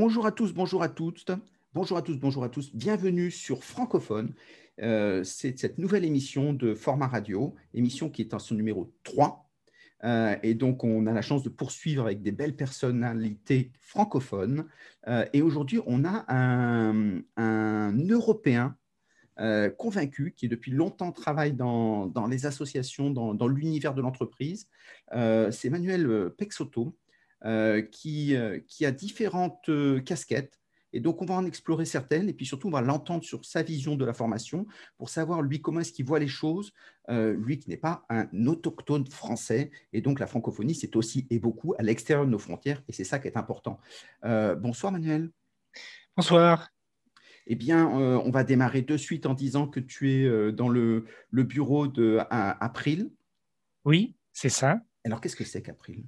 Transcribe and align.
bonjour 0.00 0.24
à 0.24 0.32
tous, 0.32 0.54
bonjour 0.54 0.82
à 0.82 0.88
toutes. 0.88 1.30
Bonjour 1.74 1.98
à 1.98 2.00
tous, 2.00 2.16
bonjour 2.16 2.42
à 2.42 2.48
tous. 2.48 2.74
Bienvenue 2.74 3.30
sur 3.30 3.62
Francophone. 3.62 4.32
Euh, 4.80 5.22
c'est 5.24 5.58
cette 5.58 5.76
nouvelle 5.76 6.06
émission 6.06 6.54
de 6.54 6.74
format 6.74 7.06
radio, 7.06 7.54
émission 7.74 8.08
qui 8.08 8.22
est 8.22 8.32
en 8.32 8.38
son 8.38 8.54
numéro 8.54 8.94
3. 9.02 9.46
Euh, 10.04 10.36
et 10.42 10.54
donc, 10.54 10.84
on 10.84 11.06
a 11.06 11.12
la 11.12 11.20
chance 11.20 11.42
de 11.42 11.50
poursuivre 11.50 12.06
avec 12.06 12.22
des 12.22 12.32
belles 12.32 12.56
personnalités 12.56 13.72
francophones. 13.78 14.68
Euh, 15.06 15.26
et 15.34 15.42
aujourd'hui, 15.42 15.80
on 15.84 16.06
a 16.06 16.24
un, 16.28 17.20
Européen 18.08 18.76
convaincu 19.76 20.32
qui 20.34 20.48
depuis 20.48 20.70
longtemps 20.70 21.12
travaille 21.12 21.52
dans, 21.52 22.26
les 22.30 22.46
associations, 22.46 23.10
dans, 23.10 23.48
l'univers 23.48 23.92
de 23.92 24.00
l'entreprise. 24.00 24.66
c'est 25.12 25.70
Manuel 25.70 26.30
Pexoto, 26.38 26.94
qui, 27.90 28.34
qui, 28.66 28.86
a 28.86 28.90
différentes 28.90 29.70
casquettes. 30.04 30.60
Et 30.92 31.00
donc, 31.00 31.22
on 31.22 31.24
va 31.24 31.34
en 31.34 31.46
explorer 31.46 31.84
certaines 31.84 32.28
et 32.28 32.32
puis 32.32 32.46
surtout, 32.46 32.68
on 32.68 32.72
va 32.72 32.80
l'entendre 32.80 33.24
sur 33.24 33.44
sa 33.44 33.62
vision 33.62 33.94
de 33.96 34.04
la 34.04 34.12
formation 34.12 34.66
pour 34.98 35.08
savoir, 35.08 35.42
lui, 35.42 35.60
comment 35.60 35.80
est-ce 35.80 35.92
qu'il 35.92 36.04
voit 36.04 36.18
les 36.18 36.28
choses, 36.28 36.72
euh, 37.08 37.34
lui 37.34 37.58
qui 37.58 37.70
n'est 37.70 37.76
pas 37.76 38.04
un 38.08 38.28
autochtone 38.46 39.06
français. 39.06 39.70
Et 39.92 40.00
donc, 40.00 40.18
la 40.18 40.26
francophonie, 40.26 40.74
c'est 40.74 40.96
aussi 40.96 41.26
et 41.30 41.38
beaucoup 41.38 41.74
à 41.78 41.82
l'extérieur 41.82 42.26
de 42.26 42.30
nos 42.30 42.38
frontières 42.38 42.82
et 42.88 42.92
c'est 42.92 43.04
ça 43.04 43.18
qui 43.18 43.28
est 43.28 43.36
important. 43.36 43.78
Euh, 44.24 44.54
bonsoir, 44.54 44.92
Manuel. 44.92 45.30
Bonsoir. 46.16 46.70
Eh 47.46 47.54
bien, 47.54 47.98
euh, 47.98 48.20
on 48.24 48.30
va 48.30 48.44
démarrer 48.44 48.82
de 48.82 48.96
suite 48.96 49.26
en 49.26 49.34
disant 49.34 49.66
que 49.66 49.80
tu 49.80 50.10
es 50.10 50.52
dans 50.52 50.68
le, 50.68 51.06
le 51.30 51.42
bureau 51.42 51.86
de 51.88 52.18
April. 52.30 53.10
Oui, 53.84 54.14
c'est 54.32 54.50
ça. 54.50 54.80
Alors, 55.04 55.20
qu'est-ce 55.20 55.36
que 55.36 55.44
c'est 55.44 55.62
qu'April? 55.62 56.04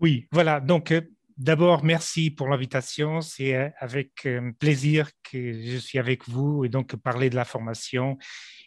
Oui, 0.00 0.26
voilà. 0.32 0.60
Donc, 0.60 0.92
D'abord, 1.40 1.84
merci 1.84 2.30
pour 2.30 2.48
l'invitation. 2.48 3.22
C'est 3.22 3.54
euh, 3.54 3.70
avec 3.78 4.26
euh, 4.26 4.52
plaisir 4.58 5.08
que 5.22 5.54
je 5.54 5.78
suis 5.78 5.98
avec 5.98 6.28
vous 6.28 6.66
et 6.66 6.68
donc 6.68 6.94
parler 6.96 7.30
de 7.30 7.34
la 7.34 7.46
formation 7.46 8.18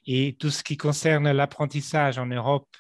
et 0.08 0.36
tout 0.40 0.50
ce 0.50 0.64
qui 0.64 0.76
concerne 0.76 1.32
l'apprentissage 1.32 2.18
en 2.18 2.26
Europe, 2.26 2.76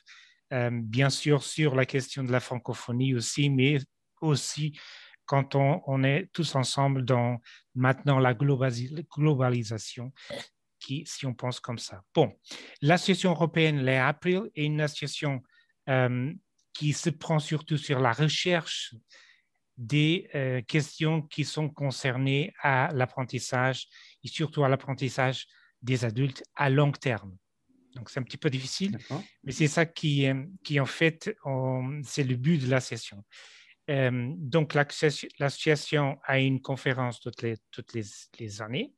euh, 0.52 0.72
bien 0.74 1.12
sûr 1.12 1.44
sur 1.44 1.76
la 1.76 1.86
question 1.86 2.24
de 2.24 2.32
la 2.32 2.40
francophonie 2.40 3.14
aussi, 3.14 3.52
mais 3.52 3.78
aussi 4.20 4.76
quand 5.28 5.54
on, 5.54 6.04
est 6.04 6.28
tous 6.34 6.56
ensemble 6.56 7.06
dans 7.06 7.38
maintenant 7.76 8.18
la 8.18 8.34
globalisation, 8.34 10.12
qui, 10.80 11.04
si 11.06 11.28
on 11.28 11.36
pense 11.36 11.60
comme 11.60 11.78
ça. 11.78 12.02
Bon, 12.16 12.34
l'association 12.82 13.30
européenne, 13.30 13.86
les 13.86 13.98
April, 13.98 14.50
est 14.56 14.66
une 14.66 14.82
association 14.82 15.44
qui 16.74 16.94
se 16.94 17.10
prend 17.10 17.40
surtout 17.40 17.78
sur 17.78 18.00
la 18.00 18.12
recherche 18.12 18.96
des 19.78 20.30
euh, 20.36 20.62
questions 20.62 21.22
qui 21.22 21.46
sont 21.46 21.70
concernées 21.70 22.54
à 22.62 22.90
l'apprentissage 22.94 23.88
et 24.24 24.28
surtout 24.28 24.64
à 24.64 24.70
l'apprentissage 24.70 25.48
des 25.82 26.06
adultes 26.06 26.44
à 26.56 26.70
long 26.70 26.92
terme. 26.92 27.36
Donc, 27.96 28.10
c'est 28.10 28.20
un 28.20 28.24
petit 28.24 28.38
peu 28.38 28.50
difficile, 28.50 28.98
mais 29.44 29.52
c'est 29.52 29.68
ça 29.68 29.86
qui, 29.86 30.28
euh, 30.28 30.44
qui, 30.64 30.80
en 30.80 30.86
fait, 30.86 31.36
c'est 32.04 32.24
le 32.24 32.36
but 32.36 32.58
de 32.58 32.70
la 32.70 32.80
session. 32.80 33.24
Euh, 33.90 34.32
donc, 34.38 34.74
l'association 34.74 36.18
a 36.24 36.40
une 36.40 36.62
conférence 36.62 37.20
toutes 37.20 37.42
les, 37.44 37.58
toutes 37.70 37.94
les, 37.94 38.62
années, 38.62 38.94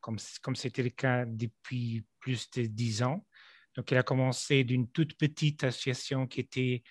comme 0.00 0.56
c'était 0.56 0.82
le 0.82 0.90
cas 0.90 1.26
depuis 1.26 2.06
plus 2.20 2.50
de 2.52 2.62
dix 2.62 3.02
ans. 3.02 3.26
Donc, 3.78 3.92
elle 3.92 3.98
a 3.98 4.02
commencé 4.02 4.64
d'une 4.64 4.90
toute 4.90 5.16
petite 5.16 5.62
association 5.62 6.26
qui 6.26 6.40
était 6.40 6.82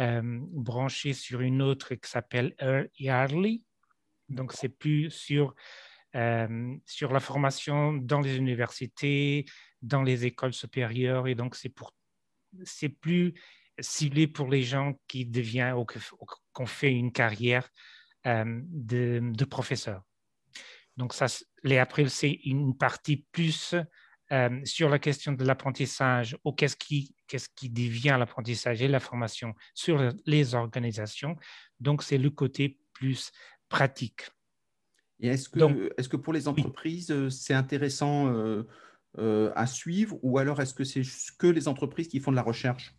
euh, 0.00 0.40
branché 0.50 1.12
sur 1.12 1.40
une 1.40 1.62
autre 1.62 1.94
qui 1.94 2.10
s'appelle 2.10 2.56
Yardley. 2.98 3.60
Donc, 4.28 4.52
c'est 4.52 4.68
plus 4.68 5.08
sur, 5.08 5.54
euh, 6.16 6.74
sur 6.84 7.12
la 7.12 7.20
formation 7.20 7.92
dans 7.92 8.18
les 8.18 8.38
universités, 8.38 9.44
dans 9.82 10.02
les 10.02 10.26
écoles 10.26 10.52
supérieures. 10.52 11.28
Et 11.28 11.36
donc, 11.36 11.54
c'est, 11.54 11.68
pour, 11.68 11.94
c'est 12.64 12.88
plus 12.88 13.34
ciblé 13.78 14.26
pour 14.26 14.48
les 14.48 14.64
gens 14.64 14.98
qui 15.06 15.24
deviennent 15.24 15.74
ou 15.74 15.86
qu'on 16.52 16.66
fait 16.66 16.90
une 16.90 17.12
carrière 17.12 17.70
euh, 18.26 18.60
de, 18.64 19.20
de, 19.22 19.44
professeur. 19.44 20.02
Donc, 20.96 21.14
ça, 21.14 21.26
les 21.62 21.78
April, 21.78 22.10
c'est 22.10 22.32
une 22.32 22.76
partie 22.76 23.28
plus 23.30 23.76
euh, 24.30 24.60
sur 24.64 24.88
la 24.88 24.98
question 24.98 25.32
de 25.32 25.44
l'apprentissage 25.44 26.38
ou 26.44 26.52
qu'est-ce 26.52 26.76
qui, 26.76 27.14
qu'est-ce 27.26 27.48
qui 27.54 27.68
devient 27.68 28.16
l'apprentissage 28.18 28.80
et 28.80 28.88
la 28.88 29.00
formation 29.00 29.54
sur 29.74 30.10
les 30.24 30.54
organisations. 30.54 31.36
Donc, 31.80 32.02
c'est 32.02 32.16
le 32.16 32.30
côté 32.30 32.78
plus 32.94 33.30
pratique. 33.68 34.22
Et 35.20 35.28
est-ce 35.28 35.48
que, 35.48 35.92
est-ce 35.98 36.08
que 36.08 36.16
pour 36.16 36.32
les 36.32 36.48
entreprises, 36.48 37.10
euh, 37.10 37.28
c'est 37.28 37.52
intéressant 37.52 38.28
euh, 38.28 39.52
à 39.54 39.66
suivre 39.66 40.18
ou 40.22 40.38
alors 40.38 40.62
est-ce 40.62 40.72
que 40.72 40.84
c'est 40.84 41.02
que 41.38 41.48
les 41.48 41.68
entreprises 41.68 42.08
qui 42.08 42.18
font 42.18 42.30
de 42.30 42.36
la 42.36 42.42
recherche? 42.42 42.94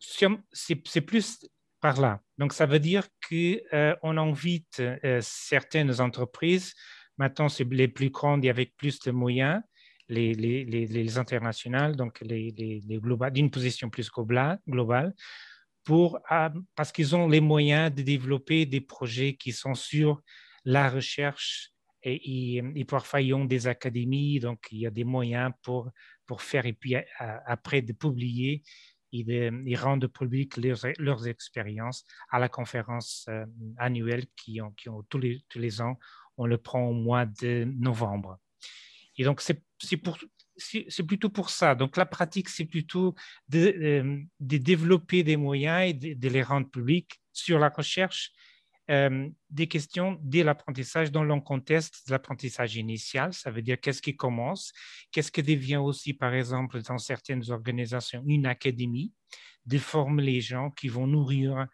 C'est, 0.00 1.00
plus 1.02 1.46
par 1.80 2.00
là. 2.00 2.20
Donc, 2.38 2.52
ça 2.52 2.66
veut 2.66 2.80
dire 2.80 3.06
qu'on 3.28 4.16
invite 4.16 4.82
certaines 5.20 6.00
entreprises, 6.00 6.74
maintenant 7.18 7.48
c'est 7.48 7.70
les 7.70 7.86
plus 7.86 8.10
grandes 8.10 8.44
et 8.44 8.50
avec 8.50 8.76
plus 8.76 8.98
de 9.00 9.10
moyens, 9.10 9.62
les, 10.10 10.34
les, 10.34 10.64
les, 10.86 11.18
internationales, 11.18 11.96
donc 11.96 12.20
les, 12.20 12.50
les 12.50 13.30
d'une 13.30 13.50
position 13.50 13.88
plus 13.88 14.10
globale, 14.10 15.14
pour, 15.84 16.20
parce 16.74 16.92
qu'ils 16.92 17.16
ont 17.16 17.28
les 17.28 17.40
moyens 17.40 17.94
de 17.94 18.02
développer 18.02 18.66
des 18.66 18.80
projets 18.80 19.34
qui 19.34 19.52
sont 19.52 19.74
sur 19.74 20.20
la 20.64 20.90
recherche 20.90 21.72
et, 22.02 22.56
et, 22.58 22.84
parfois 22.84 23.20
ils 23.20 23.34
ont 23.34 23.44
des 23.44 23.66
académies, 23.66 24.40
donc 24.40 24.66
il 24.70 24.78
y 24.78 24.86
a 24.86 24.90
des 24.90 25.04
moyens 25.04 25.52
pour, 25.62 25.90
pour 26.26 26.42
faire 26.42 26.66
et 26.66 26.72
puis 26.72 26.96
après 27.46 27.82
de 27.82 27.92
publier 27.92 28.62
et 29.12 29.24
de, 29.24 29.76
rendre 29.76 30.06
public 30.06 30.56
leurs, 30.56 30.86
leurs, 30.98 31.26
expériences 31.26 32.04
à 32.30 32.38
la 32.38 32.48
conférence 32.48 33.26
euh, 33.28 33.44
annuelle 33.76 34.26
qui 34.36 34.60
ont, 34.60 34.70
qui 34.72 34.88
ont 34.88 35.02
tous, 35.08 35.18
les, 35.18 35.42
tous 35.48 35.58
les 35.58 35.80
ans. 35.80 35.98
On 36.36 36.46
le 36.46 36.58
prend 36.58 36.82
au 36.82 36.92
mois 36.92 37.26
de 37.26 37.64
novembre. 37.64 38.38
Et 39.16 39.24
donc, 39.24 39.40
c'est 39.40 39.62
c'est 39.80 41.02
plutôt 41.06 41.30
pour 41.30 41.50
ça. 41.50 41.74
Donc 41.74 41.96
la 41.96 42.06
pratique, 42.06 42.48
c'est 42.48 42.64
plutôt 42.64 43.14
de, 43.48 43.74
euh, 43.82 44.20
développer 44.40 45.22
des 45.22 45.36
moyens 45.36 45.90
et 45.90 46.14
de, 46.14 46.28
les 46.28 46.42
rendre 46.42 46.68
publics 46.68 47.20
sur 47.32 47.58
la 47.58 47.68
recherche 47.68 48.32
euh, 48.90 49.28
des 49.48 49.68
questions 49.68 50.18
dès 50.20 50.42
l'apprentissage 50.42 51.12
dans 51.12 51.22
le 51.22 51.40
contexte 51.40 52.06
de 52.06 52.12
l'apprentissage 52.12 52.76
initial. 52.76 53.32
Ça 53.32 53.50
veut 53.50 53.62
dire 53.62 53.80
qu'est-ce 53.80 54.02
qui 54.02 54.16
commence, 54.16 54.72
qu'est-ce 55.12 55.30
qui 55.30 55.42
devient 55.42 55.76
aussi, 55.76 56.12
par 56.12 56.34
exemple, 56.34 56.82
dans 56.82 56.98
certaines 56.98 57.50
organisations, 57.50 58.22
une 58.26 58.46
académie, 58.46 59.12
de 59.66 59.78
former 59.78 60.22
les 60.22 60.40
gens 60.40 60.70
qui 60.70 60.88
vont 60.88 61.06
nourrir 61.06 61.66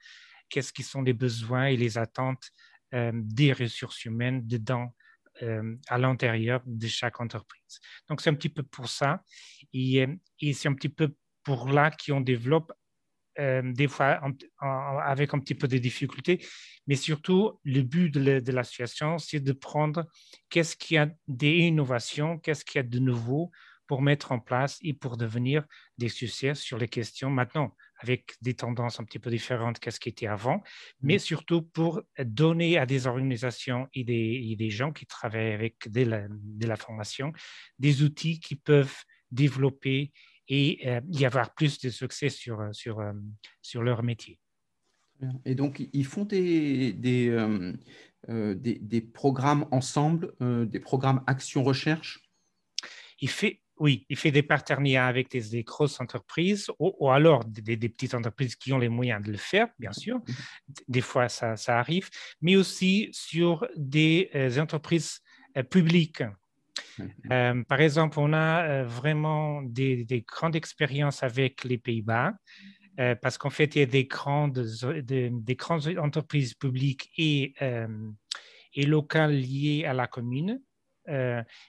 qu'est-ce 0.48 0.72
qui 0.72 0.82
sont 0.82 1.02
les 1.02 1.12
besoins 1.12 1.66
et 1.66 1.76
les 1.76 1.98
attentes 1.98 2.50
euh, 2.94 3.12
des 3.14 3.52
ressources 3.52 4.04
humaines 4.04 4.46
dedans 4.46 4.94
euh, 5.42 5.76
à 5.88 5.98
l'intérieur 5.98 6.62
de 6.66 6.86
chaque 6.86 7.20
entreprise. 7.20 7.80
Donc, 8.08 8.20
c'est 8.20 8.30
un 8.30 8.34
petit 8.34 8.48
peu 8.48 8.62
pour 8.62 8.88
ça. 8.88 9.22
Et, 9.72 10.02
euh, 10.02 10.52
c'est 10.52 10.68
un 10.68 10.74
petit 10.74 10.88
peu 10.88 11.14
pour 11.42 11.68
là 11.68 11.90
qu'on 11.90 12.20
développe 12.20 12.72
euh, 13.38 13.62
des 13.74 13.86
fois 13.86 14.18
avec 15.04 15.34
un 15.34 15.38
petit 15.38 15.54
peu 15.54 15.68
de 15.68 15.76
difficultés, 15.76 16.44
mais 16.86 16.94
surtout 16.94 17.60
le 17.64 17.82
but 17.82 18.10
de 18.10 18.52
l'association, 18.52 19.18
c'est 19.18 19.40
de 19.40 19.52
prendre 19.52 20.06
qu'est-ce 20.48 20.74
qu'il 20.74 20.94
y 20.94 20.98
a 20.98 21.10
des 21.28 21.58
innovations, 21.58 22.38
qu'est-ce 22.38 22.64
qu'il 22.64 22.78
y 22.78 22.80
a 22.80 22.82
de 22.82 22.98
nouveau 22.98 23.50
pour 23.86 24.00
mettre 24.00 24.32
en 24.32 24.40
place 24.40 24.78
et 24.82 24.94
pour 24.94 25.18
devenir 25.18 25.64
des 25.98 26.08
succès 26.08 26.54
sur 26.54 26.78
les 26.78 26.88
questions 26.88 27.30
maintenant 27.30 27.76
avec 27.98 28.34
des 28.42 28.54
tendances 28.54 29.00
un 29.00 29.04
petit 29.04 29.18
peu 29.18 29.30
différentes 29.30 29.78
qu'est-ce 29.78 30.00
qui 30.00 30.08
était 30.08 30.26
avant, 30.26 30.62
mais 31.00 31.18
surtout 31.18 31.62
pour 31.62 32.02
donner 32.18 32.78
à 32.78 32.86
des 32.86 33.06
organisations 33.06 33.88
et 33.94 34.04
des, 34.04 34.54
des 34.56 34.70
gens 34.70 34.92
qui 34.92 35.06
travaillent 35.06 35.52
avec 35.52 35.90
de 35.90 36.02
la, 36.02 36.26
de 36.28 36.66
la, 36.66 36.76
formation 36.76 37.32
des 37.78 38.02
outils 38.02 38.38
qui 38.40 38.56
peuvent 38.56 39.02
développer 39.30 40.12
et 40.48 40.88
euh, 40.88 41.00
y 41.10 41.24
avoir 41.24 41.54
plus 41.54 41.78
de 41.80 41.90
succès 41.90 42.28
sur, 42.28 42.68
sur, 42.72 43.00
euh, 43.00 43.12
sur 43.62 43.82
leur 43.82 44.02
métier. 44.02 44.38
Et 45.44 45.54
donc, 45.54 45.82
ils 45.92 46.04
font 46.04 46.24
des, 46.24 46.92
des, 46.92 47.28
euh, 47.30 48.54
des, 48.54 48.78
des, 48.78 49.00
programmes 49.00 49.66
ensemble, 49.70 50.34
des 50.40 50.78
programmes 50.78 51.24
action-recherche? 51.26 52.20
Il 53.20 53.30
fait, 53.30 53.62
oui, 53.78 54.06
il 54.08 54.16
fait 54.16 54.30
des 54.30 54.42
partenariats 54.42 55.06
avec 55.06 55.30
des, 55.30 55.62
grosses 55.62 56.00
entreprises 56.00 56.70
ou, 56.78 57.10
alors 57.10 57.44
des, 57.44 57.76
petites 57.76 58.14
entreprises 58.14 58.56
qui 58.56 58.72
ont 58.72 58.78
les 58.78 58.88
moyens 58.88 59.22
de 59.22 59.30
le 59.30 59.36
faire, 59.36 59.68
bien 59.78 59.92
sûr. 59.92 60.20
Des 60.88 61.02
fois, 61.02 61.28
ça, 61.28 61.56
arrive, 61.68 62.08
mais 62.40 62.56
aussi 62.56 63.08
sur 63.12 63.66
des 63.76 64.30
euh, 64.34 64.58
entreprises 64.58 65.20
euh, 65.56 65.62
publiques. 65.62 66.22
Euh, 67.30 67.62
par 67.64 67.80
exemple, 67.80 68.18
on 68.18 68.32
a 68.32 68.82
vraiment 68.84 69.62
des, 69.62 70.24
grandes 70.26 70.56
expériences 70.56 71.22
avec 71.22 71.64
les 71.64 71.78
Pays-Bas 71.78 72.32
parce 73.20 73.36
qu'en 73.36 73.50
fait, 73.50 73.76
il 73.76 73.80
y 73.80 73.82
a 73.82 73.86
des 73.86 74.06
grandes, 74.06 74.66
des 75.02 75.56
grandes 75.56 75.98
entreprises 75.98 76.54
publiques 76.54 77.10
et, 77.18 77.52
et 78.72 78.86
locales 78.86 79.36
liées 79.36 79.84
à 79.84 79.92
la 79.92 80.06
commune 80.06 80.62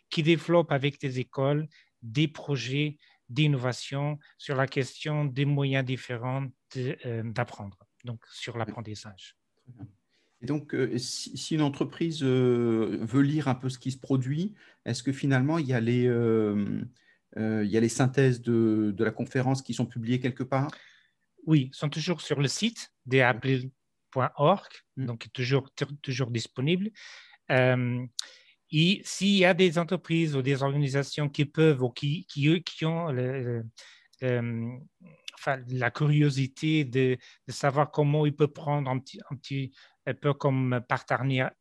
qui 0.10 0.24
développent 0.24 0.72
avec 0.72 1.02
des 1.02 1.20
écoles 1.20 1.68
des 2.08 2.28
projets 2.28 2.98
d'innovation 3.30 4.20
sur 4.38 4.56
la 4.56 4.68
question 4.68 5.26
des 5.26 5.46
moyens 5.46 5.86
différents 5.86 6.48
d'apprendre, 6.76 7.78
donc 8.04 8.24
sur 8.32 8.58
l'apprendissage. 8.58 9.36
Et 10.42 10.46
donc, 10.46 10.74
euh, 10.74 10.98
si, 10.98 11.56
une 11.56 11.62
entreprise 11.62 12.24
euh, 12.24 13.00
veut 13.02 13.22
lire 13.22 13.48
un 13.48 13.56
peu 13.56 13.70
ce 13.70 13.80
qui 13.80 13.92
se 13.92 13.98
produit, 13.98 14.54
est-ce 14.86 15.04
que 15.04 15.12
finalement, 15.12 15.58
il 15.58 15.66
y 15.66 15.74
a 15.74 15.80
les, 15.80 16.06
euh, 16.08 16.84
il 17.36 17.70
y 17.70 17.78
a 17.78 17.80
les 17.80 17.90
synthèses 17.90 18.42
de, 18.42 18.94
de, 18.96 19.04
la 19.04 19.12
conférence 19.12 19.62
qui 19.62 19.74
sont 19.74 19.86
publiées 19.86 20.20
quelque 20.20 20.44
part? 20.44 20.70
Oui, 21.46 21.70
sont 21.74 21.90
toujours 21.90 22.22
sur 22.22 22.40
le 22.40 22.48
site 22.48 22.94
d'april.org, 23.06 24.68
mmh. 24.98 25.06
donc 25.06 25.28
toujours, 25.34 25.70
toujours 26.02 26.30
disponible. 26.30 26.92
Et 28.72 29.02
s'il 29.04 29.38
y 29.38 29.46
a 29.46 29.54
des 29.54 29.78
entreprises 29.78 30.36
ou 30.36 30.42
des 30.42 30.64
organisations 30.64 31.30
qui 31.30 31.46
peuvent 31.46 31.82
ou 31.82 31.90
qui, 31.90 32.26
qui, 32.26 32.62
qui 32.64 32.86
ont 32.86 33.12
le, 33.12 33.64
enfin, 34.22 35.62
la 35.70 35.92
curiosité 35.92 36.84
de, 36.84 37.18
de, 37.48 37.52
savoir 37.52 37.92
comment 37.92 38.26
ils 38.26 38.36
peuvent 38.36 38.50
prendre 38.50 38.90
un 38.90 39.00
petit, 39.00 39.20
un 39.32 39.36
petit, 39.36 39.72
un 40.06 40.14
peu 40.14 40.34
comme 40.34 40.82
partenariat, 40.88 41.54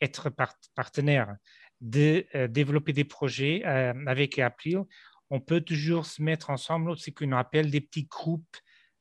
être 0.00 0.30
partenaire, 0.74 1.36
de 1.80 2.26
euh, 2.34 2.46
développer 2.46 2.92
des 2.92 3.04
projets 3.04 3.62
euh, 3.66 3.94
avec 4.06 4.38
April, 4.38 4.82
on 5.30 5.40
peut 5.40 5.60
toujours 5.60 6.06
se 6.06 6.22
mettre 6.22 6.50
ensemble, 6.50 6.96
ce 6.98 7.10
qu'on 7.10 7.32
appelle 7.32 7.70
des 7.70 7.80
petits 7.80 8.04
groupes 8.04 8.56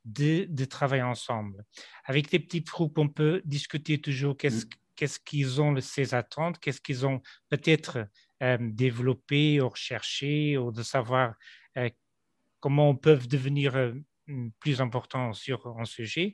de, 0.06 0.46
de, 0.50 0.66
travail 0.66 1.02
ensemble. 1.02 1.64
Avec 2.06 2.30
des 2.30 2.40
petits 2.40 2.62
groupes, 2.62 2.98
on 2.98 3.10
peut 3.10 3.42
discuter 3.46 4.00
toujours 4.00 4.38
qu'est-ce 4.38 4.66
mm. 4.66 4.70
Qu'est-ce 5.00 5.20
qu'ils 5.20 5.62
ont 5.62 5.80
ces 5.80 6.14
attentes, 6.14 6.60
qu'est-ce 6.60 6.82
qu'ils 6.82 7.06
ont 7.06 7.22
peut-être 7.48 8.06
euh, 8.44 8.58
développé 8.60 9.62
ou 9.62 9.70
recherché, 9.70 10.58
ou 10.58 10.74
de 10.74 10.84
savoir 10.84 11.36
comment 12.60 12.90
on 12.90 12.98
peut 12.98 13.18
devenir 13.18 13.94
plus 14.60 14.82
important 14.82 15.32
sur 15.32 15.66
un 15.80 15.86
sujet. 15.86 16.34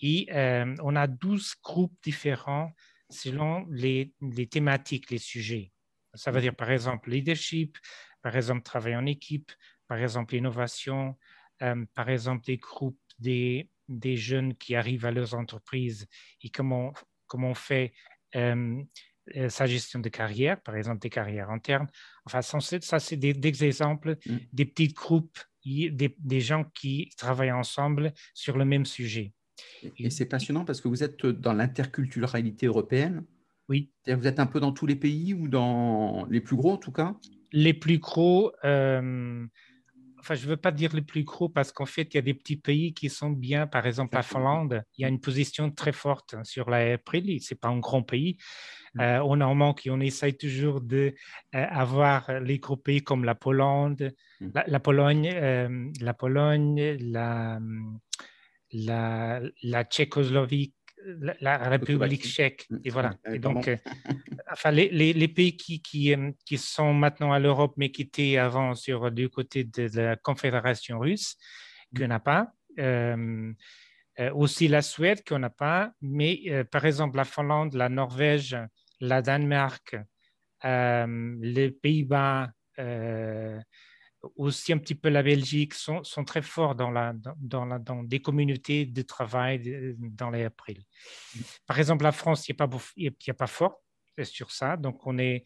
Et 0.00 0.26
euh, 0.32 0.74
on 0.82 0.96
a 0.96 1.06
12 1.06 1.54
groupes 1.62 1.96
différents 2.02 2.72
selon 3.10 3.66
les, 3.70 4.12
thématiques, 4.50 5.10
les 5.10 5.18
sujets. 5.18 5.72
Ça 6.14 6.30
veut 6.30 6.40
dire, 6.40 6.54
par 6.54 6.70
exemple, 6.70 7.10
leadership, 7.10 7.78
par 8.22 8.36
exemple, 8.36 8.62
travail 8.62 8.96
en 8.96 9.06
équipe, 9.06 9.52
par 9.86 9.98
exemple, 9.98 10.34
innovation, 10.34 11.16
euh, 11.62 11.84
par 11.94 12.08
exemple, 12.08 12.44
des 12.44 12.56
groupes 12.56 12.98
des, 13.18 13.68
des, 13.88 14.16
jeunes 14.16 14.54
qui 14.54 14.74
arrivent 14.74 15.04
à 15.04 15.10
leurs 15.10 15.34
entreprises 15.34 16.06
et 16.42 16.48
comment, 16.48 16.92
comment 17.30 17.50
on 17.50 17.54
fait 17.54 17.94
euh, 18.36 18.82
sa 19.48 19.66
gestion 19.66 20.00
de 20.00 20.08
carrière, 20.08 20.60
par 20.60 20.76
exemple, 20.76 20.98
des 20.98 21.08
carrières 21.08 21.50
internes. 21.50 21.86
Enfin, 22.26 22.42
ça, 22.42 22.98
c'est 22.98 23.16
des, 23.16 23.32
des, 23.32 23.64
exemples, 23.64 24.18
mm. 24.26 24.36
des 24.52 24.64
petits 24.64 24.88
groupes, 24.88 25.38
des, 25.64 26.16
des 26.18 26.40
gens 26.40 26.64
qui 26.74 27.10
travaillent 27.16 27.52
ensemble 27.52 28.12
sur 28.34 28.58
le 28.58 28.64
même 28.64 28.84
sujet. 28.84 29.32
Et 29.98 30.10
c'est 30.10 30.26
passionnant 30.26 30.64
parce 30.64 30.80
que 30.80 30.88
vous 30.88 31.04
êtes 31.04 31.24
dans 31.26 31.52
l'interculturalité 31.52 32.66
européenne. 32.66 33.24
Oui. 33.68 33.92
Vous 34.08 34.26
êtes 34.26 34.40
un 34.40 34.46
peu 34.46 34.58
dans 34.58 34.72
tous 34.72 34.86
les 34.86 34.96
pays 34.96 35.32
ou 35.32 35.46
dans 35.46 36.26
les 36.28 36.40
plus 36.40 36.56
gros 36.56 36.72
en 36.72 36.76
tout 36.76 36.92
cas? 36.92 37.14
Les 37.52 37.74
plus 37.74 37.98
gros, 37.98 38.52
euh, 38.64 39.46
enfin 40.20 40.34
je 40.34 40.44
ne 40.44 40.50
veux 40.50 40.56
pas 40.56 40.70
dire 40.70 40.94
les 40.94 41.02
plus 41.02 41.24
gros 41.24 41.48
parce 41.48 41.72
qu'en 41.72 41.86
fait 41.86 42.12
il 42.12 42.14
y 42.14 42.18
a 42.18 42.22
des 42.22 42.34
petits 42.34 42.56
pays 42.56 42.94
qui 42.94 43.08
sont 43.08 43.30
bien, 43.30 43.66
par 43.66 43.86
exemple 43.86 44.14
la 44.14 44.22
Finlande, 44.22 44.82
il 44.96 45.02
y 45.02 45.04
a 45.04 45.08
une 45.08 45.20
position 45.20 45.70
très 45.70 45.92
forte 45.92 46.36
sur 46.44 46.70
la 46.70 46.98
prix, 46.98 47.40
ce 47.40 47.54
n'est 47.54 47.58
pas 47.58 47.68
un 47.68 47.78
grand 47.78 48.02
pays. 48.02 48.36
Mm. 48.94 49.00
Euh, 49.00 49.22
on 49.24 49.40
en 49.40 49.54
manque 49.54 49.86
et 49.86 49.90
on 49.90 50.00
essaye 50.00 50.36
toujours 50.36 50.80
d'avoir 50.80 52.30
euh, 52.30 52.40
les 52.40 52.58
gros 52.58 52.76
pays 52.76 53.02
comme 53.02 53.24
la 53.24 53.34
Pologne, 53.34 54.10
mm. 54.40 54.48
la, 54.66 54.80
Pologne, 54.80 55.90
la 56.00 56.14
Pologne, 56.14 56.96
la 57.00 57.60
la, 58.72 59.40
la 59.62 59.84
Tchécoslovaquie, 59.84 60.74
la, 61.40 61.58
République 61.68 62.24
tchèque. 62.24 62.66
Mm. 62.70 62.76
Et 62.84 62.90
voilà. 62.90 63.14
Et 63.32 63.38
donc, 63.38 63.68
euh, 63.68 63.76
enfin, 64.50 64.70
les, 64.70 64.88
les, 64.90 65.28
pays 65.28 65.56
qui, 65.56 65.80
qui, 65.80 66.14
euh, 66.14 66.30
qui, 66.44 66.58
sont 66.58 66.92
maintenant 66.92 67.32
à 67.32 67.38
l'Europe, 67.38 67.74
mais 67.76 67.90
qui 67.90 68.02
étaient 68.02 68.36
avant 68.36 68.74
sur 68.74 69.10
du 69.10 69.28
côté 69.28 69.64
de 69.64 69.88
la 69.94 70.16
Confédération 70.16 70.98
russe, 70.98 71.36
mm. 71.92 71.98
qu'on 71.98 72.08
n'a 72.08 72.20
pas. 72.20 72.52
Euh, 72.78 73.52
aussi 74.34 74.68
la 74.68 74.82
Suède, 74.82 75.22
qu'on 75.26 75.38
n'a 75.38 75.50
pas. 75.50 75.92
Mais 76.02 76.64
par 76.70 76.84
exemple, 76.84 77.16
la 77.16 77.24
Finlande, 77.24 77.72
la 77.74 77.88
Norvège, 77.88 78.56
la 79.00 79.22
Danemark, 79.22 79.96
les 80.62 81.70
Pays-Bas, 81.70 82.50
aussi 84.36 84.72
un 84.72 84.78
petit 84.78 84.94
peu 84.94 85.08
la 85.08 85.22
Belgique 85.22 85.74
sont, 85.74 86.04
sont 86.04 86.24
très 86.24 86.42
forts 86.42 86.74
dans, 86.74 86.90
la, 86.90 87.14
dans, 87.36 87.78
dans, 87.78 88.02
des 88.02 88.20
communautés 88.20 88.86
de 88.86 89.02
travail 89.02 89.96
dans 89.98 90.30
les 90.30 90.44
april. 90.44 90.82
Par 91.66 91.78
exemple, 91.78 92.04
la 92.04 92.12
France, 92.12 92.48
a, 92.50 92.54
pas, 92.54 92.68
a 92.68 93.34
pas 93.34 93.46
fort 93.46 93.82
sur 94.22 94.50
ça. 94.50 94.76
Donc, 94.76 95.06
on, 95.06 95.18
est, 95.18 95.44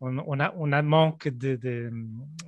on, 0.00 0.40
a, 0.40 0.54
on 0.56 0.72
a 0.72 0.82
manque 0.82 1.28
de, 1.28 1.56
de, 1.56 1.90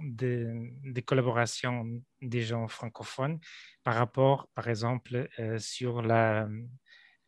de, 0.02 1.00
collaboration 1.00 2.02
des 2.22 2.43
gens 2.43 2.67
francophones 2.69 3.38
par 3.82 3.94
rapport, 3.94 4.49
par 4.55 4.69
exemple, 4.69 5.29
euh, 5.38 5.58
sur 5.58 6.02
la, 6.02 6.49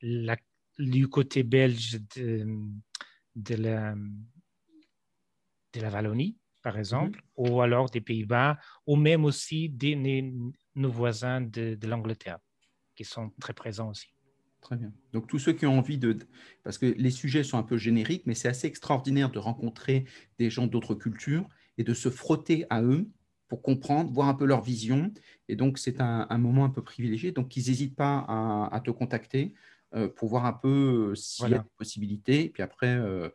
la, 0.01 0.37
du 0.79 1.09
côté 1.09 1.43
belge 1.43 1.99
de, 2.17 2.47
de, 3.35 3.55
la, 3.57 3.95
de 5.75 5.81
la 5.81 5.91
Wallonie 5.91 6.39
par 6.69 6.75
mhm. 6.75 6.81
exemple, 6.81 7.23
ou 7.37 7.63
alors 7.63 7.89
des 7.89 8.03
Pays-Bas, 8.03 8.59
ou 8.87 8.97
même 8.97 9.25
aussi 9.25 9.71
des, 9.71 9.97
nos 10.75 10.91
voisins 10.91 11.41
de, 11.41 11.79
l'Angleterre, 11.87 12.39
qui 12.95 13.05
sont 13.05 13.31
très 13.41 13.55
présents 13.55 13.89
aussi. 13.89 14.13
Très 14.61 14.77
bien. 14.77 14.93
Donc 15.15 15.29
tous 15.29 15.39
ceux 15.39 15.55
qui 15.55 15.65
ont 15.65 15.79
envie 15.79 15.97
de... 15.97 16.19
Parce 16.65 16.77
que 16.77 16.85
les 16.85 17.11
sujets 17.11 17.43
sont 17.43 17.57
un 17.57 17.63
peu 17.63 17.79
génériques, 17.79 18.25
mais 18.27 18.35
c'est 18.35 18.49
assez 18.49 18.67
extraordinaire 18.67 19.31
de 19.31 19.39
rencontrer 19.39 20.05
des 20.39 20.51
gens 20.51 20.67
d'autres 20.67 20.95
cultures 20.95 21.49
et 21.79 21.85
de 21.85 21.95
se 21.95 22.11
frotter 22.11 22.67
à 22.69 22.83
eux 22.83 23.09
pour 23.47 23.63
comprendre, 23.63 24.13
voir 24.13 24.29
un 24.29 24.35
peu 24.35 24.45
leur 24.45 24.61
vision. 24.61 25.11
Et 25.49 25.57
donc 25.57 25.79
c'est 25.79 26.03
un, 26.03 26.39
moment 26.39 26.67
un 26.67 26.71
peu 26.71 26.83
privilégié. 26.83 27.33
Donc 27.33 27.57
ils 27.57 27.69
n'hésitent 27.69 27.97
pas 27.97 28.27
à, 28.71 28.81
te 28.85 28.91
contacter 28.91 29.55
euh, 29.95 30.09
pour 30.09 30.29
voir 30.29 30.45
un 30.45 30.53
peu 30.53 31.13
euh, 31.13 31.15
s'il 31.15 31.49
y 31.49 31.55
a 31.55 31.59
des 31.61 31.71
possibilités. 31.79 32.45
Et 32.45 32.51
puis 32.51 32.63
après, 32.63 32.95
euh, 32.95 33.31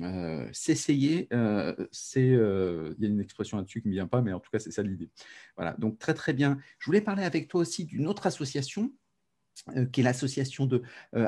euh, 0.00 0.48
s'essayer, 0.52 1.28
euh, 1.32 1.74
c'est, 1.92 2.30
euh, 2.30 2.94
il 2.98 3.04
y 3.04 3.06
a 3.06 3.10
une 3.10 3.20
expression 3.20 3.58
là-dessus 3.58 3.82
qui 3.82 3.88
ne 3.88 3.92
me 3.92 3.96
vient 3.96 4.06
pas, 4.06 4.22
mais 4.22 4.32
en 4.32 4.40
tout 4.40 4.50
cas, 4.50 4.58
c'est 4.58 4.70
ça 4.70 4.82
l'idée. 4.82 5.10
Voilà, 5.56 5.74
donc 5.74 5.98
très 5.98 6.14
très 6.14 6.32
bien. 6.32 6.58
Je 6.78 6.86
voulais 6.86 7.00
parler 7.00 7.22
avec 7.22 7.48
toi 7.48 7.60
aussi 7.60 7.84
d'une 7.84 8.06
autre 8.06 8.26
association 8.26 8.92
qui 9.92 10.00
est 10.00 10.04
l'association 10.04 10.66
de 10.66 10.82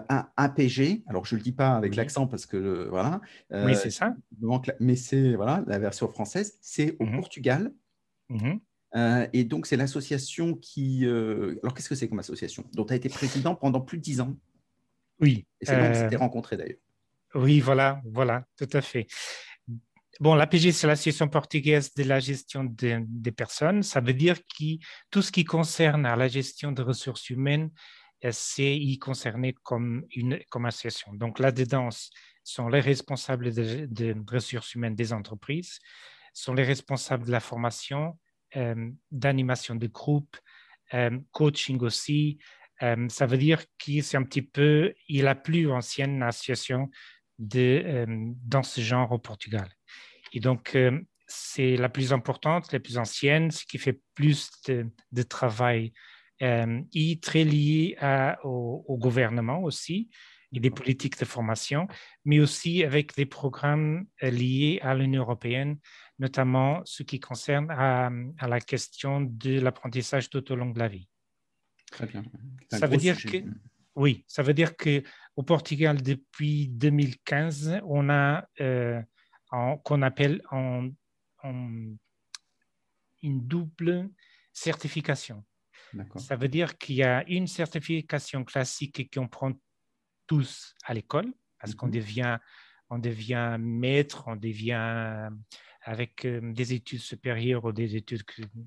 APG. 0.08 1.04
Alors, 1.06 1.24
je 1.24 1.36
ne 1.36 1.38
le 1.38 1.44
dis 1.44 1.52
pas 1.52 1.76
avec 1.76 1.94
l'accent 1.94 2.26
parce 2.26 2.44
que 2.44 2.88
voilà. 2.90 3.20
oui, 3.52 3.76
c'est 3.76 3.90
ça. 3.90 4.16
Mais 4.80 4.96
c'est 4.96 5.36
voilà, 5.36 5.62
la 5.68 5.78
version 5.78 6.08
française. 6.08 6.58
C'est 6.60 6.96
au 6.98 7.06
mmh 7.06 7.16
Portugal. 7.16 7.72
Mmh 8.28 8.54
et 9.32 9.44
donc, 9.44 9.66
c'est 9.66 9.76
l'association 9.76 10.54
qui. 10.54 11.04
alors, 11.04 11.72
qu'est-ce 11.74 11.88
que 11.88 11.94
c'est 11.94 12.08
comme 12.08 12.18
association? 12.18 12.64
Dont 12.72 12.84
tu 12.84 12.94
as 12.94 12.96
été 12.96 13.08
président 13.08 13.54
pendant 13.54 13.80
plus 13.80 13.98
de 13.98 14.02
dix 14.02 14.20
ans. 14.20 14.36
Oui. 15.20 15.46
Et 15.60 15.66
c'est 15.66 15.76
là 15.76 15.88
qu'on 15.88 15.94
s'était 15.94 16.16
rencontrés 16.16 16.56
d'ailleurs. 16.56 16.78
Oui, 17.36 17.60
voilà, 17.60 18.00
voilà, 18.04 18.44
tout 18.56 18.68
à 18.72 18.80
fait. 18.80 19.06
Bon, 20.18 20.34
l'APG, 20.34 20.72
c'est 20.72 20.86
l'Association 20.86 21.28
portugaise 21.28 21.92
de 21.92 22.04
la 22.04 22.20
gestion 22.20 22.64
des 22.64 23.32
personnes. 23.32 23.82
Ça 23.82 24.00
veut 24.00 24.14
dire 24.14 24.38
que 24.38 24.78
tout 25.10 25.20
ce 25.20 25.30
qui 25.30 25.44
concerne 25.44 26.02
la 26.02 26.28
gestion 26.28 26.72
des 26.72 26.82
ressources 26.82 27.28
humaines, 27.28 27.70
euh, 28.24 28.30
c'est 28.32 28.74
y 28.74 28.98
concerné 28.98 29.54
comme 29.62 30.06
une 30.14 30.40
comme 30.48 30.64
association. 30.64 31.12
Donc 31.12 31.38
là-dedans 31.38 31.90
sont 32.44 32.68
les 32.68 32.80
responsables 32.80 33.52
de, 33.52 34.16
ressources 34.32 34.74
humaines 34.74 34.94
des 34.94 35.12
entreprises, 35.12 35.78
sont 36.32 36.54
les 36.54 36.64
responsables 36.64 37.26
de 37.26 37.32
la 37.32 37.40
formation, 37.40 38.18
euh, 38.56 38.90
d'animation 39.10 39.74
de 39.74 39.86
groupe, 39.86 40.36
euh, 40.94 41.18
coaching 41.32 41.80
aussi. 41.80 42.38
ça 43.08 43.26
veut 43.26 43.38
dire 43.38 43.64
que 43.78 44.02
c'est 44.02 44.18
un 44.18 44.22
petit 44.22 44.42
peu 44.42 44.92
la 45.08 45.34
plus 45.34 45.70
ancienne 45.70 46.22
association 46.22 46.90
de, 47.38 47.82
euh, 47.84 48.06
dans 48.44 48.62
ce 48.62 48.80
genre 48.80 49.12
au 49.12 49.18
Portugal. 49.18 49.68
Et 50.32 50.40
donc, 50.40 50.74
euh, 50.74 51.00
c'est 51.26 51.76
la 51.76 51.88
plus 51.88 52.12
importante, 52.12 52.72
la 52.72 52.80
plus 52.80 52.98
ancienne, 52.98 53.50
ce 53.50 53.64
qui 53.64 53.78
fait 53.78 54.00
plus 54.14 54.50
de, 54.68 55.22
travail 55.22 55.92
euh, 56.42 56.80
et 56.94 57.18
très 57.20 57.44
lié 57.44 57.96
au, 58.44 58.96
gouvernement 58.98 59.62
aussi 59.62 60.08
et 60.52 60.60
des 60.60 60.70
politiques 60.70 61.18
de 61.18 61.24
formation, 61.24 61.88
mais 62.24 62.38
aussi 62.38 62.84
avec 62.84 63.14
des 63.16 63.26
programmes 63.26 64.06
liés 64.22 64.78
à 64.82 64.94
l'Union 64.94 65.22
européenne, 65.22 65.78
notamment 66.18 66.80
ce 66.84 67.02
qui 67.02 67.18
concerne 67.18 67.70
à, 67.70 68.10
la 68.46 68.60
question 68.60 69.20
de 69.20 69.60
l'apprentissage 69.60 70.30
tout 70.30 70.52
au 70.52 70.56
long 70.56 70.70
de 70.70 70.78
la 70.78 70.88
vie. 70.88 71.08
Très 71.90 72.06
bien. 72.06 72.24
Ça 72.70 72.86
veut 72.86 72.96
dire 72.96 73.20
que 73.20 73.38
oui, 73.96 74.24
ça 74.28 74.42
veut 74.42 74.54
dire 74.54 74.76
que 74.76 75.02
au 75.36 75.42
Portugal 75.42 76.02
depuis 76.02 76.68
2015, 76.68 77.80
on 77.84 78.10
a 78.10 78.46
euh, 78.60 79.00
qu'on 79.82 80.02
appelle 80.02 80.42
en, 80.50 80.90
une 83.22 83.46
double 83.46 84.10
certification. 84.52 85.44
Ça 86.16 86.36
veut 86.36 86.48
dire 86.48 86.76
qu'il 86.76 86.96
y 86.96 87.02
a 87.02 87.24
une 87.28 87.46
certification 87.46 88.44
classique 88.44 89.10
qu'on 89.14 89.28
prend 89.28 89.52
tous 90.26 90.74
à 90.84 90.92
l'école, 90.92 91.32
parce 91.58 91.74
qu'on 91.74 91.86
mhm. 91.86 91.92
devient, 91.92 92.38
on 92.90 92.98
devient 92.98 93.56
maître, 93.58 94.24
on 94.26 94.36
devient 94.36 95.30
avec 95.82 96.24
euh, 96.24 96.40
des 96.52 96.74
études 96.74 97.00
supérieures 97.00 97.64
ou 97.64 97.72
des 97.72 97.94
études 97.96 98.24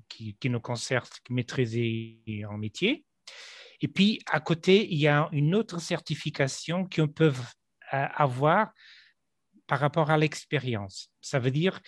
qui, 0.08 0.34
qui 0.36 0.50
nous 0.50 0.60
concernent, 0.60 1.06
maîtriser 1.28 2.44
en 2.48 2.56
métier. 2.56 3.04
Et 3.80 3.88
puis, 3.88 4.20
à 4.30 4.40
côté, 4.40 4.92
il 4.92 4.98
y 4.98 5.08
a 5.08 5.28
une 5.32 5.54
autre 5.54 5.80
certification 5.80 6.86
qu'on 6.86 7.08
peut 7.08 7.32
euh, 7.94 8.06
avoir 8.14 8.72
par 9.66 9.80
rapport 9.80 10.10
à 10.10 10.18
l'expérience. 10.18 11.10
Ça 11.20 11.38
veut 11.38 11.50
dire, 11.50 11.80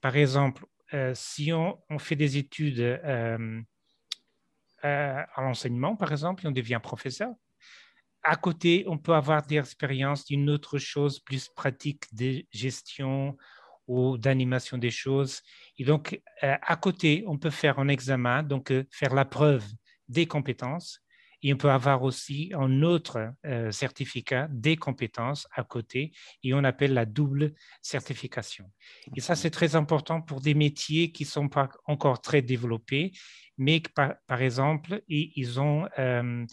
par 0.00 0.16
exemple, 0.16 0.64
euh, 0.94 1.12
si 1.14 1.52
on, 1.52 1.78
fait 1.98 2.16
des 2.16 2.36
études 2.36 2.80
euh, 2.80 3.60
à 4.82 5.42
l'enseignement, 5.42 5.96
par 5.96 6.12
exemple, 6.12 6.44
et 6.44 6.48
on 6.48 6.52
devient 6.52 6.80
professeur, 6.82 7.32
à 8.22 8.36
côté, 8.36 8.84
on 8.86 8.98
peut 8.98 9.14
avoir 9.14 9.44
des 9.44 9.56
expériences 9.56 10.26
d'une 10.26 10.48
autre 10.48 10.78
chose 10.78 11.18
plus 11.18 11.48
pratique 11.48 12.04
de 12.14 12.44
gestion 12.52 13.36
ou 13.88 14.16
d'animation 14.16 14.78
des 14.78 14.92
choses. 14.92 15.40
Et 15.78 15.84
donc, 15.84 16.20
à 16.40 16.76
côté, 16.76 17.24
on 17.26 17.36
peut 17.36 17.50
faire 17.50 17.80
un 17.80 17.88
examen, 17.88 18.44
donc 18.44 18.72
faire 18.92 19.12
la 19.12 19.24
preuve 19.24 19.66
des 20.08 20.26
compétences 20.26 21.01
et 21.42 21.52
on 21.52 21.56
peut 21.56 21.70
avoir 21.70 22.02
aussi 22.02 22.52
un 22.54 22.82
autre 22.82 23.32
euh, 23.44 23.70
certificat 23.70 24.48
des 24.50 24.76
compétences 24.76 25.46
à 25.52 25.64
côté 25.64 26.12
et 26.42 26.54
on 26.54 26.64
appelle 26.64 26.94
la 26.94 27.04
double 27.04 27.52
certification. 27.80 28.70
Et 29.16 29.20
ça, 29.20 29.34
c'est 29.34 29.50
très 29.50 29.74
important 29.74 30.22
pour 30.22 30.40
des 30.40 30.54
métiers 30.54 31.10
qui 31.10 31.24
ne 31.24 31.28
sont 31.28 31.48
pas 31.48 31.68
encore 31.86 32.20
très 32.20 32.42
développés, 32.42 33.12
mais 33.58 33.82
par, 33.94 34.14
par 34.26 34.42
exemple, 34.42 35.02
ils 35.08 35.60
ont... 35.60 35.88
Euh, 35.98 36.44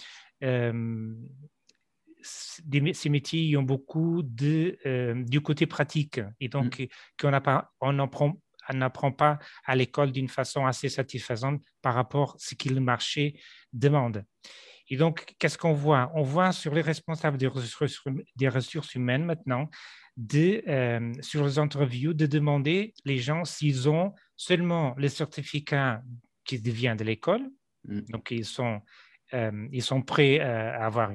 euh, 0.44 1.14
ces 2.22 3.10
métiers 3.10 3.56
ont 3.56 3.64
beaucoup 3.64 4.24
de, 4.24 4.78
du 5.26 5.40
côté 5.40 5.66
pratique 5.66 6.20
et 6.42 6.50
donc 6.50 6.80
mmh. 6.80 6.88
qu'on 7.18 7.32
on 8.70 8.74
n'apprend 8.74 9.12
pas 9.12 9.40
à 9.66 9.76
l'école 9.76 10.12
d'une 10.12 10.28
façon 10.28 10.66
assez 10.66 10.90
satisfaisante 10.90 11.62
par 11.82 11.96
rapport 11.96 12.32
à 12.32 12.36
ce 12.38 12.56
que 12.56 12.70
le 12.70 12.82
marché 12.82 13.40
demande. 13.74 14.26
Et 14.90 14.98
donc, 14.98 15.36
qu'est-ce 15.38 15.58
qu'on 15.58 15.74
voit? 15.74 16.12
On 16.16 16.24
voit 16.24 16.52
sur 16.52 16.74
les 16.74 16.82
responsables 16.82 17.38
des 17.38 17.48
ressources, 17.48 18.02
des 18.36 18.50
ressources 18.50 18.96
humaines 18.96 19.24
maintenant, 19.24 19.70
de, 20.20 20.62
euh, 20.68 21.14
sur 21.22 21.46
les 21.46 21.60
interviews, 21.60 22.14
de 22.14 22.26
demander 22.26 22.94
les 23.06 23.20
gens 23.20 23.46
s'ils 23.46 23.90
ont 23.90 24.14
seulement 24.36 24.94
le 24.98 25.08
certificat 25.08 26.02
qui 26.44 26.58
vient 26.58 26.96
de 26.96 27.06
l'école, 27.06 27.44
mm. 27.86 28.02
donc 28.10 28.32
ils 28.32 28.46
sont, 28.46 28.82
euh, 29.34 29.68
ils 29.72 29.82
sont 29.82 30.02
prêts 30.02 30.40
à 30.42 30.86
avoir 30.86 31.12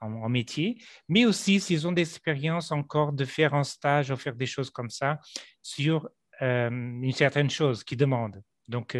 en, 0.00 0.28
métier, 0.28 0.82
mais 1.08 1.24
aussi 1.24 1.60
s'ils 1.60 1.86
ont 1.86 1.92
des 1.92 2.02
expériences 2.02 2.72
encore 2.72 3.12
de 3.12 3.24
faire 3.24 3.54
un 3.54 3.64
stage 3.64 4.10
ou 4.10 4.16
faire 4.16 4.34
des 4.34 4.46
choses 4.46 4.70
comme 4.70 4.90
ça 4.90 5.20
sur 5.62 6.08
euh, 6.42 6.68
une 6.68 7.12
certaine 7.12 7.48
chose 7.48 7.84
qui 7.84 7.96
demande, 7.96 8.42
donc 8.68 8.96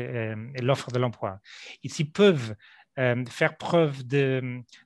l'offre 0.61 0.93
de 0.93 0.99
l'emploi. 0.99 1.41
Et 1.83 1.89
s'ils 1.89 2.13
peuvent 2.13 2.55
euh, 2.99 3.27
faire 3.27 3.59
preuve 3.59 4.05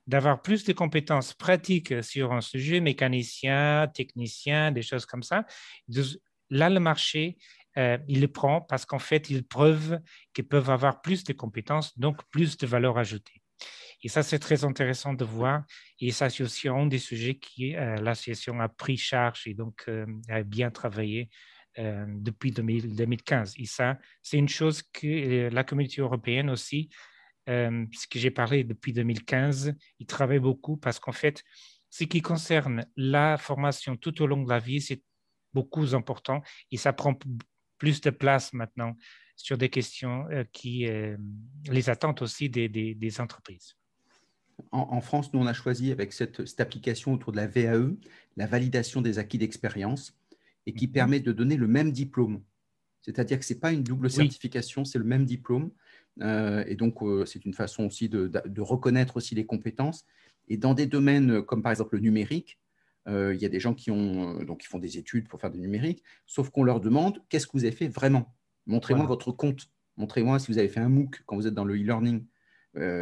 d'avoir 0.05 0.41
plus 0.41 0.65
de 0.65 0.73
compétences 0.73 1.33
pratiques 1.33 2.03
sur 2.03 2.33
un 2.33 2.41
sujet, 2.41 2.81
mécanicien, 2.81 3.87
technicien, 3.87 4.73
des 4.73 4.81
choses 4.81 5.05
comme 5.05 5.23
ça. 5.23 5.45
Là, 6.49 6.69
le 6.69 6.81
marché, 6.81 7.37
euh, 7.77 7.97
il 8.09 8.19
le 8.19 8.27
prend 8.27 8.59
parce 8.59 8.85
qu'en 8.85 8.99
fait, 8.99 9.29
ils 9.29 9.47
prouvent 9.47 9.97
qu'ils 10.33 10.45
peuvent 10.45 10.69
avoir 10.69 11.01
plus 11.01 11.23
de 11.23 11.31
compétences, 11.31 11.97
donc 11.97 12.21
plus 12.31 12.57
de 12.57 12.67
valeur 12.67 12.97
ajoutée. 12.97 13.41
Et 14.03 14.09
ça, 14.09 14.23
c'est 14.23 14.39
très 14.39 14.65
intéressant 14.65 15.13
de 15.13 15.23
voir. 15.23 15.63
Et 16.01 16.11
ça, 16.11 16.29
c'est 16.29 16.43
aussi 16.43 16.67
un 16.67 16.87
des 16.87 16.99
sujets 16.99 17.35
qui 17.35 17.77
euh, 17.77 17.95
l'association 17.95 18.59
a 18.59 18.67
pris 18.67 18.97
charge 18.97 19.43
et 19.45 19.53
donc 19.53 19.89
a 20.27 20.43
bien 20.43 20.69
travaillé 20.69 21.29
depuis 21.77 22.51
2015. 22.51 23.53
Et 23.55 23.65
ça, 23.65 23.97
c'est 24.21 24.37
une 24.37 24.49
chose 24.49 24.81
que 24.81 25.47
la 25.47 25.63
communauté 25.63 26.01
européenne 26.01 26.49
aussi 26.49 26.89
euh, 27.49 27.85
puisque 27.89 28.17
j'ai 28.17 28.31
parlé 28.31 28.63
depuis 28.63 28.93
2015, 28.93 29.73
il 29.99 30.05
travaille 30.05 30.39
beaucoup 30.39 30.77
parce 30.77 30.99
qu'en 30.99 31.11
fait, 31.11 31.43
ce 31.89 32.03
qui 32.03 32.21
concerne 32.21 32.85
la 32.95 33.37
formation 33.37 33.97
tout 33.97 34.21
au 34.21 34.27
long 34.27 34.43
de 34.43 34.49
la 34.49 34.59
vie, 34.59 34.81
c'est 34.81 35.01
beaucoup 35.53 35.93
important 35.93 36.41
et 36.71 36.77
ça 36.77 36.93
prend 36.93 37.17
plus 37.77 38.01
de 38.01 38.09
place 38.09 38.53
maintenant 38.53 38.95
sur 39.35 39.57
des 39.57 39.69
questions 39.69 40.27
euh, 40.31 40.43
qui 40.51 40.87
euh, 40.87 41.17
les 41.69 41.89
attendent 41.89 42.21
aussi 42.21 42.49
des, 42.49 43.21
entreprises. 43.21 43.75
En, 44.71 45.01
France, 45.01 45.33
nous, 45.33 45.39
on 45.39 45.47
a 45.47 45.53
choisi 45.53 45.91
avec 45.91 46.13
cette, 46.13 46.45
cette, 46.45 46.59
application 46.59 47.13
autour 47.13 47.31
de 47.31 47.37
la 47.37 47.47
VAE, 47.47 47.95
la 48.37 48.45
validation 48.45 49.01
des 49.01 49.17
acquis 49.17 49.39
d'expérience, 49.39 50.15
et 50.67 50.73
qui 50.73 50.87
mhm. 50.87 50.93
permet 50.93 51.19
de 51.19 51.31
donner 51.31 51.57
le 51.57 51.67
même 51.67 51.91
diplôme. 51.91 52.43
C'est-à-dire 53.01 53.39
que 53.39 53.45
ce 53.45 53.53
n'est 53.53 53.59
pas 53.59 53.71
une 53.71 53.83
double 53.83 54.09
certification, 54.09 54.85
c'est 54.85 54.99
le 54.99 55.05
même 55.05 55.25
diplôme. 55.25 55.71
Euh, 56.19 56.63
et 56.67 56.75
donc, 56.75 57.01
euh, 57.01 57.25
c'est 57.25 57.45
une 57.45 57.53
façon 57.53 57.85
aussi 57.85 58.09
de, 58.09 58.61
reconnaître 58.61 59.17
aussi 59.17 59.35
les 59.35 59.45
compétences. 59.45 60.05
Et 60.47 60.57
dans 60.57 60.73
des 60.73 60.85
domaines 60.85 61.41
comme 61.43 61.61
par 61.61 61.71
exemple 61.71 61.95
le 61.95 62.01
numérique, 62.01 62.59
euh, 63.07 63.33
il 63.33 63.41
y 63.41 63.45
a 63.45 63.49
des 63.49 63.59
gens 63.59 63.73
qui, 63.73 63.89
ont, 63.89 64.43
donc, 64.43 64.61
qui 64.61 64.67
font 64.67 64.79
des 64.79 64.97
études 64.97 65.27
pour 65.27 65.39
faire 65.39 65.51
du 65.51 65.59
numérique, 65.59 66.03
sauf 66.25 66.49
qu'on 66.49 66.63
leur 66.63 66.81
demande 66.81 67.23
qu'est-ce 67.29 67.47
que 67.47 67.53
vous 67.53 67.63
avez 67.63 67.75
fait 67.75 67.87
vraiment? 67.87 68.35
Montrez-moi 68.67 69.05
votre 69.05 69.31
compte. 69.31 69.69
Montrez-moi 69.97 70.39
si 70.39 70.51
vous 70.51 70.57
avez 70.57 70.67
fait 70.67 70.79
un 70.79 70.89
MOOC 70.89 71.23
quand 71.25 71.35
vous 71.35 71.47
êtes 71.47 71.53
dans 71.53 71.65
le 71.65 71.75
e-learning. 71.75 72.25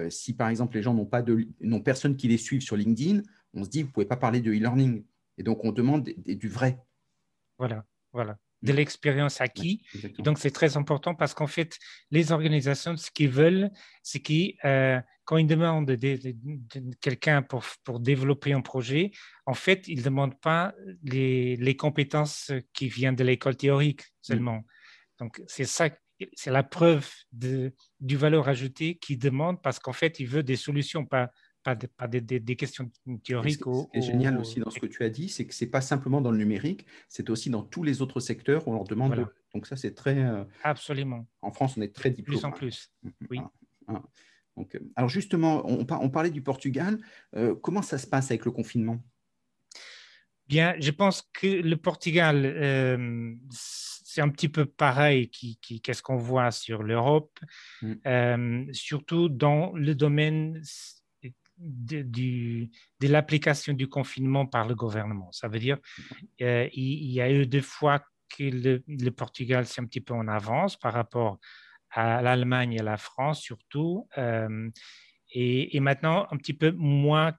si 0.10 0.34
par 0.36 0.50
exemple 0.50 0.76
les 0.76 0.84
gens 0.84 0.94
n'ont 0.94 1.06
pas 1.06 1.22
de, 1.22 1.48
n'ont 1.62 1.82
personne 1.82 2.16
qui 2.16 2.28
les 2.28 2.38
suive 2.38 2.62
sur 2.62 2.78
LinkedIn, 2.78 3.22
on 3.54 3.64
se 3.64 3.70
dit 3.70 3.84
vous 3.84 3.92
pouvez 3.92 4.06
pas 4.06 4.18
parler 4.18 4.42
de 4.42 4.52
e-learning. 4.52 5.04
Et 5.38 5.44
donc 5.44 5.66
on 5.66 5.72
demande 5.72 6.04
du 6.04 6.48
vrai. 6.48 6.80
Voilà, 7.58 7.86
voilà 8.14 8.38
de 8.62 8.74
l'expérience 8.74 9.42
acquise. 9.42 9.80
donc, 10.20 10.38
c'est 10.38 10.52
très 10.52 10.78
important 10.78 11.16
parce 11.16 11.34
qu'en 11.34 11.48
fait, 11.48 11.78
les 12.12 12.32
organisations, 12.32 12.98
ce 12.98 13.10
qu'ils 13.12 13.30
veulent, 13.30 13.70
c'est 14.04 14.20
qu'ils, 14.20 14.56
euh, 14.66 15.00
quand 15.26 15.38
ils 15.38 15.48
demandent 15.48 15.86
de, 15.86 16.34
quelqu'un 17.02 17.42
pour, 17.42 17.64
pour, 17.84 18.00
développer 18.00 18.54
un 18.54 18.62
projet, 18.62 19.12
en 19.46 19.54
fait, 19.54 19.88
ils 19.88 20.00
ne 20.00 20.04
demandent 20.04 20.40
pas 20.40 20.74
les, 21.04 21.56
les, 21.56 21.76
compétences 21.76 22.52
qui 22.74 22.90
viennent 22.90 23.16
de 23.16 23.24
l'école 23.24 23.56
théorique 23.56 24.02
seulement. 24.22 24.64
Donc, 25.20 25.42
c'est 25.48 25.66
ça, 25.66 25.90
c'est 26.34 26.52
la 26.52 26.64
preuve 26.64 27.10
de, 27.32 27.74
du 28.00 28.18
valeur 28.18 28.50
ajoutée 28.50 28.96
qu'ils 28.96 29.20
demandent 29.20 29.62
parce 29.62 29.80
qu'en 29.80 29.94
fait, 29.94 30.20
ils 30.20 30.28
veulent 30.28 30.44
des 30.44 30.56
solutions, 30.56 31.06
pas, 31.06 31.30
pas, 31.64 31.76
des, 31.76 32.56
questions 32.56 32.90
théoriques. 33.24 33.64
Ce, 33.64 33.92
qui 33.92 33.98
est 33.98 34.02
génial 34.02 34.38
aussi 34.38 34.60
dans 34.60 34.70
ce 34.70 34.80
que 34.80 34.86
tu 34.86 35.04
as 35.04 35.10
dit, 35.10 35.30
c'est 35.30 35.46
que 35.46 35.54
ce 35.54 35.66
n'est 35.66 35.72
pas 35.72 35.82
simplement 35.82 36.22
dans 36.22 36.32
le 36.32 36.38
numérique, 36.38 36.86
c'est 37.08 37.30
aussi 37.30 37.50
dans 37.50 37.64
tous 37.64 37.84
les 37.84 38.02
autres 38.02 38.20
secteurs 38.20 38.68
où 38.68 38.72
on 38.72 38.76
leur 38.76 38.86
demande. 38.86 39.28
Donc 39.54 39.68
ça, 39.68 39.76
c'est 39.76 39.94
très... 39.94 40.18
Euh, 40.18 40.44
Absolument. 40.64 41.28
En 41.42 41.52
France, 41.52 41.76
on 41.78 41.82
est 41.82 41.94
très 41.94 42.12
diplômé. 42.12 42.40
Plus 42.40 42.46
en 42.46 42.52
plus, 42.52 42.92
mm, 43.04 43.08
mm, 43.08 43.28
oui. 43.30 43.40
Donc, 44.58 44.76
euh, 44.76 44.80
alors 44.96 45.10
justement, 45.10 45.64
on, 45.66 45.86
on, 45.90 46.10
parlait 46.10 46.32
du 46.32 46.42
Portugal. 46.42 47.00
Euh, 47.36 47.56
comment 47.56 47.82
ça 47.82 47.98
se 47.98 48.08
passe 48.08 48.30
avec 48.32 48.46
le 48.46 48.52
confinement? 48.52 49.02
Bien, 50.48 50.76
je 50.80 50.92
pense 50.92 51.30
que 51.34 51.48
le 51.48 51.78
Portugal, 51.78 53.38
c'est 53.52 54.22
un 54.22 54.30
petit 54.30 54.50
peu 54.50 54.66
pareil 54.66 55.30
qu'est-ce 55.30 56.02
qu'on 56.02 56.18
voit 56.18 56.50
sur 56.50 56.82
l'Europe, 56.82 57.40
mm. 57.84 58.74
surtout 58.74 59.30
dans 59.30 59.72
le 59.74 59.94
domaine 59.94 60.60
de, 61.60 62.68
l'application 63.02 63.74
du 63.74 63.88
confinement 63.88 64.46
par 64.46 64.68
le 64.68 64.76
gouvernement. 64.76 65.32
Ça 65.32 65.48
veut 65.48 65.60
dire 65.60 65.78
qu'il 66.38 66.48
euh, 66.48 66.70
il 66.74 67.12
y 67.12 67.22
a 67.22 67.30
eu 67.30 67.46
deux 67.46 67.62
fois 67.62 68.00
que 68.30 68.44
le, 68.88 69.10
Portugal 69.10 69.66
s'est 69.66 69.82
un 69.82 69.86
petit 69.86 70.02
peu 70.02 70.14
en 70.14 70.28
avance 70.28 70.78
par 70.78 70.94
rapport 70.94 71.40
à 71.92 72.22
l'Allemagne 72.22 72.74
et 72.74 72.80
à 72.80 72.84
la 72.84 72.98
France 72.98 73.42
surtout, 73.42 74.08
euh, 74.18 74.70
et, 75.32 75.80
maintenant 75.80 76.28
un 76.32 76.38
petit 76.38 76.54
peu 76.54 76.72
moins 76.72 77.34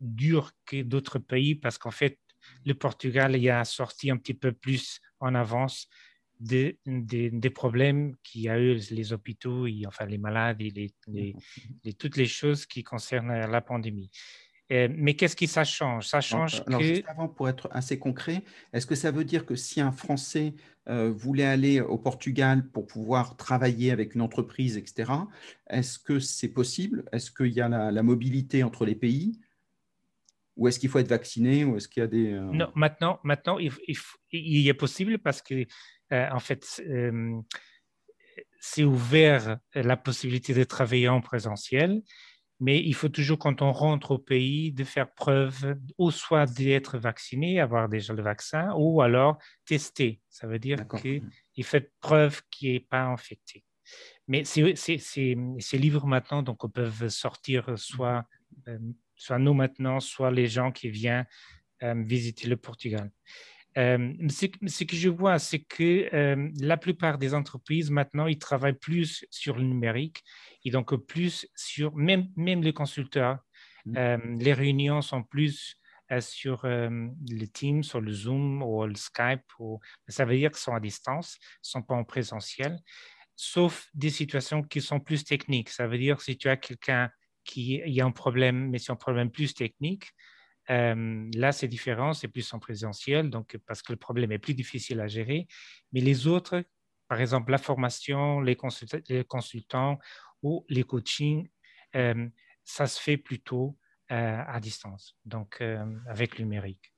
dur 0.00 0.52
que 0.64 0.82
d'autres 0.82 1.18
pays 1.18 1.54
parce 1.54 1.76
qu'en 1.78 1.90
fait, 1.90 2.18
le 2.64 2.74
Portugal 2.74 3.36
y 3.36 3.50
a 3.50 3.64
sorti 3.64 4.10
un 4.10 4.16
petit 4.16 4.34
peu 4.34 4.52
plus 4.52 5.00
en 5.18 5.34
avance 5.34 5.88
des, 6.40 6.78
des, 6.86 7.50
problèmes 7.50 8.16
qu'il 8.22 8.40
y 8.40 8.48
a 8.48 8.58
eu 8.58 8.76
les 8.90 9.12
hôpitaux, 9.12 9.66
et, 9.66 9.82
enfin 9.86 10.06
les 10.06 10.18
malades 10.18 10.60
et 10.60 10.70
les, 10.70 11.34
les, 11.84 11.92
toutes 11.92 12.16
les 12.16 12.26
choses 12.26 12.64
qui 12.64 12.82
concernent 12.82 13.28
la 13.28 13.60
pandémie. 13.60 14.10
mais 14.70 15.14
qu'est-ce 15.14 15.36
qui 15.36 15.46
ça 15.46 15.64
change? 15.64 16.08
Ça 16.08 16.22
change 16.22 16.62
alors, 16.66 16.80
juste 16.80 17.04
avant, 17.08 17.28
pour 17.28 17.48
être 17.48 17.68
assez 17.72 17.98
concret, 17.98 18.42
est-ce 18.72 18.86
que 18.86 18.94
ça 18.94 19.10
veut 19.10 19.24
dire 19.24 19.44
que 19.44 19.54
si 19.54 19.80
un 19.82 19.92
Français 19.92 20.54
voulait 20.86 21.44
aller 21.44 21.80
au 21.80 21.98
Portugal 21.98 22.68
pour 22.70 22.86
pouvoir 22.86 23.36
travailler 23.36 23.90
avec 23.90 24.14
une 24.14 24.22
entreprise, 24.22 24.78
etc., 24.78 25.12
est-ce 25.68 25.98
que 25.98 26.18
c'est 26.20 26.52
possible? 26.52 27.04
Est-ce 27.12 27.30
qu'il 27.30 27.52
y 27.52 27.60
a 27.60 27.68
la, 27.68 28.02
mobilité 28.02 28.62
entre 28.62 28.86
les 28.86 28.94
pays? 28.94 29.38
Ou 30.56 30.68
est-ce 30.68 30.78
qu'il 30.78 30.88
faut 30.88 30.98
être 30.98 31.08
vacciné? 31.08 31.64
Ou 31.64 31.76
est-ce 31.76 31.88
qu'il 31.88 32.00
y 32.00 32.04
a 32.04 32.08
des 32.08 32.32
Non, 32.32 32.72
maintenant, 32.74 33.20
maintenant 33.24 33.58
il, 33.58 33.72
il, 34.32 34.66
est 34.68 34.74
possible 34.74 35.18
parce 35.18 35.42
que 35.42 35.66
en 36.10 36.40
fait 36.40 36.82
c'est 38.60 38.84
ouvert 38.84 39.58
la 39.74 39.96
possibilité 39.96 40.54
de 40.54 40.64
travailler 40.64 41.08
en 41.08 41.20
présentiel, 41.20 42.02
mais 42.60 42.78
il 42.78 42.94
faut 42.94 43.08
toujours, 43.08 43.38
quand 43.38 43.62
on 43.62 43.72
rentre 43.72 44.12
au 44.12 44.18
pays, 44.18 44.70
de 44.70 44.84
faire 44.84 45.12
preuve 45.14 45.78
ou 45.96 46.10
soit 46.10 46.44
d'être 46.46 46.98
vacciné, 46.98 47.58
avoir 47.58 47.88
déjà 47.88 48.12
le 48.12 48.22
vaccin, 48.22 48.72
ou 48.76 49.00
alors 49.00 49.38
tester. 49.64 50.20
Ça 50.28 50.46
veut 50.46 50.58
dire 50.58 50.86
qu'il 50.86 51.64
fait 51.64 51.90
preuve 52.00 52.42
qu'il 52.50 52.74
n'est 52.74 52.80
pas 52.80 53.04
infecté. 53.04 53.64
Mais 54.28 54.44
ces 54.44 54.76
livres 55.72 56.06
maintenant, 56.06 56.42
donc, 56.42 56.70
peuvent 56.70 57.08
sortir 57.08 57.78
soit, 57.78 58.26
euh, 58.68 58.78
soit 59.16 59.38
nous 59.38 59.54
maintenant, 59.54 59.98
soit 59.98 60.30
les 60.30 60.46
gens 60.46 60.70
qui 60.70 60.90
viennent 60.90 61.26
euh, 61.82 61.94
visiter 61.96 62.46
le 62.46 62.58
Portugal. 62.58 63.10
Euh, 63.78 64.12
ce, 64.28 64.84
que 64.84 64.96
je 64.96 65.08
vois, 65.08 65.38
c'est 65.38 65.60
que 65.60 66.12
euh, 66.14 66.50
la 66.60 66.76
plupart 66.76 67.18
des 67.18 67.34
entreprises 67.34 67.90
maintenant, 67.90 68.26
ils 68.26 68.38
travaillent 68.38 68.72
plus 68.72 69.24
sur 69.30 69.56
le 69.56 69.62
numérique 69.62 70.24
et 70.64 70.70
donc 70.70 70.94
plus 71.06 71.46
sur, 71.54 71.94
même, 71.94 72.28
même 72.36 72.62
les 72.62 72.72
consultants, 72.72 73.38
mmh. 73.86 73.96
euh, 73.96 74.18
les 74.38 74.52
réunions 74.52 75.02
sont 75.02 75.22
plus 75.22 75.76
sur 76.18 76.62
le 76.64 77.46
Teams, 77.46 77.84
sur 77.84 78.00
le 78.00 78.12
Zoom 78.12 78.64
ou 78.64 78.84
le 78.84 78.96
Skype. 78.96 79.44
Ou, 79.60 79.78
ça 80.08 80.24
veut 80.24 80.36
dire 80.36 80.50
qu'ils 80.50 80.58
sont 80.58 80.74
à 80.74 80.80
distance, 80.80 81.38
ne 81.40 81.68
sont 81.68 81.82
pas 81.82 81.94
en 81.94 82.02
présentiel, 82.02 82.80
sauf 83.36 83.88
des 83.94 84.10
situations 84.10 84.64
qui 84.64 84.80
sont 84.80 84.98
plus 84.98 85.22
techniques. 85.22 85.68
Ça 85.68 85.86
veut 85.86 85.98
dire 85.98 86.20
si 86.20 86.36
tu 86.36 86.48
as 86.48 86.56
quelqu'un 86.56 87.10
qui 87.44 88.00
a 88.00 88.04
un 88.04 88.10
problème, 88.10 88.70
mais 88.70 88.78
c'est 88.78 88.90
un 88.90 88.96
problème 88.96 89.30
plus 89.30 89.54
technique, 89.54 90.10
euh, 90.70 91.30
là, 91.34 91.52
c'est 91.52 91.68
différent, 91.68 92.12
c'est 92.12 92.28
plus 92.28 92.52
en 92.54 92.58
présentiel, 92.58 93.30
donc 93.30 93.58
parce 93.66 93.82
que 93.82 93.92
le 93.92 93.98
problème 93.98 94.32
est 94.32 94.38
plus 94.38 94.54
difficile 94.54 95.00
à 95.00 95.08
gérer. 95.08 95.48
Mais 95.92 96.00
les 96.00 96.26
autres, 96.26 96.64
par 97.08 97.20
exemple, 97.20 97.50
la 97.50 97.58
formation, 97.58 98.40
les, 98.40 98.56
consultants, 98.56 99.98
ou 100.42 100.64
les 100.68 100.84
coachings, 100.84 101.48
euh, 101.96 102.28
ça 102.64 102.86
se 102.86 103.00
fait 103.00 103.16
plutôt 103.16 103.76
euh, 104.12 104.42
à 104.46 104.60
distance, 104.60 105.16
donc 105.24 105.62
avec 106.06 106.38
le 106.38 106.44
numérique. 106.44 106.94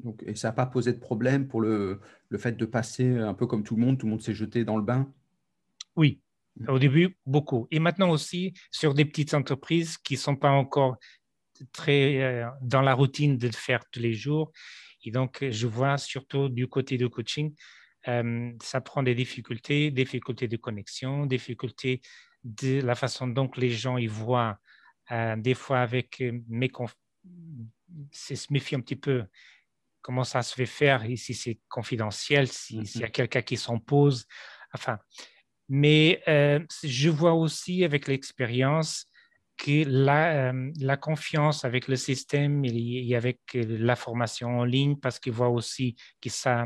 Donc, 0.00 0.22
et 0.26 0.34
ça 0.34 0.48
n'a 0.48 0.52
pas 0.52 0.66
posé 0.66 0.92
de 0.92 0.98
problème 0.98 1.48
pour 1.48 1.62
le, 1.62 1.98
le, 2.28 2.38
fait 2.38 2.52
de 2.52 2.66
passer 2.66 3.16
un 3.16 3.32
peu 3.32 3.46
comme 3.46 3.64
tout 3.64 3.74
le 3.74 3.80
monde, 3.80 3.98
tout 3.98 4.04
le 4.04 4.10
monde 4.10 4.20
s'est 4.20 4.34
jeté 4.34 4.66
dans 4.66 4.76
le 4.76 4.82
bain? 4.82 5.10
Oui, 5.96 6.20
au 6.68 6.78
début, 6.78 7.16
beaucoup. 7.24 7.66
Et 7.70 7.78
maintenant 7.78 8.10
aussi, 8.10 8.52
sur 8.70 8.92
des 8.92 9.04
petites 9.04 9.32
entreprises 9.34 9.96
qui 9.96 10.14
ne 10.14 10.18
sont 10.18 10.36
pas 10.36 10.50
encore 10.50 10.98
très 11.72 12.22
euh, 12.22 12.48
dans 12.60 12.82
la 12.82 12.94
routine 12.94 13.38
de 13.38 13.46
le 13.46 13.52
faire 13.52 13.80
tous 13.90 14.00
les 14.00 14.14
jours. 14.14 14.52
Et 15.04 15.10
donc, 15.10 15.44
je 15.48 15.66
vois 15.66 15.98
surtout 15.98 16.48
du 16.48 16.68
côté 16.68 16.96
du 16.96 17.08
coaching, 17.08 17.54
euh, 18.08 18.52
ça 18.62 18.80
prend 18.80 19.02
des 19.02 19.14
difficultés, 19.14 19.90
difficultés 19.90 20.48
de 20.48 20.56
connexion, 20.56 21.26
difficultés 21.26 22.00
de 22.44 22.80
la 22.80 22.94
façon 22.94 23.26
dont 23.28 23.50
les 23.56 23.70
gens 23.70 23.98
y 23.98 24.06
voient. 24.06 24.58
Euh, 25.10 25.36
des 25.36 25.54
fois, 25.54 25.80
avec 25.80 26.22
mes 26.48 26.70
c'est 28.10 28.36
se 28.36 28.52
méfier 28.52 28.76
un 28.76 28.80
petit 28.80 28.96
peu 28.96 29.24
comment 30.00 30.24
ça 30.24 30.42
se 30.42 30.54
fait 30.54 30.66
faire, 30.66 31.04
et 31.04 31.16
si 31.16 31.34
c'est 31.34 31.60
confidentiel, 31.68 32.48
s'il 32.48 32.84
y 32.96 33.04
a 33.04 33.08
quelqu'un 33.08 33.42
qui 33.42 33.56
s'en 33.56 33.78
pose. 33.78 34.26
Enfin, 34.72 34.98
mais 35.68 36.20
je 36.82 37.08
vois 37.08 37.34
aussi 37.34 37.84
avec 37.84 38.08
l'expérience 38.08 39.11
que 39.62 39.84
la, 39.86 40.50
euh, 40.50 40.72
la, 40.80 40.96
confiance 40.96 41.64
avec 41.64 41.86
le 41.86 41.94
système 41.94 42.64
et, 42.64 43.14
avec 43.14 43.38
la 43.54 43.94
formation 43.94 44.58
en 44.58 44.64
ligne, 44.64 44.96
parce 44.96 45.20
qu'ils 45.20 45.32
voient 45.32 45.50
aussi 45.50 45.94
que 46.20 46.30
ça, 46.30 46.64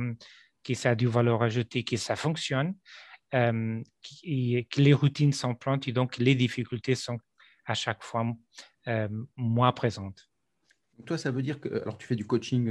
que 0.65 0.73
ça 0.73 0.91
a 0.91 0.95
du 0.95 1.07
valeur 1.07 1.43
ajoutée, 1.43 1.85
que 1.85 1.99
ça 1.99 2.17
fonctionne, 2.17 2.75
euh, 3.35 3.83
et 4.25 4.67
que 4.71 4.81
les 4.81 4.95
routines 4.95 5.35
plantes 5.61 5.89
et 5.89 5.93
donc 5.93 6.17
les 6.17 6.35
difficultés 6.35 6.95
sont 6.95 7.19
à 7.67 7.75
chaque 7.75 8.03
fois 8.03 8.25
euh, 8.89 9.09
moins 9.37 9.73
présentes. 9.73 10.31
Toi, 11.05 11.19
ça 11.19 11.31
veut 11.31 11.43
dire 11.43 11.61
que, 11.61 11.69
alors 11.83 11.99
tu 11.99 12.07
fais 12.07 12.17
du 12.17 12.27
coaching 12.27 12.71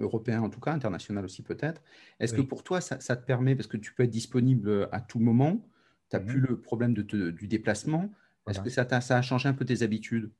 européen 0.00 0.42
en 0.42 0.50
tout 0.50 0.58
cas, 0.58 0.72
international 0.72 1.24
aussi 1.24 1.42
peut-être. 1.44 1.80
Est-ce 2.18 2.34
que 2.34 2.40
pour 2.40 2.64
toi, 2.64 2.80
ça, 2.80 2.96
te 2.98 3.24
permet, 3.24 3.54
parce 3.54 3.68
que 3.68 3.76
tu 3.76 3.94
peux 3.94 4.02
être 4.02 4.10
disponible 4.10 4.88
à 4.90 5.00
tout 5.00 5.20
moment, 5.20 5.64
tu 6.10 6.16
n'as 6.16 6.22
mmh 6.22 6.26
plus 6.26 6.40
le 6.40 6.60
problème 6.60 6.94
de 6.94 7.30
du 7.30 7.46
déplacement, 7.46 8.12
est-ce 8.48 8.60
que 8.60 8.70
ça, 8.70 9.16
a 9.16 9.22
changé 9.22 9.48
un 9.48 9.54
peu 9.54 9.64
tes 9.64 9.82
habitudes? 9.82 10.30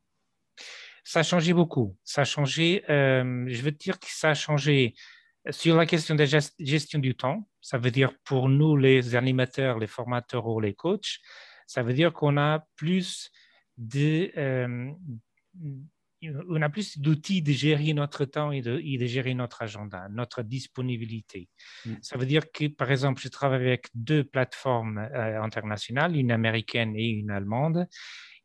Ça 1.05 1.21
a 1.21 1.23
changé 1.23 1.53
beaucoup. 1.53 1.97
Ça 2.05 2.23
a 2.23 2.25
changé, 2.25 2.85
euh, 2.90 3.47
je 3.49 3.62
veux 3.62 3.71
dire 3.71 3.99
que 3.99 4.09
ça 4.09 4.31
a 4.31 4.35
changé 4.35 4.94
sur 5.51 5.77
la 5.77 5.87
question 5.87 6.14
de 6.14 6.25
la 6.25 6.40
gestion 6.59 6.99
du 6.99 7.14
temps. 7.14 7.49
Ça 7.61 7.79
veut 7.79 7.90
dire 7.90 8.12
pour 8.25 8.49
nous, 8.49 8.77
les 8.77 9.14
animateurs, 9.14 9.79
les 9.79 9.87
formateurs 9.87 10.47
ou 10.47 10.61
les 10.61 10.75
coachs, 10.75 11.18
ça 11.66 11.83
veut 11.83 11.94
dire 11.94 12.12
qu'on 12.12 12.37
a 12.37 12.66
plus 12.77 13.31
de, 13.77 14.31
euh, 14.37 14.90
on 16.22 16.62
a 16.62 16.68
plus 16.68 16.98
d'outils 16.98 17.42
de 17.42 17.52
gérer 17.52 17.92
notre 17.92 18.24
temps 18.24 18.50
et 18.50 18.61
de, 18.61 19.07
gérer 19.07 19.35
notre 19.35 19.62
agenda, 19.62 20.09
notre 20.11 20.42
disponibilité. 20.42 21.48
Mm. 21.85 21.94
Ça 22.02 22.18
veut 22.18 22.26
dire 22.26 22.50
que, 22.50 22.66
par 22.68 22.90
exemple, 22.90 23.20
je 23.22 23.28
travaille 23.28 23.61
avec 23.61 23.88
deux 23.94 24.24
plateformes 24.24 24.98
euh, 24.98 25.40
internationales, 25.42 26.16
une 26.16 26.33
américaine 26.33 26.94
et 26.96 27.07
une 27.07 27.31
allemande, 27.31 27.87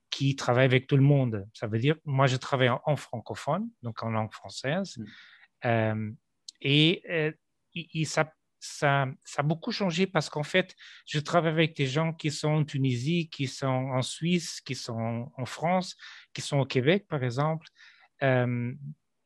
qui 0.09 0.36
travaillent 0.36 0.65
avec 0.65 0.88
tout 0.88 0.97
le 0.97 1.03
monde. 1.03 1.47
Ça 1.53 1.67
veut 1.67 1.79
dire, 1.79 1.95
moi, 2.05 2.27
je 2.27 2.38
travaille 2.38 2.69
en, 2.69 2.95
francophone, 2.95 3.69
donc 3.81 4.03
en 4.03 4.09
langue 4.09 4.31
française, 4.31 4.97
mm. 4.97 5.05
euh, 5.65 6.12
et, 6.62 7.03
euh, 7.09 7.31
ça 8.05 8.31
ça, 8.63 9.08
ça, 9.26 9.41
a 9.41 9.43
beaucoup 9.43 9.71
changé 9.71 10.08
parce 10.08 10.30
qu'en 10.30 10.43
fait, 10.43 10.73
je 11.06 11.19
travaille 11.19 11.52
avec 11.52 11.76
des 11.76 11.86
gens 11.86 12.13
qui 12.13 12.32
sont 12.32 12.49
en 12.49 12.63
Tunisie, 12.63 13.30
qui 13.30 13.47
sont 13.47 13.67
en 13.67 14.02
Suisse, 14.02 14.62
qui 14.62 14.73
sont 14.73 15.30
en 15.36 15.45
France, 15.45 15.97
qui 16.34 16.41
sont 16.41 16.60
au 16.60 16.65
Québec, 16.65 17.06
par 17.10 17.23
exemple, 17.23 17.67
euh, 18.23 18.73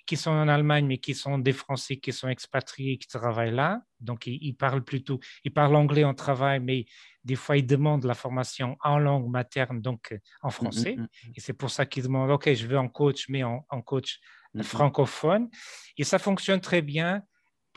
qui 0.07 0.17
sont 0.17 0.31
en 0.31 0.47
Allemagne, 0.47 0.87
mais 0.87 0.97
qui 0.97 1.13
sont 1.13 1.37
des 1.37 1.53
Français 1.53 1.97
qui 1.97 2.11
sont 2.11 2.29
expatriés, 2.29 2.97
qui 2.97 3.07
travaillent 3.07 3.53
là. 3.53 3.81
Donc, 3.99 4.25
ils, 4.25 4.53
parlent 4.53 4.83
plutôt, 4.83 5.19
ils 5.43 5.53
parlent 5.53 5.75
anglais 5.75 6.03
en 6.03 6.15
travail, 6.15 6.59
mais 6.59 6.85
des 7.23 7.35
fois, 7.35 7.57
ils 7.57 7.67
demandent 7.67 8.05
la 8.05 8.15
formation 8.15 8.75
en 8.83 8.97
langue 8.97 9.29
materne, 9.29 9.81
donc 9.81 10.13
euh, 10.13 10.17
en 10.41 10.49
français. 10.49 10.95
Mm, 10.95 11.01
mm, 11.01 11.03
mm, 11.03 11.31
et 11.35 11.39
c'est 11.41 11.53
pour 11.53 11.69
ça 11.69 11.85
qu'ils 11.85 12.03
demandent, 12.03 12.31
OK, 12.31 12.51
je 12.51 12.65
veux 12.65 12.77
un 12.77 12.87
coach, 12.87 13.29
mais 13.29 13.43
en, 13.43 13.63
en 13.69 13.81
coach 13.81 14.19
francophone. 14.63 15.49
Et 15.97 16.03
ça 16.03 16.17
fonctionne 16.17 16.59
très 16.59 16.81
bien 16.81 17.21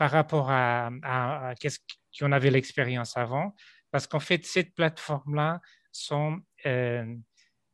par 0.01 0.09
rapport 0.09 0.49
à, 0.49 0.89
à, 1.03 1.53
ce 1.61 1.77
qu'on 2.19 2.31
avait 2.31 2.49
l'expérience 2.49 3.17
avant, 3.17 3.55
parce 3.91 4.07
qu'en 4.07 4.19
fait, 4.19 4.43
cette 4.47 4.73
plateforme-là 4.73 5.61
sont, 5.91 6.41
euh, 6.65 7.05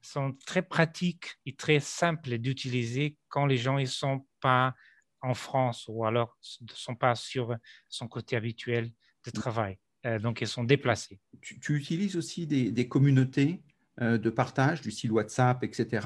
sont 0.01 0.33
très 0.45 0.61
pratiques 0.61 1.37
et 1.45 1.55
très 1.55 1.79
simples 1.79 2.37
d'utiliser 2.37 3.15
quand 3.29 3.45
les 3.45 3.55
gens 3.55 3.79
ne 3.79 3.85
sont 3.85 4.27
pas 4.41 4.75
en 5.21 5.33
France 5.33 5.85
ou 5.87 6.03
alors 6.03 6.37
ne 6.59 6.67
sont 6.73 6.95
pas 6.95 7.15
sur 7.15 7.55
son 7.87 8.09
côté 8.09 8.35
habituel 8.35 8.91
de 9.25 9.31
travail. 9.31 9.77
Euh, 10.05 10.19
donc, 10.19 10.41
ils 10.41 10.49
sont 10.49 10.65
déplacés. 10.65 11.21
Tu, 11.39 11.77
utilises 11.77 12.17
aussi 12.17 12.45
des, 12.45 12.71
des 12.71 12.89
communautés 12.89 13.63
euh, 14.01 14.17
de 14.17 14.29
partage 14.29 14.81
du 14.81 14.91
style 14.91 15.13
WhatsApp, 15.13 15.63
etc., 15.63 16.05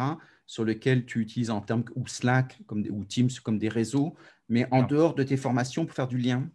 sur 0.52 0.66
lesquels 0.66 1.06
tu 1.06 1.22
utilises 1.22 1.50
en 1.50 1.62
termes 1.62 1.86
ou 1.96 2.06
Slack 2.08 2.60
comme, 2.68 2.84
ou 2.90 3.06
Teams 3.06 3.30
comme 3.42 3.58
des 3.58 3.70
réseaux 3.70 4.18
mais 4.50 4.68
en 4.70 4.84
dehors 4.84 5.16
de 5.16 5.24
tes 5.24 5.38
formations 5.38 5.86
pour 5.86 5.96
faire 5.96 6.10
du 6.10 6.18
lien? 6.18 6.52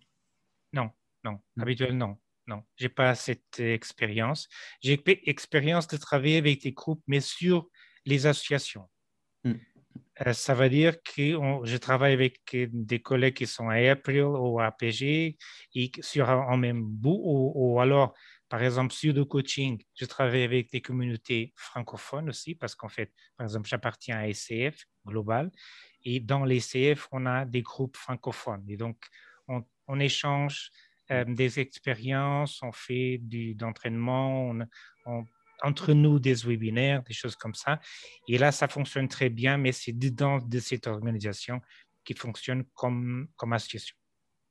Non, 0.75 0.91
non, 1.25 1.41
habituellement, 1.59 2.21
non. 2.47 2.63
Je 2.77 2.85
n'ai 2.85 2.89
pas 2.91 3.15
cette 3.15 3.59
expérience. 3.59 4.49
J'ai 4.83 5.03
expérience 5.27 5.89
de 5.89 5.97
travailler 5.97 6.37
avec 6.37 6.61
des 6.61 6.73
groupes, 6.73 7.03
mais 7.07 7.21
sur 7.21 7.71
les 8.05 8.27
associations. 8.27 8.87
Hmm. 9.45 9.55
Euh, 10.27 10.35
ça 10.35 10.53
veut 10.53 10.69
dire 10.69 11.03
que 11.03 11.39
je 11.65 11.77
travaille 11.79 12.13
avec 12.13 12.39
des 12.53 13.01
collègues 13.01 13.37
qui 13.37 13.47
sont 13.47 13.71
à 13.71 13.77
April 13.77 14.25
ou 14.25 14.61
à 14.61 14.67
APG 14.67 15.39
et 15.75 15.91
sur 16.01 16.29
en 16.29 16.59
même 16.59 16.83
bout, 16.83 17.21
ou, 17.25 17.81
alors, 17.81 18.15
par 18.49 18.63
exemple, 18.63 18.93
sur 18.93 19.13
le 19.13 19.25
coaching, 19.25 19.83
je 19.95 20.05
travaille 20.05 20.43
avec 20.43 20.71
des 20.71 20.81
communautés 20.81 21.53
francophones 21.57 22.29
aussi, 22.29 22.55
parce 22.55 22.75
qu'en 22.75 22.89
fait, 22.89 23.13
par 23.37 23.47
exemple, 23.47 23.69
j'appartiens 23.69 24.19
à 24.19 24.33
SCF 24.33 24.85
Global 25.05 25.51
et 26.05 26.21
dans 26.21 26.45
les 26.45 26.61
CF, 26.61 27.09
on 27.11 27.27
a 27.27 27.45
des 27.45 27.63
groupes 27.63 27.97
francophones. 27.97 28.65
Et 28.69 28.77
donc, 28.77 28.97
on, 29.49 30.01
échange 30.01 30.71
euh, 31.11 31.25
des 31.25 31.59
expériences, 31.59 32.63
on 32.63 32.73
fait 32.73 33.19
du, 33.19 33.55
d'entraînement, 33.55 34.53
on, 35.07 35.25
entre 35.63 35.93
nous 35.93 36.19
des 36.19 36.35
webinaires, 36.45 37.03
des 37.03 37.15
choses 37.15 37.37
comme 37.37 37.55
ça. 37.55 37.81
Et 38.29 38.39
là, 38.39 38.53
ça 38.53 38.69
fonctionne 38.69 39.09
très 39.09 39.31
bien, 39.31 39.57
mais 39.57 39.73
c'est 39.73 39.93
dedans 39.93 40.39
de 40.39 40.59
cette 40.59 40.87
organisation 40.87 41.61
qui 42.05 42.15
fonctionne 42.15 42.65
comme, 42.75 43.29
comme 43.37 43.53
association. 43.53 43.97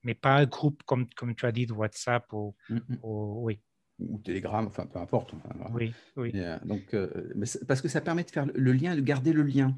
Mais 0.03 0.13
pas 0.13 0.35
un 0.35 0.45
groupe 0.45 0.83
comme, 0.83 1.07
comme 1.15 1.35
tu 1.35 1.45
as 1.45 1.51
dit 1.51 1.65
de 1.65 1.73
WhatsApp 1.73 2.31
ou, 2.33 2.55
mm-hmm. 2.69 2.99
oui. 3.01 3.61
Ou 3.99 4.19
Telegram, 4.19 4.65
enfin 4.65 4.85
peu 4.85 4.99
importe. 4.99 5.33
oui, 5.73 5.93
oui. 6.17 6.31
Euh, 6.35 6.57
donc, 6.65 6.93
euh, 6.93 7.09
parce 7.67 7.81
que 7.81 7.87
ça 7.87 8.01
permet 8.01 8.23
de 8.23 8.31
faire 8.31 8.45
le 8.53 8.71
lien, 8.73 8.95
de 8.95 9.01
garder 9.01 9.33
le 9.33 9.43
lien. 9.43 9.77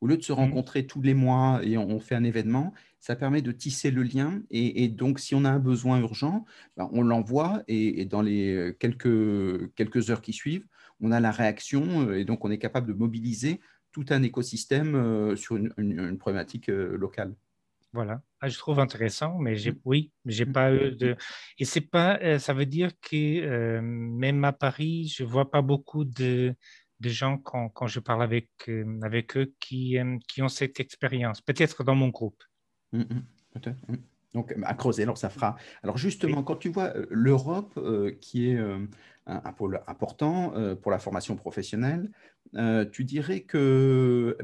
Au 0.00 0.06
lieu 0.06 0.16
de 0.16 0.22
se 0.22 0.32
mm-hmm. 0.32 0.36
rencontrer 0.36 0.86
tous 0.86 1.02
les 1.02 1.12
mois 1.12 1.60
et 1.62 1.76
on, 1.76 2.00
fait 2.00 2.14
un 2.14 2.24
événement, 2.24 2.72
ça 3.00 3.16
permet 3.16 3.42
de 3.42 3.52
tisser 3.52 3.90
le 3.90 4.02
lien. 4.02 4.40
Et, 4.50 4.88
donc, 4.88 5.18
si 5.18 5.34
on 5.34 5.44
a 5.44 5.50
un 5.50 5.58
besoin 5.58 6.00
urgent, 6.00 6.46
ben, 6.76 6.88
on 6.92 7.02
l'envoie 7.02 7.62
et, 7.68 8.06
dans 8.06 8.22
les 8.22 8.54
euh, 8.54 8.72
quelques, 8.72 9.74
quelques 9.74 10.10
heures 10.10 10.22
qui 10.22 10.32
suivent, 10.32 10.66
on 11.00 11.12
a 11.12 11.20
la 11.20 11.30
réaction 11.30 12.12
et 12.12 12.24
donc 12.24 12.44
on 12.44 12.50
est 12.50 12.58
capable 12.58 12.86
de 12.86 12.92
mobiliser 12.92 13.60
tout 13.90 14.04
un 14.10 14.22
écosystème 14.22 15.34
sur 15.34 15.56
une, 15.56 16.18
problématique 16.18 16.68
locale. 16.68 17.34
Voilà, 17.92 18.22
ah, 18.40 18.48
je 18.48 18.56
trouve 18.56 18.78
intéressant, 18.78 19.38
mais 19.38 19.56
j'ai, 19.56 19.72
mm. 19.72 19.80
oui, 19.84 20.12
j'ai 20.24 20.44
mm. 20.44 20.52
pas 20.52 20.72
eu 20.72 20.92
de. 20.92 21.16
Et 21.58 21.64
c'est 21.64 21.80
pas, 21.80 22.18
euh, 22.22 22.38
ça 22.38 22.52
veut 22.52 22.66
dire 22.66 22.92
que 23.00 23.80
même 23.80 24.44
à 24.44 24.52
Paris, 24.52 25.12
je 25.14 25.24
vois 25.24 25.50
pas 25.50 25.60
beaucoup 25.60 26.04
de, 26.04 26.54
de 27.00 27.08
gens 27.08 27.38
quand, 27.38 27.68
quand, 27.70 27.88
je 27.88 27.98
parle 27.98 28.22
avec, 28.22 28.48
avec 29.02 29.36
eux 29.36 29.52
qui, 29.58 29.98
qui 30.28 30.42
ont 30.42 30.48
cette 30.48 30.78
expérience. 30.78 31.40
Peut-être 31.40 31.82
dans 31.82 31.96
mon 31.96 32.08
groupe. 32.08 32.42
Mm, 32.92 33.02
peut-être. 33.54 33.78
Donc, 34.34 34.54
à 34.62 34.74
creuser, 34.74 35.02
alors 35.02 35.18
ça 35.18 35.28
fera. 35.28 35.56
Alors, 35.82 35.98
justement, 35.98 36.44
quand 36.44 36.56
tu 36.56 36.68
vois 36.68 36.92
l'Europe, 37.08 37.76
qui 38.20 38.50
est 38.50 38.58
un, 39.26 39.52
pôle 39.52 39.80
important 39.86 40.54
pour 40.82 40.90
la 40.90 40.98
formation 40.98 41.36
professionnelle, 41.36 42.10
euh, 42.56 42.84
tu 42.84 43.04
dirais 43.04 43.40
que 43.40 44.36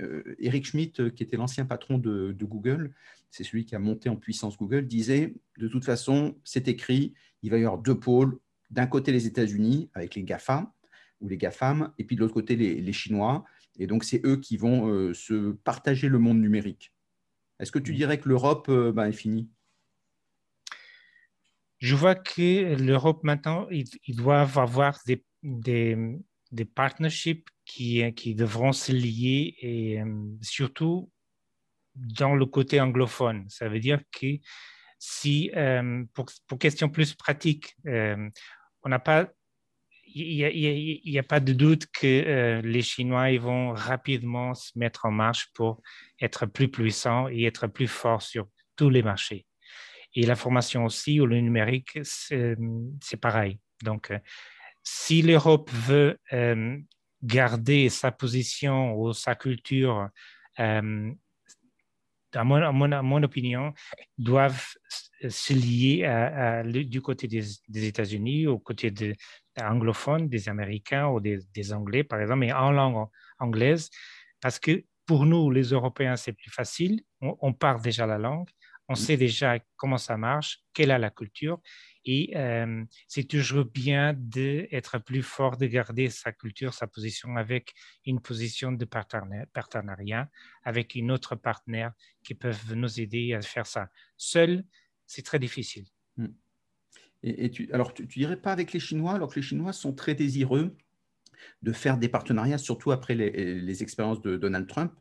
euh, 0.00 0.36
Eric 0.38 0.66
Schmidt, 0.66 1.10
qui 1.12 1.22
était 1.22 1.36
l'ancien 1.36 1.64
patron 1.64 1.98
de, 1.98 2.36
Google, 2.42 2.92
c'est 3.30 3.44
celui 3.44 3.64
qui 3.64 3.74
a 3.74 3.78
monté 3.78 4.08
en 4.08 4.16
puissance 4.16 4.58
Google, 4.58 4.86
disait 4.86 5.34
de 5.58 5.68
toute 5.68 5.84
façon, 5.84 6.36
c'est 6.44 6.68
écrit, 6.68 7.14
il 7.42 7.50
va 7.50 7.58
y 7.58 7.64
avoir 7.64 7.78
deux 7.78 7.98
pôles. 7.98 8.38
D'un 8.70 8.86
côté, 8.86 9.12
les 9.12 9.26
États-Unis 9.26 9.90
avec 9.94 10.14
les 10.14 10.22
GAFA 10.22 10.72
ou 11.20 11.28
les 11.28 11.38
GAFAM, 11.38 11.92
et 11.98 12.04
puis 12.04 12.16
de 12.16 12.20
l'autre 12.20 12.34
côté, 12.34 12.56
les, 12.56 12.92
Chinois. 12.92 13.44
Et 13.78 13.86
donc, 13.86 14.04
c'est 14.04 14.24
eux 14.26 14.36
qui 14.36 14.56
vont 14.56 14.88
euh, 14.88 15.14
se 15.14 15.52
partager 15.52 16.08
le 16.08 16.18
monde 16.18 16.40
numérique. 16.40 16.92
Est-ce 17.58 17.72
que 17.72 17.78
tu 17.78 17.94
dirais 17.94 18.18
que 18.18 18.28
l'Europe 18.28 18.70
ben, 18.70 19.06
est 19.06 19.12
finie? 19.12 19.48
Je 21.82 21.96
vois 21.96 22.14
que 22.14 22.76
l'Europe, 22.80 23.24
maintenant, 23.24 23.66
ils, 23.68 23.88
doivent 24.14 24.56
avoir 24.56 25.00
des, 25.04 25.24
partnerships 26.76 27.48
qui, 27.64 28.34
devront 28.36 28.72
se 28.72 28.92
lier 28.92 29.56
et 29.60 30.00
euh, 30.00 30.06
surtout 30.42 31.10
dans 31.96 32.36
le 32.36 32.46
côté 32.46 32.80
anglophone. 32.80 33.46
Ça 33.48 33.68
veut 33.68 33.80
dire 33.80 34.00
que 34.12 34.38
si, 35.00 35.50
euh, 35.56 36.04
pour, 36.14 36.26
pour 36.46 36.58
question 36.60 36.88
plus 36.88 37.14
pratique, 37.14 37.74
euh, 37.88 38.30
on 38.84 38.88
n'a 38.88 39.00
pas, 39.00 39.28
il 40.06 41.02
n'y 41.04 41.18
a, 41.18 41.24
pas 41.24 41.40
de 41.40 41.52
doute 41.52 41.86
que 41.86 42.60
les 42.62 42.82
Chinois 42.82 43.36
vont 43.38 43.72
rapidement 43.72 44.54
se 44.54 44.78
mettre 44.78 45.06
en 45.06 45.10
marche 45.10 45.48
pour 45.52 45.82
être 46.20 46.46
plus 46.46 46.68
puissants 46.68 47.26
et 47.28 47.42
être 47.42 47.66
plus 47.66 47.88
forts 47.88 48.22
sur 48.22 48.46
tous 48.76 48.88
les 48.88 49.02
marchés. 49.02 49.46
Et 50.14 50.26
la 50.26 50.36
formation 50.36 50.84
aussi, 50.84 51.20
ou 51.20 51.26
le 51.26 51.40
numérique, 51.40 51.98
c'est 52.02 52.56
pareil. 53.20 53.58
Donc, 53.82 54.12
si 54.82 55.22
l'Europe 55.22 55.70
veut 55.70 56.18
euh, 56.32 56.78
garder 57.22 57.88
sa 57.88 58.12
position 58.12 58.94
ou 58.94 59.12
sa 59.12 59.34
culture, 59.34 60.08
euh, 60.60 61.12
à, 62.34 62.44
mon, 62.44 63.22
opinion, 63.22 63.72
doivent 64.18 64.66
se 65.28 65.52
lier 65.52 66.82
du 66.84 67.00
côté 67.00 67.28
des, 67.28 67.86
États-Unis, 67.86 68.46
au 68.46 68.58
côté 68.58 68.90
des 68.90 69.16
anglophones, 69.60 70.28
des 70.28 70.48
Américains 70.48 71.08
ou 71.08 71.20
des, 71.20 71.72
Anglais, 71.72 72.04
par 72.04 72.20
exemple, 72.20 72.40
mais 72.40 72.52
en 72.52 72.72
langue 72.72 73.06
anglaise, 73.38 73.90
parce 74.40 74.58
que 74.58 74.84
pour 75.06 75.26
nous, 75.26 75.50
les 75.50 75.64
Européens, 75.64 76.16
c'est 76.16 76.32
plus 76.32 76.50
facile. 76.50 77.02
On, 77.20 77.52
parle 77.52 77.82
déjà 77.82 78.06
la 78.06 78.18
langue, 78.18 78.48
on 78.88 78.94
sait 78.94 79.16
déjà 79.16 79.58
comment 79.76 79.98
ça 79.98 80.16
marche, 80.16 80.60
quelle 80.74 80.90
est 80.90 80.98
la 80.98 81.10
culture, 81.10 81.60
et 82.04 82.32
euh, 82.36 82.84
c'est 83.06 83.24
toujours 83.24 83.64
bien 83.64 84.14
d'être 84.16 84.98
plus 84.98 85.22
fort, 85.22 85.56
de 85.56 85.66
garder 85.66 86.10
sa 86.10 86.32
culture, 86.32 86.74
sa 86.74 86.86
position 86.86 87.36
avec 87.36 87.74
une 88.04 88.20
position 88.20 88.72
de 88.72 88.84
partenariat, 88.84 90.28
avec 90.64 90.94
une 90.94 91.10
autre 91.12 91.36
partenaire 91.36 91.92
qui 92.24 92.34
peuvent 92.34 92.74
nous 92.74 93.00
aider 93.00 93.34
à 93.34 93.42
faire 93.42 93.66
ça. 93.66 93.88
Seul, 94.16 94.64
c'est 95.06 95.22
très 95.22 95.38
difficile. 95.38 95.86
Hmm. 96.16 96.28
Et, 97.22 97.50
tu, 97.50 97.72
alors, 97.72 97.94
tu, 97.94 98.04
dirais 98.04 98.36
pas 98.36 98.50
avec 98.50 98.72
les 98.72 98.80
Chinois, 98.80 99.12
alors 99.12 99.30
que 99.30 99.36
les 99.36 99.46
Chinois 99.46 99.72
sont 99.72 99.94
très 99.94 100.16
désireux 100.16 100.76
de 101.62 101.72
faire 101.72 101.98
des 101.98 102.08
partenariats, 102.08 102.58
surtout 102.58 102.90
après 102.90 103.14
les, 103.14 103.60
les 103.60 103.82
expériences 103.84 104.20
de 104.20 104.36
Donald 104.36 104.66
Trump. 104.66 104.92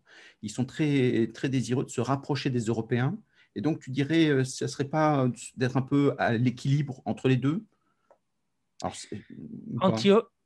Ils 0.44 0.52
sont 0.52 0.66
très, 0.66 1.32
très 1.34 1.50
désireux 1.50 1.84
de 1.84 1.90
se 1.90 2.02
rapprocher 2.02 2.52
des 2.52 2.66
Européens 2.66 3.18
et 3.56 3.62
donc, 3.62 3.80
tu 3.80 3.92
dirais, 3.92 4.28
euh, 4.28 4.44
ce 4.44 4.66
ne 4.66 4.70
serait 4.70 4.90
pas 4.90 5.28
d'être 5.56 5.78
un 5.78 5.82
peu 5.82 6.16
à 6.18 6.34
l'équilibre 6.34 7.02
entre 7.06 7.28
les 7.28 7.38
deux? 7.38 7.66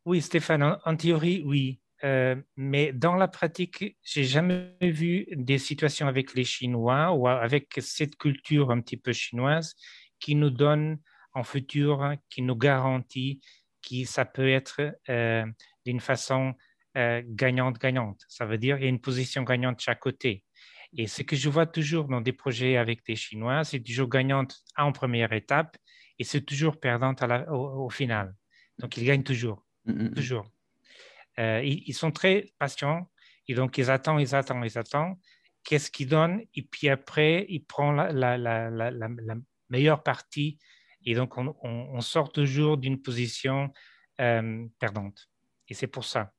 Oui, 0.05 0.21
Stéphane, 0.21 0.77
en, 0.83 0.95
théorie, 0.95 1.41
oui. 1.45 1.79
Euh, 2.03 2.35
mais 2.57 2.93
dans 2.93 3.15
la 3.15 3.27
pratique, 3.27 3.97
j'ai 4.03 4.23
jamais 4.23 4.75
vu 4.81 5.25
des 5.31 5.57
situations 5.57 6.07
avec 6.07 6.35
les 6.35 6.43
Chinois 6.43 7.13
ou 7.13 7.27
avec 7.27 7.73
cette 7.79 8.15
culture 8.17 8.69
un 8.69 8.81
petit 8.81 8.97
peu 8.97 9.13
chinoise 9.13 9.73
qui 10.19 10.35
nous 10.35 10.51
donne 10.51 10.99
en 11.33 11.43
futur, 11.43 12.13
qui 12.29 12.41
nous 12.41 12.55
garantit 12.55 13.41
que 13.81 14.05
ça 14.05 14.25
peut 14.25 14.49
être 14.49 14.95
euh, 15.09 15.45
d'une 15.85 15.99
façon 15.99 16.53
gagnante-gagnante. 16.95 18.21
Ça 18.29 18.45
veut 18.45 18.57
dire 18.57 18.77
qu'il 18.77 18.85
y 18.85 18.87
a 18.87 18.89
une 18.89 19.01
position 19.01 19.43
gagnante 19.43 19.75
de 19.75 19.81
chaque 19.81 19.99
côté. 19.99 20.44
Et 20.97 21.07
ce 21.07 21.23
que 21.23 21.35
je 21.35 21.49
vois 21.49 21.65
toujours 21.65 22.05
dans 22.05 22.21
des 22.21 22.31
projets 22.31 22.77
avec 22.77 23.05
des 23.05 23.15
Chinois, 23.15 23.63
c'est 23.63 23.81
toujours 23.81 24.07
gagnante 24.07 24.63
en 24.77 24.91
première 24.93 25.33
étape 25.33 25.77
et 26.19 26.23
c'est 26.23 26.41
toujours 26.41 26.79
perdante 26.79 27.21
au, 27.49 27.89
final. 27.89 28.33
Donc, 28.79 28.95
ils 28.97 29.05
gagnent 29.05 29.23
toujours, 29.23 29.65
mm, 29.85 29.91
mm, 29.91 30.03
mm. 30.03 30.13
toujours. 30.13 30.45
Euh, 31.37 31.61
ils, 31.63 31.93
sont 31.93 32.11
très 32.11 32.53
patients 32.59 33.09
et 33.49 33.55
donc 33.55 33.77
ils 33.77 33.91
attendent, 33.91 34.21
ils 34.21 34.33
attendent, 34.35 34.63
ils 34.65 34.77
attendent. 34.77 35.17
Qu'est-ce 35.65 35.91
qu'ils 35.91 36.07
donnent? 36.07 36.41
Et 36.53 36.61
puis 36.61 36.87
après, 36.87 37.45
ils 37.49 37.65
prennent 37.65 37.97
la, 37.97 39.09
meilleure 39.69 40.03
partie 40.03 40.59
et 41.03 41.13
donc 41.15 41.37
on, 41.37 42.01
sort 42.01 42.31
toujours 42.31 42.77
d'une 42.77 43.01
position 43.01 43.69
euh, 44.21 44.65
perdante. 44.79 45.29
Et 45.67 45.73
c'est 45.73 45.87
pour 45.87 46.05
ça. 46.05 46.31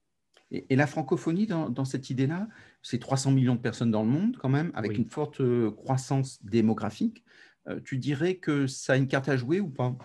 Et, 0.51 0.77
la 0.77 0.87
francophonie, 0.87 1.47
dans, 1.47 1.85
cette 1.85 2.11
idée-là, 2.11 2.49
c'est 2.83 2.99
300 2.99 3.33
millions 3.33 3.57
de 3.57 3.61
personnes 3.61 3.91
dans 3.91 4.03
le 4.03 4.09
monde 4.09 4.37
quand 4.41 4.49
même, 4.49 4.71
avec 4.75 4.97
une 4.97 5.07
forte 5.07 5.41
euh, 5.41 5.73
croissance 5.73 6.43
démographique. 6.45 7.25
Euh, 7.69 7.81
tu 7.85 7.99
dirais 7.99 8.37
que 8.37 8.67
ça 8.67 8.93
a 8.93 8.97
une 8.97 9.09
carte 9.09 9.29
à 9.29 9.37
jouer 9.37 9.59
ou 9.59 9.69
pas? 9.69 9.97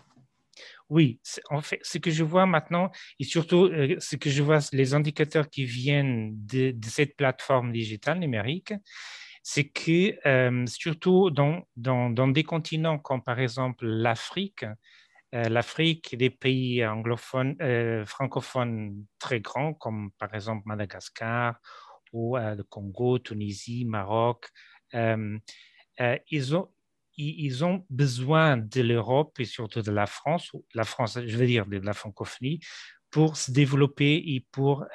Oui, 0.89 1.19
en 1.49 1.61
fait, 1.61 1.79
ce 1.83 1.99
que 1.99 2.09
je 2.09 2.23
vois 2.23 2.45
maintenant, 2.45 2.91
et 3.19 3.23
surtout 3.23 3.65
euh, 3.65 3.95
ce 3.99 4.15
que 4.15 4.29
je 4.29 4.41
vois, 4.41 4.59
les 4.73 4.93
indicateurs 4.93 5.49
qui 5.49 5.63
viennent 5.63 6.33
de, 6.45 6.75
cette 6.83 7.15
plateforme 7.15 7.71
digitale 7.71 8.19
numérique, 8.19 8.73
c'est 9.43 9.69
que 9.69 10.67
surtout 10.67 11.31
dans, 11.31 11.67
dans, 11.75 12.09
dans, 12.11 12.27
des 12.27 12.43
continents 12.43 12.99
comme 12.99 13.23
par 13.23 13.39
exemple 13.39 13.87
l'Afrique, 13.87 14.65
euh, 15.33 15.47
l'Afrique, 15.47 16.17
des 16.17 16.29
pays 16.29 16.85
anglophones, 16.85 17.55
euh, 17.61 18.05
francophones 18.05 19.05
très 19.17 19.39
grands, 19.39 19.73
comme 19.73 20.11
par 20.19 20.33
exemple 20.33 20.63
Madagascar 20.65 21.55
ou 22.11 22.37
euh, 22.37 22.55
le 22.55 22.63
Congo, 22.63 23.17
Tunisie, 23.17 23.85
Maroc, 23.85 24.49
ils, 24.93 26.55
ont, 26.55 26.69
ils 27.15 27.63
ont 27.63 27.85
besoin 27.89 28.57
de 28.57 28.81
l'Europe 28.81 29.39
et 29.39 29.45
surtout 29.45 29.81
de 29.81 29.91
la 29.91 30.05
France, 30.05 30.51
la 30.73 30.83
France, 30.83 31.17
je 31.25 31.37
veux 31.37 31.45
dire 31.45 31.65
de 31.65 31.77
la 31.77 31.93
francophonie, 31.93 32.59
pour 33.09 33.37
se 33.37 33.51
développer 33.51 34.15
et 34.15 34.45
pour, 34.51 34.85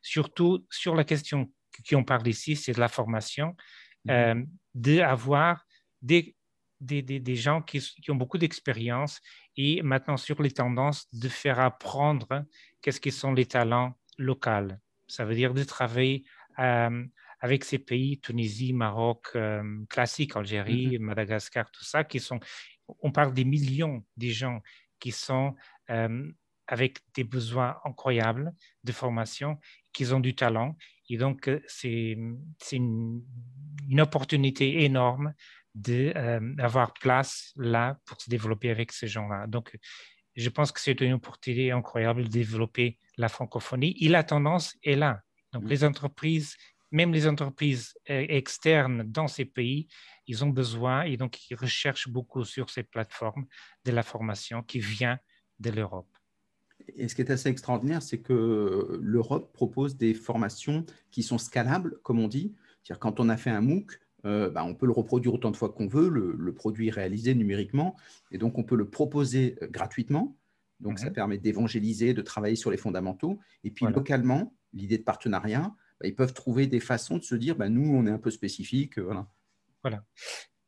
surtout 0.00 0.64
sur 0.70 0.94
la 0.94 1.02
question 1.02 1.50
qui 1.84 1.96
on 1.96 2.04
parle 2.04 2.28
ici, 2.28 2.54
c'est 2.54 2.72
de 2.72 2.80
la 2.80 2.88
formation, 2.88 3.56
mmh. 4.04 4.44
d'avoir 4.74 5.64
des, 6.02 6.36
des, 6.80 7.02
des, 7.02 7.20
des, 7.20 7.36
gens 7.36 7.62
qui, 7.62 7.80
qui 7.80 8.10
ont 8.10 8.16
beaucoup 8.16 8.38
d'expérience 8.38 9.20
et 9.56 9.82
maintenant 9.82 10.16
sur 10.16 10.42
les 10.42 10.50
tendances 10.50 11.06
de 11.12 11.28
faire 11.28 11.58
apprendre 11.58 12.44
qu'est-ce 12.82 13.00
que 13.00 13.10
sont 13.10 13.32
les 13.32 13.46
talents 13.46 13.98
locaux. 14.18 14.68
Ça 15.08 15.24
veut 15.24 15.34
dire 15.34 15.54
de 15.54 15.64
travailler 15.64 16.24
euh, 16.58 17.04
avec 17.40 17.64
ces 17.64 17.78
pays, 17.78 18.18
Tunisie, 18.20 18.72
Maroc, 18.72 19.28
euh, 19.34 19.84
classique, 19.88 20.36
Algérie, 20.36 20.96
mm-hmm. 20.96 21.00
Madagascar, 21.00 21.70
tout 21.70 21.84
ça, 21.84 22.04
qui 22.04 22.20
sont, 22.20 22.40
on 23.00 23.12
parle 23.12 23.34
des 23.34 23.44
millions 23.44 24.04
de 24.16 24.28
gens 24.28 24.60
qui 24.98 25.12
sont 25.12 25.54
euh, 25.90 26.32
avec 26.66 26.98
des 27.14 27.24
besoins 27.24 27.76
incroyables 27.84 28.52
de 28.84 28.92
formation, 28.92 29.58
qu'ils 29.92 30.14
ont 30.14 30.20
du 30.20 30.34
talent. 30.34 30.76
Et 31.08 31.16
donc, 31.16 31.50
c'est 31.68 32.16
une, 32.72 33.22
une, 33.88 34.00
opportunité 34.00 34.82
énorme 34.84 35.32
d'avoir 35.76 36.94
place 36.94 37.52
là 37.56 37.98
pour 38.06 38.20
se 38.20 38.30
développer 38.30 38.70
avec 38.70 38.92
ces 38.92 39.06
gens-là. 39.06 39.46
Donc, 39.46 39.76
je 40.34 40.48
pense 40.48 40.72
que 40.72 40.80
c'est 40.80 41.00
une 41.00 41.14
opportunité 41.14 41.70
incroyable 41.70 42.24
de 42.24 42.28
développer 42.28 42.98
la 43.16 43.28
francophonie. 43.28 43.96
Et 44.00 44.08
la 44.08 44.24
tendance 44.24 44.74
est 44.82 44.96
là. 44.96 45.20
Donc, 45.52 45.64
mm. 45.64 45.68
les 45.68 45.84
entreprises, 45.84 46.56
même 46.90 47.12
les 47.12 47.26
entreprises 47.26 47.94
euh, 48.10 48.24
externes 48.28 49.02
dans 49.04 49.28
ces 49.28 49.44
pays, 49.44 49.88
ils 50.26 50.44
ont 50.44 50.48
besoin 50.50 51.02
et 51.02 51.16
donc 51.16 51.50
ils 51.50 51.54
recherchent 51.54 52.08
beaucoup 52.08 52.44
sur 52.44 52.70
ces 52.70 52.82
plateformes 52.82 53.46
de 53.84 53.92
la 53.92 54.02
formation 54.02 54.62
qui 54.62 54.80
vient 54.80 55.18
de 55.60 55.70
l'Europe. 55.70 56.08
Et 56.96 57.08
ce 57.08 57.14
qui 57.14 57.22
est 57.22 57.30
assez 57.30 57.48
extraordinaire, 57.48 58.02
c'est 58.02 58.20
que 58.20 58.98
l'Europe 59.00 59.52
propose 59.52 59.96
des 59.96 60.14
formations 60.14 60.84
qui 61.10 61.22
sont 61.22 61.38
scalables, 61.38 61.98
comme 62.02 62.18
on 62.18 62.28
dit. 62.28 62.54
C'est-à-dire 62.82 63.00
quand 63.00 63.20
on 63.20 63.28
a 63.28 63.36
fait 63.36 63.50
un 63.50 63.60
MOOC, 63.60 63.98
euh, 64.24 64.50
bah, 64.50 64.64
on 64.64 64.74
peut 64.74 64.86
le 64.86 64.92
reproduire 64.92 65.34
autant 65.34 65.50
de 65.50 65.56
fois 65.56 65.70
qu'on 65.70 65.86
veut, 65.86 66.08
le, 66.08 66.54
produit 66.54 66.90
réalisé 66.90 67.34
numériquement, 67.34 67.96
et 68.30 68.38
donc 68.38 68.58
on 68.58 68.64
peut 68.64 68.76
le 68.76 68.88
proposer 68.88 69.56
euh, 69.62 69.68
gratuitement. 69.68 70.36
Donc 70.80 70.98
ça 70.98 71.10
permet 71.10 71.38
d'évangéliser, 71.38 72.12
de 72.12 72.20
travailler 72.20 72.56
sur 72.56 72.70
les 72.70 72.76
fondamentaux. 72.76 73.38
Et 73.64 73.70
puis 73.70 73.86
localement, 73.86 74.54
l'idée 74.74 74.98
de 74.98 75.04
partenariat, 75.04 75.74
bah, 76.00 76.06
ils 76.06 76.14
peuvent 76.14 76.34
trouver 76.34 76.66
des 76.66 76.80
façons 76.80 77.16
de 77.16 77.22
se 77.22 77.34
dire, 77.34 77.56
bah, 77.56 77.70
nous, 77.70 77.94
on 77.94 78.06
est 78.06 78.10
un 78.10 78.18
peu 78.18 78.30
spécifique. 78.30 78.98
Euh, 78.98 79.04
voilà. 79.04 79.26
voilà. 79.82 80.04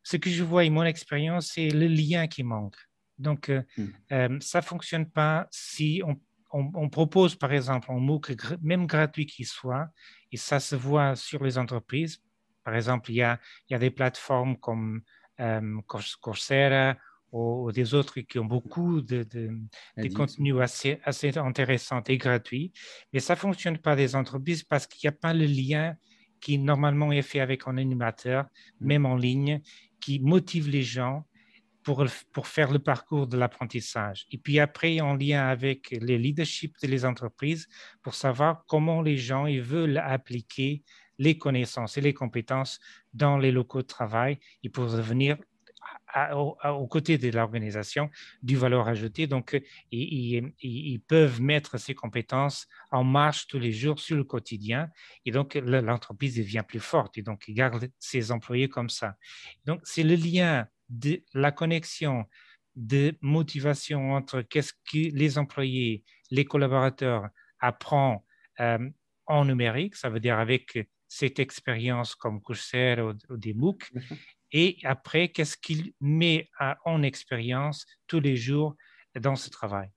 Ce 0.02 0.16
que 0.16 0.30
je 0.30 0.42
vois 0.42 0.64
et 0.64 0.70
mon 0.70 0.84
expérience, 0.84 1.50
c'est 1.52 1.68
le 1.68 1.86
lien 1.88 2.26
qui 2.26 2.42
manque. 2.42 2.76
Donc, 3.18 3.50
hmm. 3.76 4.38
ça 4.40 4.60
ne 4.60 4.64
fonctionne 4.64 5.10
pas 5.10 5.48
si 5.50 6.00
on, 6.06 6.16
on, 6.52 6.88
propose, 6.88 7.34
par 7.34 7.52
exemple, 7.52 7.90
un 7.90 7.98
MOOC, 7.98 8.32
même 8.62 8.86
gratuit 8.86 9.26
qu'il 9.26 9.46
soit, 9.46 9.88
et 10.32 10.36
ça 10.36 10.60
se 10.60 10.76
voit 10.76 11.16
sur 11.16 11.44
les 11.44 11.58
entreprises, 11.58 12.22
par 12.68 12.76
exemple, 12.76 13.10
il 13.12 13.14
y 13.14 13.22
a, 13.22 13.40
il 13.66 13.72
y 13.72 13.76
a 13.76 13.78
des 13.78 13.90
plateformes 13.90 14.58
comme 14.58 15.00
euh, 15.40 15.80
Coursera 16.20 16.98
ou, 17.32 17.72
des 17.72 17.94
autres 17.94 18.20
qui 18.20 18.38
ont 18.38 18.44
beaucoup 18.44 19.00
de, 19.00 19.22
de, 19.22 20.08
contenus 20.14 20.54
assez, 20.60 21.00
assez 21.02 21.38
intéressants 21.38 22.02
et 22.02 22.18
gratuits, 22.18 22.70
mais 23.14 23.20
ça 23.20 23.36
ne 23.36 23.38
fonctionne 23.38 23.78
pas 23.78 23.96
des 23.96 24.14
entreprises 24.14 24.64
parce 24.64 24.86
qu'il 24.86 25.08
n'y 25.08 25.14
a 25.14 25.18
pas 25.18 25.32
le 25.32 25.46
lien 25.46 25.96
qui 26.42 26.58
normalement 26.58 27.10
est 27.10 27.22
fait 27.22 27.40
avec 27.40 27.66
un 27.66 27.78
animateur, 27.78 28.44
mm. 28.80 28.86
même 28.86 29.06
en 29.06 29.16
ligne, 29.16 29.62
qui 29.98 30.20
motive 30.20 30.68
les 30.68 30.82
gens 30.82 31.24
pour, 31.82 32.04
pour 32.34 32.48
faire 32.48 32.70
le 32.70 32.80
parcours 32.80 33.26
de 33.26 33.38
l'apprentissage. 33.38 34.26
Et 34.30 34.36
puis 34.36 34.60
après, 34.60 35.00
en 35.00 35.14
lien 35.14 35.48
avec 35.48 35.96
les 36.02 36.18
leaderships 36.18 36.76
des 36.82 37.06
entreprises, 37.06 37.66
pour 38.02 38.14
savoir 38.14 38.66
comment 38.66 39.00
les 39.00 39.16
gens 39.16 39.46
ils 39.46 39.62
veulent 39.62 39.96
appliquer 39.96 40.82
les 41.18 41.38
connaissances 41.38 41.98
et 41.98 42.00
les 42.00 42.14
compétences 42.14 42.80
dans 43.12 43.38
les 43.38 43.52
locaux 43.52 43.82
de 43.82 43.86
travail 43.86 44.38
et 44.62 44.68
pour 44.68 44.86
devenir 44.86 45.36
aux 46.34 46.86
côtés 46.86 47.18
de 47.18 47.30
l'organisation 47.30 48.10
du 48.42 48.56
valeur 48.56 48.88
ajoutée. 48.88 49.26
Donc, 49.26 49.60
ils, 49.90 51.00
peuvent 51.06 51.40
mettre 51.40 51.78
ces 51.78 51.94
compétences 51.94 52.66
en 52.90 53.04
marche 53.04 53.46
tous 53.46 53.58
les 53.58 53.72
jours 53.72 53.98
sur 53.98 54.16
le 54.16 54.24
quotidien 54.24 54.90
et 55.24 55.30
donc 55.30 55.54
l'entreprise 55.54 56.36
devient 56.36 56.64
plus 56.66 56.80
forte 56.80 57.18
et 57.18 57.22
donc 57.22 57.44
ils 57.48 57.54
gardent 57.54 57.90
ses 57.98 58.32
employés 58.32 58.68
comme 58.68 58.88
ça. 58.88 59.16
Donc, 59.64 59.80
c'est 59.84 60.02
le 60.02 60.14
lien 60.14 60.66
de 60.88 61.22
la 61.34 61.52
connexion 61.52 62.24
de 62.74 63.16
motivation 63.20 64.12
entre 64.12 64.42
qu'est-ce 64.42 64.72
que 64.72 65.14
les 65.14 65.36
employés, 65.36 66.04
les 66.30 66.44
collaborateurs 66.44 67.28
apprennent 67.60 68.20
euh, 68.60 68.88
en 69.26 69.44
numérique, 69.44 69.96
ça 69.96 70.08
veut 70.08 70.20
dire 70.20 70.38
avec 70.38 70.88
cette 71.08 71.38
expérience 71.38 72.14
comme 72.14 72.40
Coursera 72.40 73.02
ou, 73.02 73.36
des 73.36 73.54
MOOC, 73.54 73.90
et 74.52 74.78
après, 74.84 75.28
qu'est-ce 75.28 75.56
qu'il 75.56 75.92
met 76.00 76.48
en 76.84 77.02
expérience 77.02 77.86
tous 78.06 78.20
les 78.20 78.36
jours 78.36 78.76
dans 79.18 79.36
ce 79.36 79.50
travail? 79.50 79.90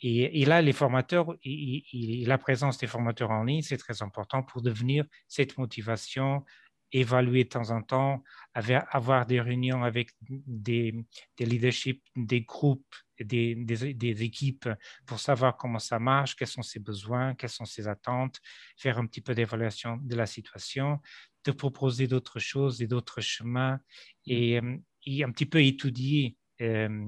Et, 0.00 0.44
là, 0.44 0.60
les 0.60 0.72
formateurs, 0.72 1.34
la 1.44 2.38
présence 2.38 2.78
des 2.78 2.86
formateurs 2.86 3.30
en 3.30 3.44
ligne, 3.44 3.62
c'est 3.62 3.78
très 3.78 4.02
important 4.02 4.42
pour 4.42 4.60
devenir 4.60 5.04
cette 5.26 5.56
motivation, 5.56 6.44
évaluer 6.92 7.44
de 7.44 7.48
temps 7.48 7.70
en 7.70 7.82
temps, 7.82 8.22
avoir 8.54 9.26
des 9.26 9.40
réunions 9.40 9.84
avec 9.84 10.10
des, 10.20 10.94
des 11.38 11.46
leaderships, 11.46 12.04
des 12.14 12.42
groupes, 12.42 12.94
des, 13.24 13.54
des, 13.54 14.22
équipes 14.22 14.68
pour 15.06 15.20
savoir 15.20 15.56
comment 15.56 15.78
ça 15.78 15.98
marche, 15.98 16.36
quels 16.36 16.48
sont 16.48 16.62
ses 16.62 16.80
besoins, 16.80 17.34
quelles 17.34 17.50
sont 17.50 17.64
ses 17.64 17.88
attentes, 17.88 18.40
faire 18.76 18.98
un 18.98 19.06
petit 19.06 19.20
peu 19.20 19.34
d'évaluation 19.34 19.98
de 20.02 20.14
la 20.16 20.26
situation, 20.26 21.00
de 21.44 21.52
proposer 21.52 22.06
d'autres 22.06 22.38
choses 22.38 22.82
et 22.82 22.86
d'autres 22.86 23.20
chemins 23.20 23.80
et, 24.26 24.60
euh, 24.60 24.76
et, 25.04 25.24
un 25.24 25.30
petit 25.30 25.46
peu 25.46 25.62
étudier 25.62 26.36
euh, 26.60 27.06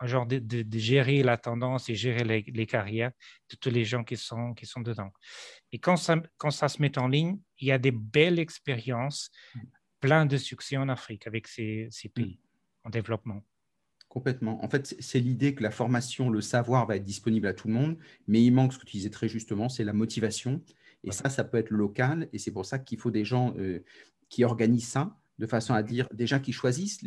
un 0.00 0.06
genre 0.06 0.26
de, 0.26 0.38
de, 0.38 0.78
gérer 0.78 1.22
la 1.22 1.38
tendance 1.38 1.88
et 1.88 1.94
gérer 1.94 2.24
les, 2.24 2.42
les, 2.42 2.66
carrières 2.66 3.12
de 3.50 3.56
tous 3.56 3.70
les 3.70 3.84
gens 3.84 4.04
qui 4.04 4.16
sont, 4.16 4.52
qui 4.52 4.66
sont 4.66 4.80
dedans. 4.80 5.10
Et 5.72 5.78
quand 5.78 5.96
ça, 5.96 6.16
quand 6.36 6.50
ça 6.50 6.68
se 6.68 6.82
met 6.82 6.98
en 6.98 7.08
ligne, 7.08 7.38
il 7.58 7.68
y 7.68 7.72
a 7.72 7.78
des 7.78 7.92
belles 7.92 8.38
expériences, 8.38 9.30
plein 10.00 10.26
de 10.26 10.36
succès 10.36 10.76
en 10.76 10.88
Afrique 10.88 11.26
avec 11.26 11.48
ces, 11.48 11.88
ces 11.90 12.08
pays 12.08 12.38
en 12.84 12.90
développement. 12.90 13.42
Complètement. 14.16 14.64
En 14.64 14.70
fait, 14.70 14.96
c'est 14.98 15.20
l'idée 15.20 15.54
que 15.54 15.62
la 15.62 15.70
formation, 15.70 16.30
le 16.30 16.40
savoir 16.40 16.86
va 16.86 16.96
être 16.96 17.04
disponible 17.04 17.46
à 17.48 17.52
tout 17.52 17.68
le 17.68 17.74
monde, 17.74 17.98
mais 18.26 18.42
il 18.42 18.50
manque 18.50 18.72
ce 18.72 18.78
que 18.78 18.86
tu 18.86 18.96
disais 18.96 19.10
très 19.10 19.28
justement, 19.28 19.68
c'est 19.68 19.84
la 19.84 19.92
motivation. 19.92 20.62
Et 21.04 21.12
ça, 21.12 21.28
ça 21.28 21.44
peut 21.44 21.58
être 21.58 21.68
local, 21.68 22.26
et 22.32 22.38
c'est 22.38 22.50
pour 22.50 22.64
ça 22.64 22.78
qu'il 22.78 22.98
faut 22.98 23.10
des 23.10 23.26
gens 23.26 23.52
euh, 23.58 23.84
qui 24.30 24.42
organisent 24.42 24.88
ça 24.88 25.14
de 25.38 25.46
façon 25.46 25.74
à 25.74 25.82
dire 25.82 26.08
déjà 26.14 26.38
qu'ils 26.38 26.54
choisissent. 26.54 27.00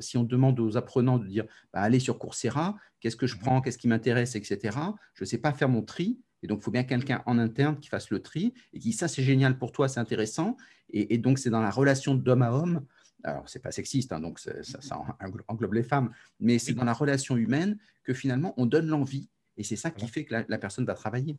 si 0.00 0.18
on 0.18 0.24
demande 0.24 0.58
aux 0.58 0.76
apprenants 0.76 1.18
de 1.18 1.26
dire 1.28 1.44
bah, 1.72 1.82
allez 1.82 2.00
sur 2.00 2.18
Coursera, 2.18 2.76
qu'est-ce 2.98 3.14
que 3.14 3.28
je 3.28 3.36
mhm. 3.36 3.42
prends, 3.42 3.60
qu'est-ce 3.60 3.78
qui 3.78 3.86
m'intéresse, 3.86 4.34
etc. 4.34 4.76
Je 5.14 5.22
ne 5.22 5.26
sais 5.26 5.38
pas 5.38 5.52
faire 5.52 5.68
mon 5.68 5.82
tri. 5.82 6.18
Et 6.42 6.48
donc, 6.48 6.62
il 6.62 6.64
faut 6.64 6.72
bien 6.72 6.82
quelqu'un 6.82 7.22
en 7.26 7.38
interne 7.38 7.78
qui 7.78 7.88
fasse 7.88 8.10
le 8.10 8.22
tri 8.22 8.54
et 8.72 8.80
qui 8.80 8.92
ça, 8.92 9.06
c'est 9.06 9.22
génial 9.22 9.56
pour 9.56 9.70
toi, 9.70 9.88
c'est 9.88 10.00
intéressant. 10.00 10.56
Et, 10.92 11.18
donc, 11.18 11.38
c'est 11.38 11.50
dans 11.50 11.60
la 11.60 11.70
relation 11.70 12.16
d'homme 12.16 12.42
à 12.42 12.52
homme. 12.52 12.84
Alors, 13.24 13.48
c'est 13.48 13.62
pas 13.62 13.72
sexiste, 13.72 14.12
hein, 14.12 14.20
donc 14.20 14.38
ça, 14.38 14.52
englobe 15.48 15.74
les 15.74 15.82
femmes, 15.82 16.12
mais 16.38 16.58
c'est 16.58 16.72
dans 16.72 16.84
la 16.84 16.92
relation 16.94 17.36
humaine 17.36 17.78
que 18.02 18.14
finalement, 18.14 18.54
on 18.56 18.66
donne 18.66 18.86
l'envie. 18.86 19.28
Et 19.56 19.64
c'est 19.64 19.76
ça 19.76 19.90
qui 19.90 20.08
fait 20.08 20.24
que 20.24 20.34
la 20.48 20.58
personne 20.58 20.86
va 20.86 20.94
travailler. 20.94 21.38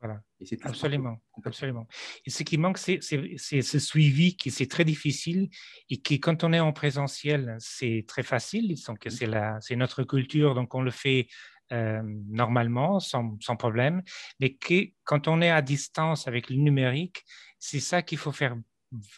Voilà. 0.00 0.22
absolument, 0.62 1.20
absolument. 1.44 1.86
Et 2.24 2.30
ce 2.30 2.42
qui 2.42 2.56
manque, 2.56 2.78
c'est 2.78 3.00
ce 3.02 3.78
suivi 3.78 4.34
qui 4.34 4.50
c'est 4.50 4.66
très 4.66 4.84
difficile 4.84 5.50
et 5.90 5.98
qui, 5.98 6.18
quand 6.20 6.42
on 6.42 6.54
est 6.54 6.60
en 6.60 6.72
présentiel, 6.72 7.56
c'est 7.58 8.06
très 8.08 8.22
facile. 8.22 8.74
Donc, 8.86 9.04
mmh. 9.04 9.60
c'est 9.60 9.76
notre 9.76 10.02
culture, 10.04 10.54
donc 10.54 10.74
on 10.74 10.80
le 10.80 10.90
fait 10.90 11.28
euh, 11.72 12.00
normalement, 12.28 12.98
sans, 12.98 13.36
sans, 13.40 13.56
problème. 13.56 14.02
Mais 14.40 14.54
que, 14.54 14.90
quand 15.04 15.28
on 15.28 15.42
est 15.42 15.50
à 15.50 15.60
distance 15.60 16.26
avec 16.26 16.48
le 16.48 16.56
numérique, 16.56 17.22
c'est 17.58 17.80
ça 17.80 18.00
qu'il 18.00 18.18
faut 18.18 18.32
faire 18.32 18.56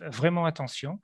vraiment 0.01 0.47
attention 0.47 1.01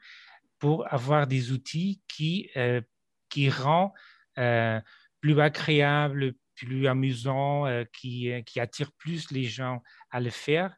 pour 0.59 0.93
avoir 0.93 1.27
des 1.27 1.53
outils 1.53 2.03
qui, 2.09 2.51
euh, 2.57 2.81
qui 3.29 3.49
rend 3.49 3.93
euh, 4.39 4.81
plus 5.21 5.41
agréable, 5.41 6.35
plus 6.55 6.87
amusant, 6.87 7.67
euh, 7.67 7.85
qui, 7.93 8.33
qui, 8.45 8.61
attire 8.61 8.93
plus 8.93 9.31
les 9.31 9.45
gens 9.45 9.83
à 10.11 10.21
le 10.21 10.31
faire, 10.31 10.75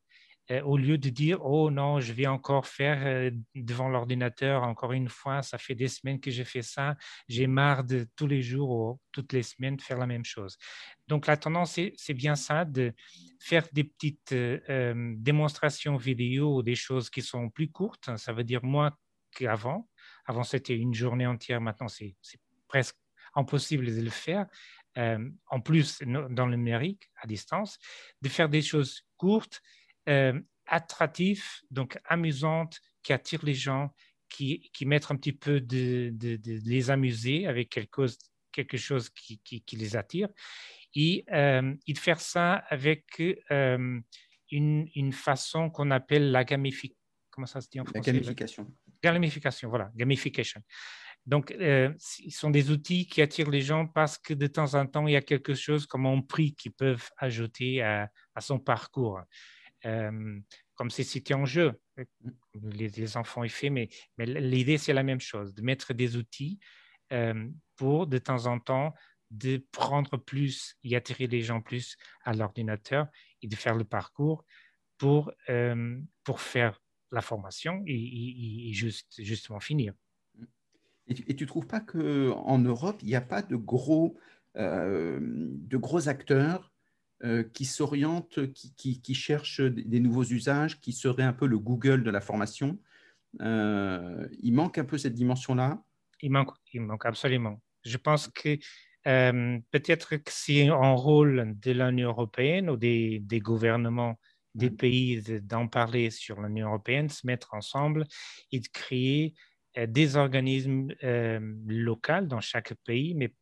au 0.65 0.77
lieu 0.77 0.99
de 0.99 1.11
dire 1.11 1.39
Oh 1.45 1.71
non, 1.71 2.01
je 2.01 2.13
vais 2.13 2.27
encore 2.27 2.67
faire 2.67 3.31
devant 3.55 3.89
l'ordinateur 3.89 4.65
encore 4.65 4.91
une 4.91 5.09
fois, 5.09 5.43
ça 5.43 5.59
fait 5.59 5.77
des 5.77 5.87
semaines 5.87 6.19
que 6.19 6.33
j'ai 6.33 6.45
fait 6.45 6.63
ça, 6.63 6.97
j'ai 7.29 7.47
marre 7.47 7.85
de 7.85 8.09
tous 8.17 8.27
les 8.27 8.43
jours 8.43 8.71
ou 8.71 9.01
toutes 9.13 9.33
les 9.33 9.45
semaines 9.45 9.79
faire 9.79 9.97
la 9.99 10.09
même 10.09 10.25
chose. 10.25 10.59
Donc 11.07 11.29
la 11.29 11.37
tendance, 11.37 11.79
c'est 11.97 12.15
bien 12.15 12.35
ça, 12.35 12.65
de 12.65 12.93
faire 13.39 13.69
des 13.73 13.85
petites 13.85 14.35
démonstrations 15.23 15.97
vidéo 15.97 16.57
ou 16.57 16.63
des 16.65 16.75
choses 16.75 17.11
qui 17.11 17.23
sont 17.23 17.49
plus 17.49 17.71
courtes, 17.71 18.11
ça 18.17 18.33
veut 18.33 18.43
dire 18.43 18.65
moins 18.65 18.91
qu'avant. 19.35 19.89
Avant, 20.27 20.45
c'était 20.45 20.77
une 20.77 20.95
journée 20.95 21.27
entière, 21.27 21.61
maintenant, 21.61 21.89
c'est 21.89 22.15
presque 22.69 22.97
impossible 23.35 23.87
de 23.87 24.01
le 24.01 24.11
faire. 24.11 24.47
Euh, 24.99 25.31
en 25.47 25.61
plus 25.61 26.03
dans 26.03 26.47
le 26.47 26.57
numérique 26.57 27.11
à 27.23 27.27
distance, 27.29 27.79
de 28.23 28.29
faire 28.29 28.49
des 28.49 28.61
choses 28.61 29.07
courtes, 29.17 29.63
euh, 30.09 30.41
attractives, 30.67 31.45
donc 31.71 31.97
amusantes, 32.05 32.81
qui 33.05 33.13
attirent 33.13 33.45
les 33.45 33.55
gens, 33.55 33.95
qui, 34.29 34.69
qui 34.73 34.87
mettent 34.87 35.11
un 35.11 35.17
petit 35.17 35.33
peu 35.33 35.61
de, 35.61 36.13
les 36.45 36.91
amuser 36.91 37.47
avec 37.47 37.71
quelque 37.71 38.07
chose, 38.07 38.19
quelque 38.51 38.77
chose 38.77 39.11
qui, 39.11 39.39
qui, 39.39 39.77
les 39.77 39.95
attire, 39.95 40.29
et, 40.97 41.25
euh, 41.31 41.73
de 41.87 41.99
faire 41.99 42.21
ça 42.21 42.55
avec 42.69 43.21
une, 43.21 44.03
une, 44.51 45.13
façon 45.13 45.71
qu'on 45.71 45.93
appelle 45.93 46.33
La 46.33 48.01
gamification. 48.01 48.67
Gamification, 49.03 49.69
voilà, 49.69 49.91
gamification 49.95 50.61
Donc, 51.27 51.53
euh, 51.53 51.93
ce 51.99 52.31
sont 52.31 52.51
des 52.51 52.71
outils 52.71 53.07
qui 53.07 53.23
attirent 53.23 53.51
les 53.51 53.63
gens 53.63 53.87
parce 53.87 54.19
que 54.19 54.35
de 54.35 54.47
temps 54.47 54.75
en 54.75 54.87
temps, 54.87 55.07
il 55.07 55.13
y 55.13 55.17
a 55.17 55.23
quelque 55.23 55.55
chose 55.55 55.87
comme 55.87 56.07
un 56.07 56.21
prix 56.21 56.55
qu'ils 56.55 56.73
peuvent 56.73 57.09
ajouter 57.17 57.83
à, 57.83 58.11
son 58.41 58.59
parcours. 58.59 59.21
Euh, 59.87 60.39
comme 60.75 60.91
si 60.91 61.05
c'était 61.05 61.35
en 61.35 61.47
jeu, 61.47 61.81
les, 62.63 63.17
enfants 63.17 63.45
y 63.45 63.49
font, 63.49 63.71
mais, 63.71 63.89
mais 64.19 64.27
l'idée, 64.27 64.79
c'est 64.79 64.93
la 64.93 65.03
même 65.03 65.21
chose, 65.21 65.55
de 65.55 65.63
mettre 65.63 65.95
des 65.95 66.17
outils 66.17 66.59
euh, 67.13 67.49
pour, 67.77 68.07
de 68.07 68.19
temps 68.19 68.47
en 68.47 68.59
temps, 68.59 68.95
de 69.31 69.65
prendre 69.73 70.17
plus 70.17 70.77
et 70.85 70.97
attirer 70.97 71.27
les 71.27 71.43
gens 71.43 71.61
plus 71.63 71.97
à 72.25 72.35
l'ordinateur 72.35 73.07
et 73.43 73.47
de 73.47 73.57
faire 73.57 73.75
le 73.75 73.85
parcours 73.85 74.45
pour, 74.99 75.33
pour 76.25 76.41
faire 76.41 76.81
la 77.13 77.21
formation 77.21 77.83
et, 77.87 78.71
juste, 78.73 79.23
justement 79.23 79.61
finir. 79.61 79.95
Et 81.09 81.35
tu 81.35 81.45
ne 81.45 81.49
trouves 81.49 81.67
pas 81.67 81.81
qu'en 81.81 82.59
Europe, 82.59 82.99
il 83.03 83.09
n'y 83.09 83.17
a 83.17 83.21
pas 83.21 83.43
de 83.43 83.57
gros, 83.57 84.17
euh, 84.57 85.19
de 85.21 85.77
gros 85.77 86.09
acteurs 86.09 86.73
euh, 87.25 87.43
qui 87.43 87.65
s'orientent, 87.65 88.53
qui, 88.53 89.01
qui, 89.01 89.15
cherchent 89.15 89.61
des 89.61 89.99
nouveaux 89.99 90.25
usages, 90.25 90.81
qui 90.81 90.93
seraient 90.93 91.25
un 91.25 91.33
peu 91.33 91.47
le 91.47 91.59
Google 91.59 92.05
de 92.05 92.11
la 92.11 92.21
formation? 92.21 92.79
Euh, 93.41 94.29
Il 94.41 94.55
manque 94.55 94.79
un 94.79 94.85
peu 94.85 94.99
cette 94.99 95.15
dimension-là? 95.15 95.83
Il 96.23 96.31
manque, 96.31 96.55
il 96.73 96.83
manque 96.83 97.07
absolument. 97.07 97.61
Je 97.85 97.97
pense 97.97 98.29
que 98.29 98.57
peut-être 99.03 100.17
que 100.17 100.31
c'est 100.31 100.69
un 100.69 100.93
rôle 100.93 101.57
de 101.59 101.73
l'Union 101.73 102.11
européenne 102.11 102.71
ou 102.71 102.77
des, 102.77 103.19
des 103.19 103.41
gouvernements 103.41 104.17
des 104.55 104.71
pays 104.71 105.23
d'en 105.43 105.69
parler 105.69 106.11
sur 106.11 106.41
l'Union 106.41 106.69
européenne, 106.69 107.09
se 107.09 107.27
mettre 107.27 107.55
ensemble 107.55 108.07
et 108.53 108.61
de 108.61 108.69
créer 108.69 109.35
euh, 109.79 109.87
des 109.87 110.17
organismes 110.17 110.89
euh, 111.05 111.39
locaux 111.67 112.23
dans 112.23 112.41
chaque 112.41 112.75
pays, 112.85 113.15
mais 113.15 113.33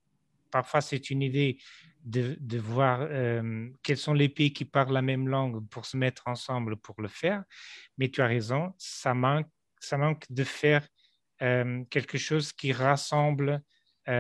parfois 0.51 0.81
c'est 0.81 1.11
une 1.11 1.23
idée 1.23 1.59
de, 2.05 2.37
de 2.41 2.59
voir 2.59 3.01
euh, 3.03 3.69
quels 3.83 3.97
sont 3.97 4.15
les 4.15 4.29
pays 4.29 4.53
qui 4.53 4.65
parlent 4.65 4.93
la 4.93 5.03
même 5.03 5.29
langue 5.29 5.67
pour 5.69 5.87
se 5.87 5.97
mettre 5.97 6.29
ensemble 6.29 6.77
pour 6.77 7.01
le 7.01 7.09
faire. 7.09 7.45
Mais 7.97 8.11
tu 8.11 8.21
as 8.21 8.27
raison, 8.27 8.75
ça 8.77 9.15
manque, 9.15 9.49
ça 9.81 9.97
manque 9.97 10.25
de 10.31 10.45
faire 10.45 10.87
quelque 11.89 12.19
chose 12.19 12.53
qui 12.53 12.73
rassemble 12.73 13.63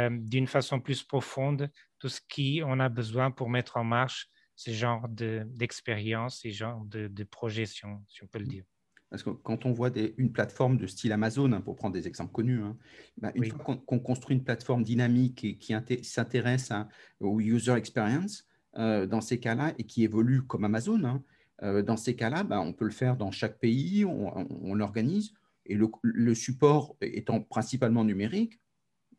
d'une 0.08 0.46
façon 0.46 0.78
plus 0.78 1.02
profonde 1.02 1.68
tout 1.98 2.08
ce 2.08 2.20
qu'on 2.20 2.78
a 2.78 2.88
besoin 2.88 3.32
pour 3.32 3.50
mettre 3.50 3.76
en 3.76 3.82
marche 3.82 4.28
ce 4.58 4.72
genre 4.72 5.08
d'expérience, 5.08 6.40
ce 6.40 6.48
genre 6.48 6.84
de, 6.84 7.06
de 7.06 7.22
projection, 7.22 8.02
si 8.08 8.24
on 8.24 8.26
peut 8.26 8.40
le 8.40 8.46
dire. 8.46 8.64
Parce 9.08 9.22
que 9.22 9.30
quand 9.30 9.66
on 9.66 9.72
voit 9.72 9.88
des, 9.88 10.14
une 10.18 10.32
plateforme 10.32 10.76
de 10.76 10.88
style 10.88 11.12
Amazon, 11.12 11.52
hein, 11.52 11.60
pour 11.60 11.76
prendre 11.76 11.94
des 11.94 12.08
exemples 12.08 12.32
connus, 12.32 12.60
hein, 12.60 12.76
bah, 13.18 13.30
une 13.36 13.52
fois 13.52 13.76
qu'on 13.76 14.00
construit 14.00 14.36
une 14.36 14.42
plateforme 14.42 14.82
dynamique 14.82 15.44
et 15.44 15.58
qui 15.58 15.74
s'intéresse 16.02 16.72
au 17.20 17.38
user 17.38 17.74
experience, 17.74 18.48
euh, 18.76 19.06
dans 19.06 19.20
ces 19.20 19.38
cas-là, 19.38 19.74
et 19.78 19.84
qui 19.84 20.02
évolue 20.02 20.42
comme 20.42 20.64
Amazon, 20.64 21.04
hein, 21.04 21.22
euh, 21.62 21.82
dans 21.82 21.96
ces 21.96 22.16
cas-là, 22.16 22.42
bah, 22.42 22.60
on 22.60 22.72
peut 22.72 22.84
le 22.84 22.90
faire 22.90 23.16
dans 23.16 23.30
chaque 23.30 23.60
pays, 23.60 24.04
on, 24.04 24.74
l'organise, 24.74 25.34
et 25.66 25.76
le, 25.76 25.88
le, 26.02 26.34
support 26.34 26.96
étant 27.00 27.40
principalement 27.42 28.04
numérique, 28.04 28.60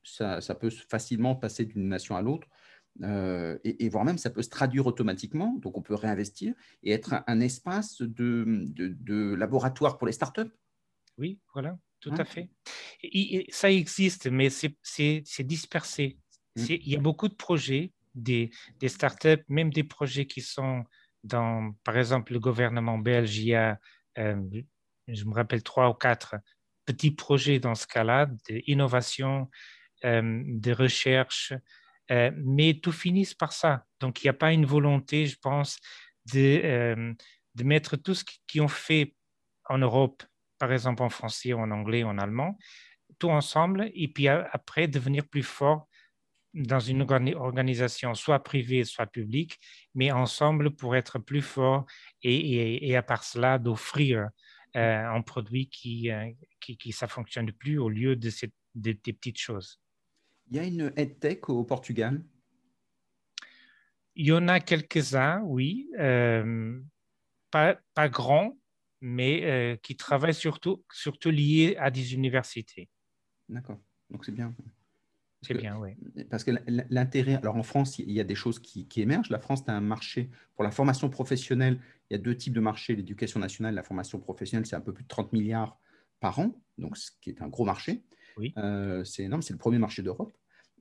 ça, 0.03 0.41
ça 0.41 0.53
peut 0.53 0.69
facilement 0.69 1.35
passer 1.35 1.63
d'une 1.63 1.87
nation 1.87 2.17
à 2.17 2.21
l'autre 2.21 2.49
euh, 3.03 3.57
et, 3.63 3.87
voire 3.89 4.03
même 4.03 4.17
ça 4.17 4.29
peut 4.29 4.41
se 4.41 4.49
traduire 4.49 4.85
automatiquement, 4.85 5.55
donc 5.59 5.77
on 5.77 5.81
peut 5.81 5.95
réinvestir 5.95 6.53
et 6.83 6.91
être 6.91 7.23
un, 7.27 7.39
espace 7.39 8.01
de, 8.01 8.65
de, 8.67 9.35
laboratoire 9.35 9.97
pour 9.97 10.07
les 10.07 10.13
startups. 10.13 10.51
Oui, 11.17 11.39
voilà, 11.53 11.77
tout 12.01 12.13
à 12.17 12.25
fait. 12.25 12.49
Et, 13.03 13.47
ça 13.51 13.71
existe, 13.71 14.27
mais 14.27 14.49
c'est 14.49 15.43
dispersé. 15.43 16.17
Mm. 16.55 16.63
Il 16.67 16.89
y 16.89 16.95
a 16.95 16.99
beaucoup 16.99 17.29
de 17.29 17.35
projets, 17.35 17.93
des, 18.15 18.49
des 18.79 18.89
startups, 18.89 19.43
même 19.47 19.71
des 19.71 19.83
projets 19.83 20.25
qui 20.25 20.41
sont 20.41 20.83
dans, 21.23 21.73
par 21.83 21.97
exemple, 21.97 22.33
le 22.33 22.39
gouvernement 22.39 22.97
belge, 22.97 23.37
il 23.37 23.47
y 23.47 23.55
a, 23.55 23.79
euh, 24.17 24.41
je 25.07 25.25
me 25.25 25.33
rappelle, 25.33 25.63
trois 25.63 25.89
ou 25.89 25.93
quatre 25.93 26.35
petits 26.85 27.11
projets 27.11 27.59
dans 27.59 27.75
ce 27.75 27.87
cas-là, 27.87 28.27
d'innovation, 28.47 29.49
euh, 30.05 30.41
de 30.45 30.71
recherche, 30.71 31.53
euh, 32.11 32.31
mais 32.35 32.75
tout 32.75 32.91
finit 32.91 33.27
par 33.37 33.53
ça. 33.53 33.85
Donc, 33.99 34.23
il 34.23 34.25
n'y 34.25 34.29
a 34.29 34.33
pas 34.33 34.51
une 34.51 34.65
volonté, 34.65 35.25
je 35.25 35.37
pense, 35.39 35.77
de, 36.33 36.61
euh, 36.63 37.13
de 37.55 37.63
mettre 37.63 37.95
tout 37.97 38.15
ce 38.15 38.23
qu'ils 38.47 38.61
ont 38.61 38.67
fait 38.67 39.15
en 39.65 39.77
Europe, 39.77 40.23
par 40.57 40.71
exemple 40.71 41.03
en 41.03 41.09
français, 41.09 41.53
en 41.53 41.71
anglais, 41.71 42.03
en 42.03 42.17
allemand, 42.17 42.57
tout 43.19 43.29
ensemble, 43.29 43.91
et 43.93 44.07
puis 44.07 44.27
après 44.27 44.87
devenir 44.87 45.27
plus 45.27 45.43
fort 45.43 45.87
dans 46.53 46.79
une 46.79 47.05
organisation, 47.35 48.15
soit 48.15 48.43
privée, 48.43 48.83
soit 48.83 49.05
publique, 49.05 49.59
mais 49.93 50.11
ensemble 50.11 50.75
pour 50.75 50.95
être 50.95 51.19
plus 51.19 51.43
fort 51.43 51.85
et, 52.23 52.95
à 52.95 53.03
part 53.03 53.23
cela, 53.23 53.59
d'offrir 53.59 54.29
euh, 54.75 55.05
un 55.05 55.21
produit 55.21 55.69
qui, 55.69 56.09
qui, 56.59 56.77
qui, 56.77 56.91
ça 56.91 57.07
fonctionne 57.07 57.51
plus 57.51 57.77
au 57.77 57.89
lieu 57.89 58.15
de, 58.15 58.31
cette, 58.31 58.53
de, 58.73 58.93
des 58.93 59.13
petites 59.13 59.39
choses. 59.39 59.79
Il 60.49 60.57
y 60.57 60.59
a 60.59 60.63
une 60.63 60.91
EdTech 60.95 61.49
au 61.49 61.63
Portugal? 61.63 62.21
Il 64.15 64.25
y 64.25 64.31
en 64.31 64.47
a 64.47 64.59
quelques-uns, 64.59 65.41
oui. 65.43 65.89
Euh, 65.99 66.79
pas, 67.51 67.79
pas 67.93 68.09
grands, 68.09 68.57
mais 69.01 69.43
euh, 69.45 69.75
qui 69.77 69.95
travaillent 69.95 70.33
surtout, 70.33 70.83
surtout 70.91 71.29
liés 71.29 71.75
à 71.79 71.91
des 71.91 72.13
universités. 72.13 72.89
D'accord, 73.47 73.79
donc 74.09 74.25
c'est 74.25 74.31
bien. 74.31 74.55
C'est 75.41 75.53
bien, 75.53 75.77
oui. 75.77 75.95
Parce 76.29 76.43
que 76.43 76.51
l'intérêt, 76.89 77.35
alors 77.35 77.55
en 77.55 77.63
France, 77.63 77.97
il 77.97 78.11
y 78.11 78.19
a 78.19 78.25
des 78.25 78.35
choses 78.35 78.59
qui, 78.59 78.87
qui 78.87 79.01
émergent. 79.01 79.29
La 79.29 79.39
France 79.39 79.63
a 79.67 79.73
un 79.73 79.79
marché 79.79 80.29
pour 80.55 80.65
la 80.65 80.71
formation 80.71 81.09
professionnelle. 81.09 81.79
Il 82.09 82.13
y 82.13 82.19
a 82.19 82.21
deux 82.21 82.35
types 82.35 82.53
de 82.53 82.59
marchés, 82.59 82.93
l'éducation 82.93 83.39
nationale, 83.39 83.73
la 83.73 83.83
formation 83.83 84.19
professionnelle, 84.19 84.65
c'est 84.65 84.75
un 84.75 84.81
peu 84.81 84.93
plus 84.93 85.03
de 85.03 85.07
30 85.07 85.31
milliards 85.31 85.79
par 86.19 86.39
an, 86.39 86.61
donc 86.77 86.97
ce 86.97 87.11
qui 87.21 87.29
est 87.29 87.41
un 87.41 87.47
gros 87.47 87.63
marché. 87.63 88.03
Oui. 88.37 88.53
Euh, 88.57 89.03
c'est 89.03 89.23
énorme, 89.23 89.41
c'est 89.41 89.53
le 89.53 89.59
premier 89.59 89.77
marché 89.77 90.01
d'Europe. 90.01 90.33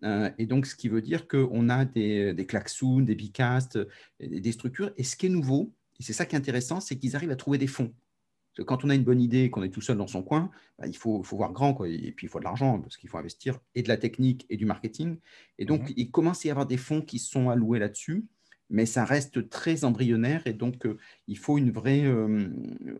Euh, 0.04 0.30
et 0.38 0.46
donc, 0.46 0.66
ce 0.66 0.76
qui 0.76 0.88
veut 0.88 1.02
dire 1.02 1.26
qu'on 1.26 1.68
a 1.68 1.84
des, 1.84 2.32
des 2.32 2.46
klaxons, 2.46 3.00
des 3.00 3.14
bicastes, 3.14 3.78
des 4.20 4.52
structures. 4.52 4.92
Et 4.96 5.04
ce 5.04 5.16
qui 5.16 5.26
est 5.26 5.30
nouveau, 5.30 5.72
et 5.98 6.02
c'est 6.02 6.12
ça 6.12 6.26
qui 6.26 6.36
est 6.36 6.38
intéressant, 6.38 6.80
c'est 6.80 6.96
qu'ils 6.96 7.16
arrivent 7.16 7.30
à 7.30 7.36
trouver 7.36 7.58
des 7.58 7.66
fonds. 7.66 7.88
Parce 7.88 8.58
que 8.58 8.62
quand 8.62 8.84
on 8.84 8.90
a 8.90 8.94
une 8.94 9.04
bonne 9.04 9.20
idée 9.20 9.44
et 9.44 9.50
qu'on 9.50 9.62
est 9.62 9.70
tout 9.70 9.80
seul 9.80 9.96
dans 9.96 10.06
son 10.06 10.22
coin, 10.22 10.50
bah, 10.78 10.86
il 10.86 10.96
faut, 10.96 11.22
faut, 11.22 11.36
voir 11.36 11.52
grand. 11.52 11.74
Quoi. 11.74 11.88
Et 11.88 12.12
puis, 12.12 12.26
il 12.26 12.30
faut 12.30 12.38
de 12.38 12.44
l'argent, 12.44 12.80
parce 12.80 12.96
qu'il 12.96 13.08
faut 13.10 13.18
investir 13.18 13.58
et 13.74 13.82
de 13.82 13.88
la 13.88 13.96
technique 13.96 14.46
et 14.50 14.56
du 14.56 14.66
marketing. 14.66 15.18
Et 15.58 15.64
donc, 15.64 15.82
mhm. 15.82 15.94
il 15.96 16.10
commence 16.10 16.44
à 16.44 16.48
y 16.48 16.50
avoir 16.50 16.66
des 16.66 16.76
fonds 16.76 17.02
qui 17.02 17.18
sont 17.18 17.50
alloués 17.50 17.78
là-dessus 17.78 18.24
mais 18.70 18.86
ça 18.86 19.04
reste 19.04 19.48
très 19.48 19.84
embryonnaire 19.84 20.46
et 20.46 20.52
donc 20.52 20.86
euh, 20.86 20.98
il 21.26 21.38
faut 21.38 21.58
une 21.58 21.70
vraie 21.70 22.04
euh, 22.04 22.48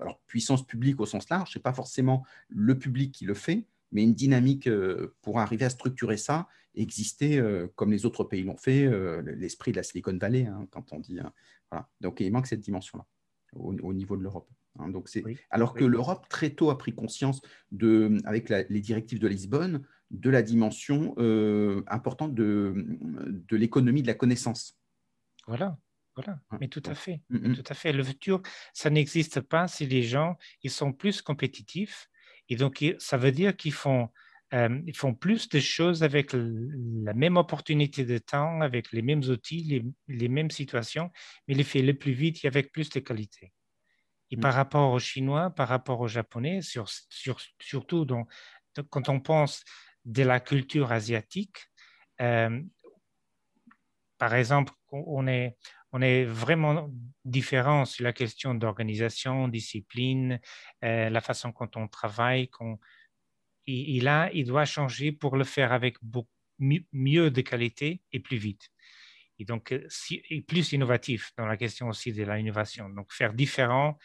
alors, 0.01 0.21
puissance 0.27 0.67
publique 0.67 1.01
au 1.01 1.07
sens 1.07 1.29
large. 1.29 1.53
Ce 1.53 1.59
n'est 1.59 1.63
pas 1.63 1.73
forcément 1.73 2.25
le 2.49 2.79
public 2.79 3.13
qui 3.13 3.25
le 3.25 3.35
fait, 3.35 3.67
mais 3.93 4.03
une 4.05 4.15
dynamique 4.15 4.69
euh, 4.69 5.15
pour 5.23 5.39
arriver 5.39 5.65
à 5.65 5.71
structurer 5.71 6.17
ça 6.17 6.49
exister 6.75 7.39
euh, 7.39 7.67
comme 7.75 7.91
les 7.91 8.07
autres 8.07 8.25
pays 8.25 8.45
l'ont 8.45 8.57
fait, 8.57 8.85
euh, 8.85 9.23
l'esprit 9.37 9.73
de 9.73 9.77
la 9.77 9.83
Silicon 9.83 10.17
Valley, 10.17 10.47
hein, 10.47 10.67
quand 10.71 10.93
on 10.93 11.01
dit. 11.01 11.19
Hein, 11.19 11.33
voilà. 11.71 11.89
Donc 12.01 12.21
il 12.21 12.31
manque 12.31 12.47
cette 12.47 12.61
dimension-là 12.61 13.05
au, 13.55 13.93
niveau 13.93 14.17
de 14.17 14.23
l'Europe. 14.23 14.49
Hein. 14.79 14.91
donc 14.91 15.09
c'est 15.09 15.25
alors 15.51 15.75
que 15.75 15.85
l'Europe 15.85 16.29
très 16.29 16.51
tôt 16.51 16.71
a 16.71 16.79
pris 16.79 16.95
conscience 16.95 17.41
de, 17.73 18.19
avec 18.25 18.49
les 18.49 18.81
directives 18.81 19.19
de 19.19 19.27
Lisbonne, 19.27 19.85
de 20.11 20.31
la 20.31 20.43
dimension 20.43 21.15
importante 21.89 22.35
de, 22.35 22.75
de 22.77 23.57
l'économie 23.57 24.03
de 24.03 24.07
la 24.07 24.15
connaissance. 24.15 24.79
Voilà. 25.47 25.79
Voilà, 26.15 26.41
mais 26.61 26.67
tout 26.67 26.83
à 26.85 26.97
fait, 26.97 27.23
mm, 27.31 27.55
tout 27.55 27.65
à 27.69 27.75
fait. 27.75 27.93
Le 27.93 28.03
futur, 28.03 28.43
ça 28.73 28.91
n'existe 28.91 29.41
pas 29.41 29.69
si 29.69 29.87
les 29.87 30.03
gens 30.03 30.37
ils 30.65 30.71
sont 30.71 30.93
plus 30.93 31.23
compétitifs 31.23 32.11
et 32.49 32.57
donc, 32.57 32.85
ça 32.99 33.17
veut 33.17 33.33
dire 33.33 33.57
qu'ils 33.57 33.73
font, 33.73 34.09
euh, 34.55 34.81
ils 34.87 34.97
font 34.97 35.15
plus 35.15 35.49
de 35.49 35.61
choses 35.61 36.03
avec 36.03 36.33
la 36.33 37.13
même 37.15 37.37
opportunité 37.37 38.05
de 38.05 38.19
temps, 38.19 38.61
avec 38.61 38.93
les 38.93 39.03
mêmes 39.03 39.23
outils, 39.25 39.63
les, 39.65 39.85
les 40.09 40.29
mêmes 40.29 40.51
situations, 40.51 41.11
mais 41.47 41.55
les 41.55 41.65
fait 41.65 41.83
le 41.83 41.95
plus 41.95 42.13
vite 42.13 42.45
et 42.45 42.49
avec 42.49 42.73
plus 42.73 42.89
de 42.89 43.01
qualité. 43.01 43.53
Et 44.31 44.37
mm. 44.37 44.41
par 44.41 44.55
rapport 44.55 44.93
aux 44.93 44.99
Chinois, 44.99 45.51
par 45.51 45.69
rapport 45.69 46.01
aux 46.01 46.09
Japonais, 46.09 46.63
sur, 46.63 46.89
sur, 46.89 47.39
surtout 47.61 48.05
dans, 48.05 48.27
quand 48.91 49.09
on 49.09 49.21
pense 49.21 49.63
de 50.05 50.23
la 50.23 50.41
culture 50.41 50.93
asiatique, 50.93 51.59
euh, 52.21 52.63
par 54.17 54.35
exemple, 54.35 54.73
on 54.91 55.27
est, 55.29 55.57
on 55.93 56.03
est 56.03 56.25
vraiment 56.25 56.91
différent 57.25 57.85
sur 57.85 58.05
la 58.05 58.13
question 58.13 58.55
d'organisation, 58.55 59.49
discipline, 59.49 60.41
euh, 60.85 61.09
la 61.09 61.21
façon 61.21 61.53
dont 61.59 61.71
on 61.77 61.89
travaille. 61.89 62.51
Il 63.67 64.45
doit 64.47 64.65
changer 64.65 65.13
pour 65.13 65.37
le 65.37 65.45
faire 65.45 65.73
avec 65.73 65.97
beaucoup, 66.03 66.29
mieux 66.59 67.31
de 67.31 67.41
qualité 67.41 68.03
et 68.13 68.21
plus 68.21 68.37
vite. 68.37 68.69
Et 69.39 69.45
donc, 69.45 69.73
euh, 69.73 69.87
plus 70.47 70.73
innovatif 70.73 71.33
dans 71.37 71.47
la 71.47 71.57
question 71.57 71.89
aussi 71.89 72.13
de 72.13 72.25
l'innovation. 72.25 72.89
Donc, 72.91 73.13
faire 73.13 73.33
différent 73.33 73.97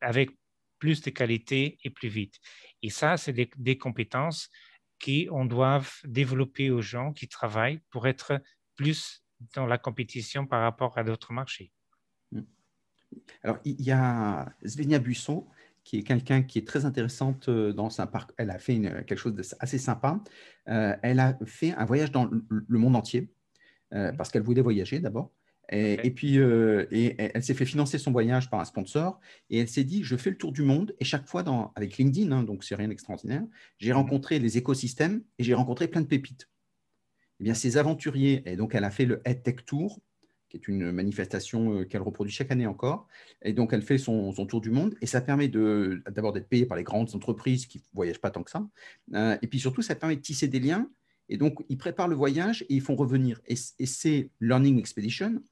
avec 0.00 0.30
plus 0.78 1.02
de 1.02 1.10
qualité 1.10 1.78
et 1.82 1.90
plus 1.90 2.08
vite. 2.08 2.36
Et 2.82 2.90
ça, 2.90 3.16
c'est 3.16 3.32
des, 3.32 3.78
compétences 3.78 4.48
qu'on 5.04 5.44
doit 5.44 5.82
développer 6.04 6.70
aux 6.70 6.82
gens 6.82 7.12
qui 7.12 7.28
travaillent 7.28 7.80
pour 7.90 8.06
être 8.06 8.40
plus 8.76 9.24
dans 9.54 9.66
la 9.66 9.78
compétition 9.78 10.46
par 10.46 10.62
rapport 10.62 10.98
à 10.98 11.04
d'autres 11.04 11.32
marchés. 11.32 11.72
Hmm. 12.32 12.42
Alors, 13.42 13.58
il 13.64 13.80
y 13.80 13.90
a 13.90 14.52
Svenia 14.64 14.98
Buisson, 14.98 15.46
qui 15.88 15.96
est 15.96 16.02
quelqu'un 16.02 16.42
qui 16.42 16.58
est 16.58 16.66
très 16.66 16.84
intéressante 16.84 17.48
euh, 17.48 17.72
dans 17.72 18.00
un 18.00 18.06
parc. 18.06 18.32
Elle 18.36 18.50
a 18.50 18.58
fait 18.58 18.78
quelque 19.06 19.16
chose 19.16 19.34
d'assez 19.34 19.78
sympa. 19.78 20.22
Euh, 20.68 20.94
elle 21.02 21.18
a 21.18 21.38
fait 21.46 21.72
un 21.72 21.86
voyage 21.86 22.12
dans 22.12 22.28
le 22.30 22.78
monde 22.78 22.94
entier 22.94 23.32
euh, 23.94 24.12
parce 24.12 24.30
qu'elle 24.30 24.42
voulait 24.42 24.60
voyager 24.60 25.00
d'abord. 25.00 25.32
Et, 25.70 26.10
puis, 26.12 26.36
et 26.36 27.14
elle 27.18 27.42
s'est 27.42 27.52
fait 27.52 27.66
financer 27.66 27.98
son 27.98 28.10
voyage 28.10 28.48
par 28.48 28.58
un 28.58 28.64
sponsor 28.64 29.20
et 29.50 29.58
elle 29.58 29.68
s'est 29.68 29.84
dit 29.84 30.02
je 30.02 30.16
fais 30.16 30.30
le 30.30 30.38
tour 30.38 30.50
du 30.50 30.62
monde 30.62 30.94
et 30.98 31.04
chaque 31.04 31.26
fois 31.26 31.42
dans, 31.42 31.72
avec 31.76 31.98
LinkedIn, 31.98 32.32
hein, 32.32 32.42
donc 32.42 32.64
c'est 32.64 32.74
rien 32.74 32.88
d'extraordinaire, 32.88 33.42
j'ai 33.76 33.90
mhm. 33.90 33.98
rencontré 33.98 34.38
les 34.38 34.56
écosystèmes 34.56 35.22
et 35.38 35.44
j'ai 35.44 35.52
rencontré 35.52 35.86
plein 35.86 36.00
de 36.00 36.06
pépites. 36.06 36.48
Eh 37.40 37.44
bien, 37.44 37.54
ces 37.54 37.76
aventuriers, 37.76 38.42
et 38.46 38.56
donc 38.56 38.74
elle 38.74 38.84
a 38.84 38.90
fait 38.90 39.06
le 39.06 39.20
EdTech 39.24 39.64
Tour, 39.64 40.00
qui 40.48 40.56
est 40.56 40.68
une 40.68 40.90
manifestation 40.92 41.80
euh, 41.80 41.84
qu'elle 41.84 42.02
reproduit 42.02 42.32
chaque 42.32 42.50
année 42.50 42.66
encore. 42.66 43.06
Et 43.42 43.52
donc, 43.52 43.72
elle 43.72 43.82
fait 43.82 43.98
son, 43.98 44.32
tour 44.46 44.60
du 44.60 44.70
monde 44.70 44.94
et 45.00 45.06
ça 45.06 45.20
permet 45.20 45.48
d'abord 45.48 46.32
d'être 46.32 46.48
payé 46.48 46.66
par 46.66 46.76
les 46.76 46.84
grandes 46.84 47.14
entreprises 47.14 47.66
qui 47.66 47.78
ne 47.78 47.82
voyagent 47.94 48.20
pas 48.20 48.30
tant 48.30 48.42
que 48.42 48.50
ça. 48.50 48.66
Euh, 49.14 49.36
et 49.42 49.46
puis 49.46 49.60
surtout, 49.60 49.82
ça 49.82 49.94
permet 49.94 50.16
de 50.16 50.20
tisser 50.20 50.48
des 50.48 50.60
liens. 50.60 50.88
Et 51.28 51.36
donc, 51.36 51.62
ils 51.68 51.76
préparent 51.76 52.08
le 52.08 52.16
voyage 52.16 52.62
et 52.62 52.74
ils 52.74 52.80
font 52.80 52.96
revenir. 52.96 53.40
Et, 53.46 53.56
c'est 53.56 54.30
Learning 54.40 54.78
Expedition. 54.78 55.42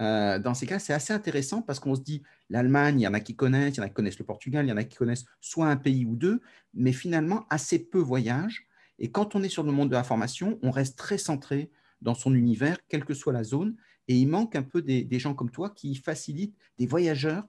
Euh, 0.00 0.38
dans 0.38 0.54
ces 0.54 0.66
cas, 0.66 0.78
c'est 0.78 0.92
assez 0.92 1.12
intéressant 1.12 1.62
parce 1.62 1.80
qu'on 1.80 1.94
se 1.94 2.02
dit, 2.02 2.22
l'Allemagne, 2.50 3.00
il 3.00 3.04
y 3.04 3.06
en 3.06 3.14
a 3.14 3.20
qui 3.20 3.34
connaissent, 3.34 3.74
il 3.74 3.78
y 3.78 3.80
en 3.80 3.84
a 3.84 3.88
qui 3.88 3.94
connaissent 3.94 4.18
le 4.18 4.26
Portugal, 4.26 4.66
il 4.66 4.68
y 4.68 4.72
en 4.72 4.76
a 4.76 4.84
qui 4.84 4.96
connaissent 4.96 5.24
soit 5.40 5.68
un 5.68 5.76
pays 5.76 6.04
ou 6.04 6.16
deux, 6.16 6.42
mais 6.74 6.92
finalement, 6.92 7.46
assez 7.48 7.78
peu 7.78 7.98
voyagent. 7.98 8.66
Et 9.02 9.10
quand 9.10 9.34
on 9.34 9.42
est 9.42 9.48
sur 9.48 9.64
le 9.64 9.72
monde 9.72 9.90
de 9.90 9.94
la 9.94 10.04
formation, 10.04 10.58
on 10.62 10.70
reste 10.70 10.96
très 10.96 11.18
centré 11.18 11.70
dans 12.00 12.14
son 12.14 12.34
univers, 12.34 12.78
quelle 12.88 13.04
que 13.04 13.14
soit 13.14 13.32
la 13.32 13.42
zone. 13.42 13.76
Et 14.06 14.16
il 14.16 14.28
manque 14.28 14.54
un 14.54 14.62
peu 14.62 14.80
des, 14.80 15.18
gens 15.18 15.34
comme 15.34 15.50
toi 15.50 15.70
qui 15.70 15.96
facilitent 15.96 16.56
des 16.78 16.86
voyageurs. 16.86 17.44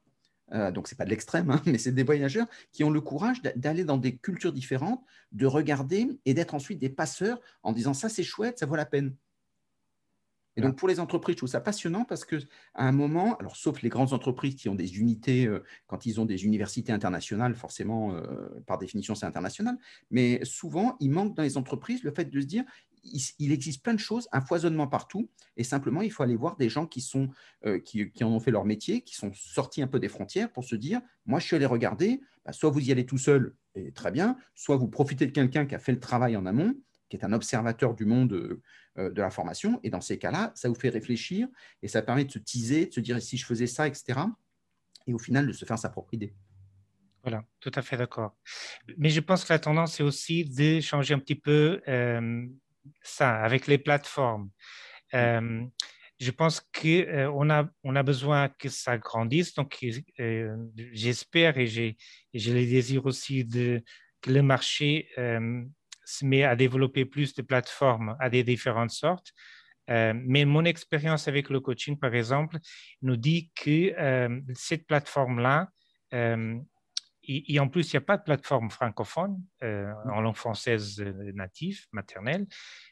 Euh, 0.51 0.72
donc, 0.72 0.88
ce 0.88 0.93
n'est 0.93 0.97
pas 0.97 1.06
de 1.06 1.12
l'extrême, 1.12 1.51
hein, 1.51 1.62
mais 1.68 1.78
c'est 1.78 1.91
des 1.91 2.04
voyageurs 2.04 2.47
qui 2.72 2.84
ont 2.84 2.89
le 2.89 3.01
courage 3.01 3.41
d'aller 3.56 3.86
dans 3.86 3.97
des 3.97 4.18
cultures 4.18 4.51
différentes, 4.51 5.04
de 5.32 5.45
regarder 5.45 6.08
et 6.26 6.34
d'être 6.34 6.56
ensuite 6.56 6.80
des 6.80 6.89
passeurs 6.89 7.39
en 7.62 7.72
disant 7.72 7.93
ça, 7.93 8.10
c'est 8.10 8.24
chouette, 8.24 8.58
ça 8.58 8.66
vaut 8.66 8.76
la 8.76 8.88
peine. 8.88 9.16
Et 10.56 10.62
donc, 10.62 10.78
pour 10.78 10.88
les 10.88 10.99
entreprises, 10.99 11.34
je 11.34 11.38
trouve 11.38 11.49
ça 11.49 11.62
passionnant 11.62 12.06
parce 12.06 12.26
qu'à 12.26 12.38
un 12.76 12.91
moment, 12.91 13.36
alors 13.38 13.56
sauf 13.56 13.82
les 13.82 13.89
grandes 13.89 14.14
entreprises 14.14 14.56
qui 14.56 14.70
ont 14.70 14.76
des 14.76 14.99
unités, 14.99 15.47
euh, 15.47 15.64
quand 15.88 16.06
ils 16.06 16.22
ont 16.22 16.26
des 16.26 16.45
universités 16.45 16.91
internationales, 16.91 17.56
forcément, 17.56 18.14
euh, 18.14 18.49
par 18.68 18.78
définition, 18.78 19.16
c'est 19.16 19.26
international, 19.26 19.78
mais 20.12 20.43
souvent, 20.43 20.95
il 20.99 21.10
manque 21.10 21.36
dans 21.36 21.43
les 21.43 21.58
entreprises 21.58 22.04
le 22.04 22.12
fait 22.12 22.26
de 22.26 22.39
se 22.39 22.45
dire, 22.45 22.64
il, 23.04 23.51
existe 23.51 23.84
plein 23.84 23.93
de 23.93 23.99
choses, 23.99 24.30
un 24.32 24.41
foisonnement 24.41 24.88
partout, 24.88 25.30
et 25.58 25.64
simplement, 25.64 26.01
il 26.01 26.12
faut 26.12 26.24
aller 26.24 26.36
voir 26.36 26.56
des 26.56 26.70
gens 26.70 26.86
qui, 26.86 27.01
sont, 27.01 27.30
euh, 27.66 27.80
qui, 27.80 28.12
en 28.24 28.28
ont 28.28 28.39
fait 28.39 28.51
leur 28.51 28.66
métier, 28.66 29.01
qui 29.01 29.16
sont 29.16 29.32
sortis 29.34 29.82
un 29.82 29.88
peu 29.88 29.99
des 29.99 30.08
frontières 30.08 30.51
pour 30.51 30.64
se 30.64 30.76
dire, 30.76 31.01
moi, 31.26 31.39
je 31.39 31.47
suis 31.47 31.56
allé 31.56 31.66
regarder, 31.66 32.22
bah, 32.45 32.54
soit 32.54 32.70
vous 32.70 32.80
y 32.80 32.91
allez 32.91 33.06
tout 33.06 33.18
seul, 33.18 33.56
et 33.76 33.91
très 33.91 34.12
bien, 34.12 34.38
soit 34.56 34.78
vous 34.78 34.88
profitez 34.88 35.26
de 35.26 35.32
quelqu'un 35.32 35.66
qui 35.66 35.76
a 35.76 35.80
fait 35.80 35.91
le 35.91 35.99
travail 35.99 36.38
en 36.38 36.45
amont, 36.45 36.76
qui 37.14 37.22
est 37.22 37.26
un 37.26 37.34
observateur 37.34 37.93
du 37.93 38.05
monde 38.05 38.34
euh, 38.34 39.11
de 39.11 39.22
la 39.22 39.30
formation, 39.30 39.80
et 39.84 39.91
dans 39.91 40.01
ces 40.01 40.18
cas-là, 40.18 40.51
ça 40.55 40.68
vous 40.68 40.74
fait 40.74 40.89
réfléchir, 40.89 41.47
et 41.84 41.88
ça 41.88 42.01
permet 42.01 42.26
de 42.26 42.32
se 42.32 42.39
teaser, 42.39 42.88
de 42.88 42.91
se 42.93 42.99
dire, 42.99 43.22
si 43.22 43.38
je 43.38 43.45
faisais 43.45 43.68
ça, 43.68 43.88
etc., 43.88 44.20
et 45.05 45.14
au 45.14 45.20
final, 45.20 45.45
de 45.45 45.51
se 45.51 45.64
faire 45.64 45.78
sa 45.78 45.89
propre 45.89 46.16
idée. 46.16 46.34
Voilà, 47.22 47.43
tout 47.59 47.72
à 47.76 47.84
fait 47.84 47.97
d'accord. 47.97 48.36
Mais 48.97 49.09
je 49.09 49.20
pense 49.20 49.45
que 49.45 49.53
la 49.53 49.59
tendance 49.59 49.99
est 49.99 50.03
aussi 50.03 50.45
de 50.45 50.82
changer 50.82 51.14
un 51.14 51.20
petit 51.20 51.36
peu 51.36 51.82
euh, 51.88 52.47
ça, 53.03 53.36
avec 53.43 53.68
les 53.68 53.78
plateformes. 53.78 54.49
Euh, 55.14 55.64
je 56.20 56.32
pense 56.32 56.61
qu'on 56.61 56.89
euh, 56.89 57.49
a, 57.49 57.70
on 57.84 57.95
a 57.95 58.03
besoin 58.03 58.49
que 58.49 58.70
ça 58.70 58.97
grandisse. 58.97 59.53
Donc, 59.53 59.78
euh, 60.20 60.57
j'espère 60.93 61.57
et, 61.59 61.68
j'ai, 61.68 61.95
je 62.34 62.51
le 62.51 62.66
désire 62.66 63.05
aussi 63.05 63.45
de, 63.45 63.84
que 64.22 64.32
le 64.32 64.41
marché 64.41 65.09
se 66.06 66.26
met 66.26 66.43
à 66.43 66.56
développer 66.56 67.06
plus 67.06 67.34
de 67.34 67.41
plateformes 67.41 68.16
à 68.20 68.30
des 68.30 68.43
différentes 68.43 68.91
sortes. 68.91 69.34
mais 69.88 70.45
mon 70.45 70.66
expérience 70.66 71.28
avec 71.28 71.49
le 71.49 71.60
coaching, 71.60 71.97
par 71.97 72.14
exemple, 72.16 72.58
nous 73.01 73.18
dit 73.18 73.51
que 73.56 73.93
cette 74.54 74.88
plateforme-là, 74.88 75.70
et, 77.26 77.60
en 77.60 77.70
plus, 77.70 77.91
il 77.91 77.95
n'y 77.95 77.99
a 77.99 78.01
pas 78.01 78.18
de 78.18 78.24
plateforme 78.24 78.70
francophone 78.70 79.41
euh, 79.64 79.93
en 80.12 80.22
langue 80.22 80.36
française 80.36 80.99
euh, 80.99 81.32
native, 81.34 81.86
maternelle, 81.91 82.47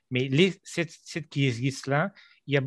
mais 0.09 0.29
les, 0.29 0.53
cette, 0.63 0.93
qui 1.29 1.47
existe 1.47 1.87
là, 1.87 2.13
il 2.47 2.53
y 2.53 2.57
a 2.57 2.61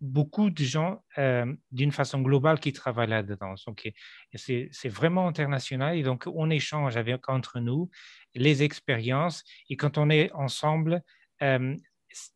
beaucoup 0.00 0.50
de 0.50 0.62
gens 0.62 1.02
euh, 1.18 1.52
d'une 1.72 1.92
façon 1.92 2.20
globale 2.20 2.60
qui 2.60 2.72
travaillent 2.72 3.08
là-dedans. 3.08 3.54
Donc, 3.66 3.90
c'est 4.34 4.88
vraiment 4.88 5.28
international 5.28 5.96
et 5.96 6.02
donc 6.02 6.24
on 6.26 6.50
échange 6.50 6.96
entre 7.28 7.60
nous 7.60 7.90
les 8.34 8.62
expériences 8.62 9.42
et 9.70 9.76
quand 9.76 9.98
on 9.98 10.10
est 10.10 10.30
ensemble, 10.32 11.02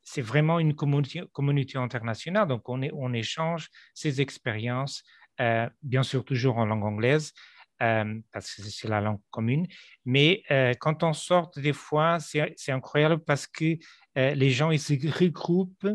c'est 0.03 0.23
vraiment 0.23 0.59
une 0.59 0.75
communauté, 0.75 1.79
internationale. 1.79 2.49
Donc, 2.49 2.69
on, 2.69 3.13
échange 3.13 3.69
ces 3.95 4.21
expériences, 4.21 5.03
bien 5.83 6.03
sûr 6.03 6.25
toujours 6.25 6.59
en 6.59 6.67
langue 6.67 6.85
anglaise, 6.85 7.33
euh, 7.83 8.21
parce 8.31 8.55
que 8.55 8.63
c'est 8.63 8.89
la 8.89 9.01
langue 9.01 9.21
commune. 9.31 9.67
Mais 10.05 10.43
euh, 10.51 10.75
quand 10.79 11.03
on 11.03 11.15
sort 11.15 11.51
des 11.57 11.73
fois, 11.73 12.19
c'est 12.21 12.73
incroyable 12.73 13.25
parce 13.25 13.47
que 13.47 13.79
euh, 14.19 14.35
les 14.35 14.51
gens 14.51 14.71
ils 14.71 14.81
se 14.81 14.93
regroupent 15.19 15.89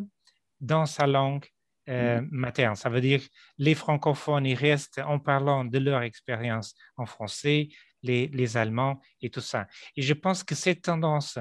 dans 0.60 0.88
sa 0.88 1.06
langue 1.06 1.46
mm-hmm. 1.88 2.28
materne. 2.32 2.76
Ça 2.76 2.90
veut 2.90 3.02
dire 3.02 3.22
les 3.58 3.76
francophones, 3.76 4.46
ils 4.46 4.56
restent 4.56 5.00
en 5.06 5.20
parlant 5.20 5.66
de 5.66 5.78
leur 5.78 6.02
expérience 6.02 6.76
en 6.98 7.06
français, 7.06 7.70
les, 8.06 8.58
Allemands 8.58 9.02
et 9.22 9.30
tout 9.30 9.42
ça. 9.42 9.68
Et 9.96 10.02
je 10.02 10.14
pense 10.14 10.44
que 10.44 10.56
cette 10.56 10.84
tendance 10.84 11.40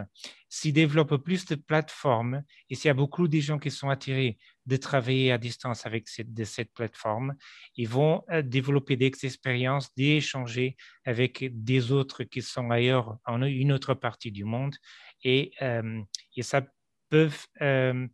s'y 0.48 0.72
développe 0.72 1.16
plus 1.16 1.44
de 1.46 1.54
plateformes 1.54 2.42
et 2.70 2.74
s'il 2.74 2.88
y 2.88 2.90
a 2.90 2.94
beaucoup 2.94 3.28
de 3.28 3.38
gens 3.40 3.58
qui 3.58 3.70
sont 3.70 3.88
attirés 3.88 4.38
de 4.66 4.76
travailler 4.76 5.30
à 5.32 5.38
distance 5.38 5.84
avec 5.84 6.08
cette, 6.08 6.44
cette 6.44 6.72
plateforme, 6.72 7.34
ils 7.76 7.88
vont 7.88 8.24
euh, 8.30 8.40
développer 8.40 8.96
des 8.96 9.12
expériences, 9.24 9.94
d'échanger 9.94 10.76
avec 11.04 11.44
des 11.52 11.92
autres 11.92 12.24
qui 12.24 12.40
sont 12.40 12.70
ailleurs, 12.70 13.18
en 13.26 13.42
une 13.42 13.72
autre 13.72 13.94
partie 13.94 14.32
du 14.32 14.44
monde. 14.44 14.74
Et, 15.22 15.52
euh, 15.60 16.00
et 16.36 16.42
ça 16.42 16.62
peut 17.10 17.30
euh, 17.60 18.06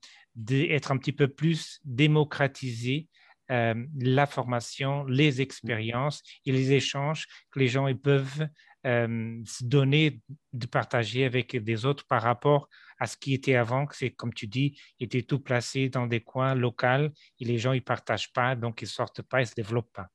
être 0.49 0.93
un 0.93 0.97
petit 0.97 1.13
peu 1.13 1.29
plus 1.29 1.81
démocratisé 1.85 3.09
euh, 3.51 3.75
la 3.99 4.27
formation, 4.27 5.05
les 5.05 5.41
expériences 5.41 6.23
et 6.47 6.53
les 6.53 6.73
échanges 6.73 7.27
que 7.51 7.59
les 7.59 7.67
gens 7.67 7.89
ils 7.89 7.99
peuvent 7.99 8.47
euh, 8.87 9.43
se 9.45 9.65
donner, 9.65 10.21
de 10.53 10.67
partager 10.67 11.25
avec 11.25 11.57
des 11.57 11.85
autres 11.85 12.07
par 12.07 12.23
rapport 12.23 12.69
à 13.01 13.07
ce 13.07 13.17
qui 13.17 13.35
était 13.35 13.57
avant, 13.57 13.87
que 13.87 13.97
c'est 13.97 14.11
comme 14.11 14.33
tu 14.33 14.47
dis, 14.47 14.81
était 15.01 15.23
tout 15.23 15.41
placé 15.41 15.89
dans 15.89 16.07
des 16.07 16.21
coins 16.21 16.55
locaux 16.55 17.09
et 17.41 17.45
les 17.45 17.59
gens 17.59 17.73
ils 17.73 17.83
partagent 17.83 18.33
pas, 18.33 18.55
donc 18.55 18.83
ils 18.83 18.89
sortent 18.89 19.23
pas, 19.23 19.41
ils 19.41 19.47
se 19.49 19.55
développent 19.55 19.93
pas. 19.93 20.09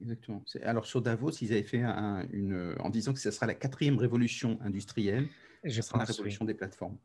Exactement. 0.00 0.42
Alors 0.62 0.86
sur 0.86 1.00
Davos, 1.00 1.30
ils 1.30 1.52
avaient 1.52 1.62
fait 1.62 1.82
une, 1.82 2.74
en 2.80 2.90
disant 2.90 3.12
que 3.12 3.20
ce 3.20 3.30
sera 3.30 3.46
la 3.46 3.54
quatrième 3.54 3.98
révolution 3.98 4.58
industrielle, 4.62 5.28
Je 5.64 5.80
sera 5.80 5.98
la 5.98 6.04
révolution 6.04 6.44
des 6.44 6.54
plateformes. 6.54 6.98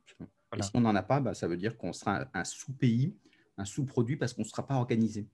Et 0.58 0.62
si 0.62 0.72
on 0.74 0.82
n'en 0.82 0.96
a 0.96 1.04
pas, 1.04 1.20
bah, 1.20 1.34
ça 1.34 1.48
veut 1.48 1.58
dire 1.58 1.78
qu'on 1.78 1.94
sera 1.94 2.28
un 2.34 2.44
sous-pays, 2.44 3.16
un 3.58 3.66
sous-produit 3.66 4.18
parce 4.18 4.34
qu'on 4.34 4.42
ne 4.42 4.48
sera 4.48 4.66
pas 4.66 4.76
organisé. 4.76 5.28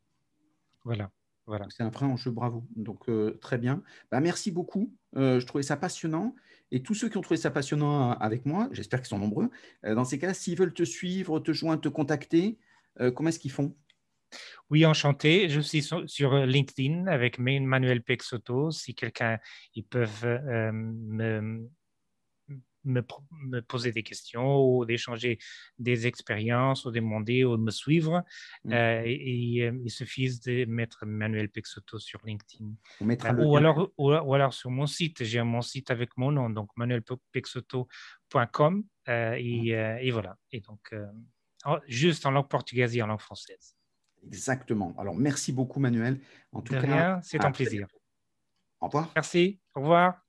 Voilà. 0.83 1.11
Voilà. 1.47 1.67
C'est 1.69 1.83
un 1.83 1.89
vrai 1.89 2.05
enjeu, 2.05 2.31
bravo. 2.31 2.65
Donc, 2.75 3.07
euh, 3.07 3.37
très 3.41 3.57
bien. 3.57 3.83
Bah, 4.11 4.19
merci 4.19 4.51
beaucoup. 4.51 4.93
Euh, 5.15 5.39
je 5.39 5.45
trouvais 5.45 5.63
ça 5.63 5.77
passionnant. 5.77 6.35
Et 6.71 6.81
tous 6.81 6.95
ceux 6.95 7.09
qui 7.09 7.17
ont 7.17 7.21
trouvé 7.21 7.37
ça 7.37 7.51
passionnant 7.51 8.11
euh, 8.11 8.15
avec 8.15 8.45
moi, 8.45 8.67
j'espère 8.71 8.99
qu'ils 8.99 9.09
sont 9.09 9.19
nombreux, 9.19 9.49
dans 9.83 10.05
ces 10.05 10.17
cas, 10.17 10.33
s'ils 10.33 10.57
veulent 10.57 10.73
te 10.73 10.83
suivre, 10.83 11.39
te 11.39 11.53
joindre, 11.53 11.81
te 11.81 11.89
contacter, 11.89 12.57
comment 13.13 13.29
est-ce 13.29 13.39
qu'ils 13.39 13.51
font? 13.51 13.75
Oui, 14.69 14.85
enchanté. 14.85 15.47
Je 15.49 15.61
suis 15.61 15.83
sur, 15.83 16.35
LinkedIn 16.45 17.05
avec 17.07 17.37
Manuel 17.37 18.01
Pexoto. 18.01 18.71
Si 18.71 18.95
quelqu'un, 18.95 19.37
ils 19.75 19.85
peuvent 19.85 20.25
me, 20.25 21.69
me, 22.85 23.01
poser 23.61 23.91
des 23.91 24.03
questions 24.03 24.57
ou 24.57 24.85
d'échanger 24.85 25.37
des 25.79 26.07
expériences 26.07 26.85
ou 26.85 26.91
demander 26.91 27.43
ou 27.43 27.57
de 27.57 27.61
me 27.61 27.71
suivre. 27.71 28.23
Mm. 28.63 28.73
Euh, 28.73 29.01
et, 29.05 29.63
euh, 29.63 29.77
il 29.83 29.91
suffit 29.91 30.39
de 30.45 30.65
mettre 30.65 31.05
Manuel 31.05 31.49
Pexoto 31.49 31.99
sur 31.99 32.21
LinkedIn. 32.25 32.71
Euh, 33.01 33.43
ou, 33.43 33.57
alors, 33.57 33.91
ou, 33.97 34.33
alors 34.33 34.53
sur 34.53 34.69
mon 34.69 34.87
site, 34.87 35.23
j'ai 35.23 35.41
mon 35.43 35.61
site 35.61 35.91
avec 35.91 36.15
mon 36.17 36.31
nom, 36.31 36.49
donc 36.49 36.69
manuelpexoto.com. 36.75 38.83
Et, 39.07 39.11
mm. 39.11 39.99
et, 40.01 40.11
voilà. 40.11 40.37
Et 40.51 40.61
donc, 40.61 40.93
juste 41.87 42.25
en 42.25 42.31
langue 42.31 42.47
portugaise 42.47 42.95
et 42.95 43.01
en 43.01 43.07
langue 43.07 43.19
française. 43.19 43.75
Exactement. 44.25 44.95
Alors, 44.97 45.15
merci 45.15 45.51
beaucoup, 45.51 45.79
Manuel. 45.79 46.19
En 46.51 46.61
tout 46.61 46.73
cas, 46.73 47.19
c'est 47.23 47.43
un 47.43 47.51
plaisir. 47.51 47.87
Au 48.81 48.87
revoir. 48.87 49.11
Merci. 49.15 49.59
Au 49.73 49.81
revoir. 49.81 50.24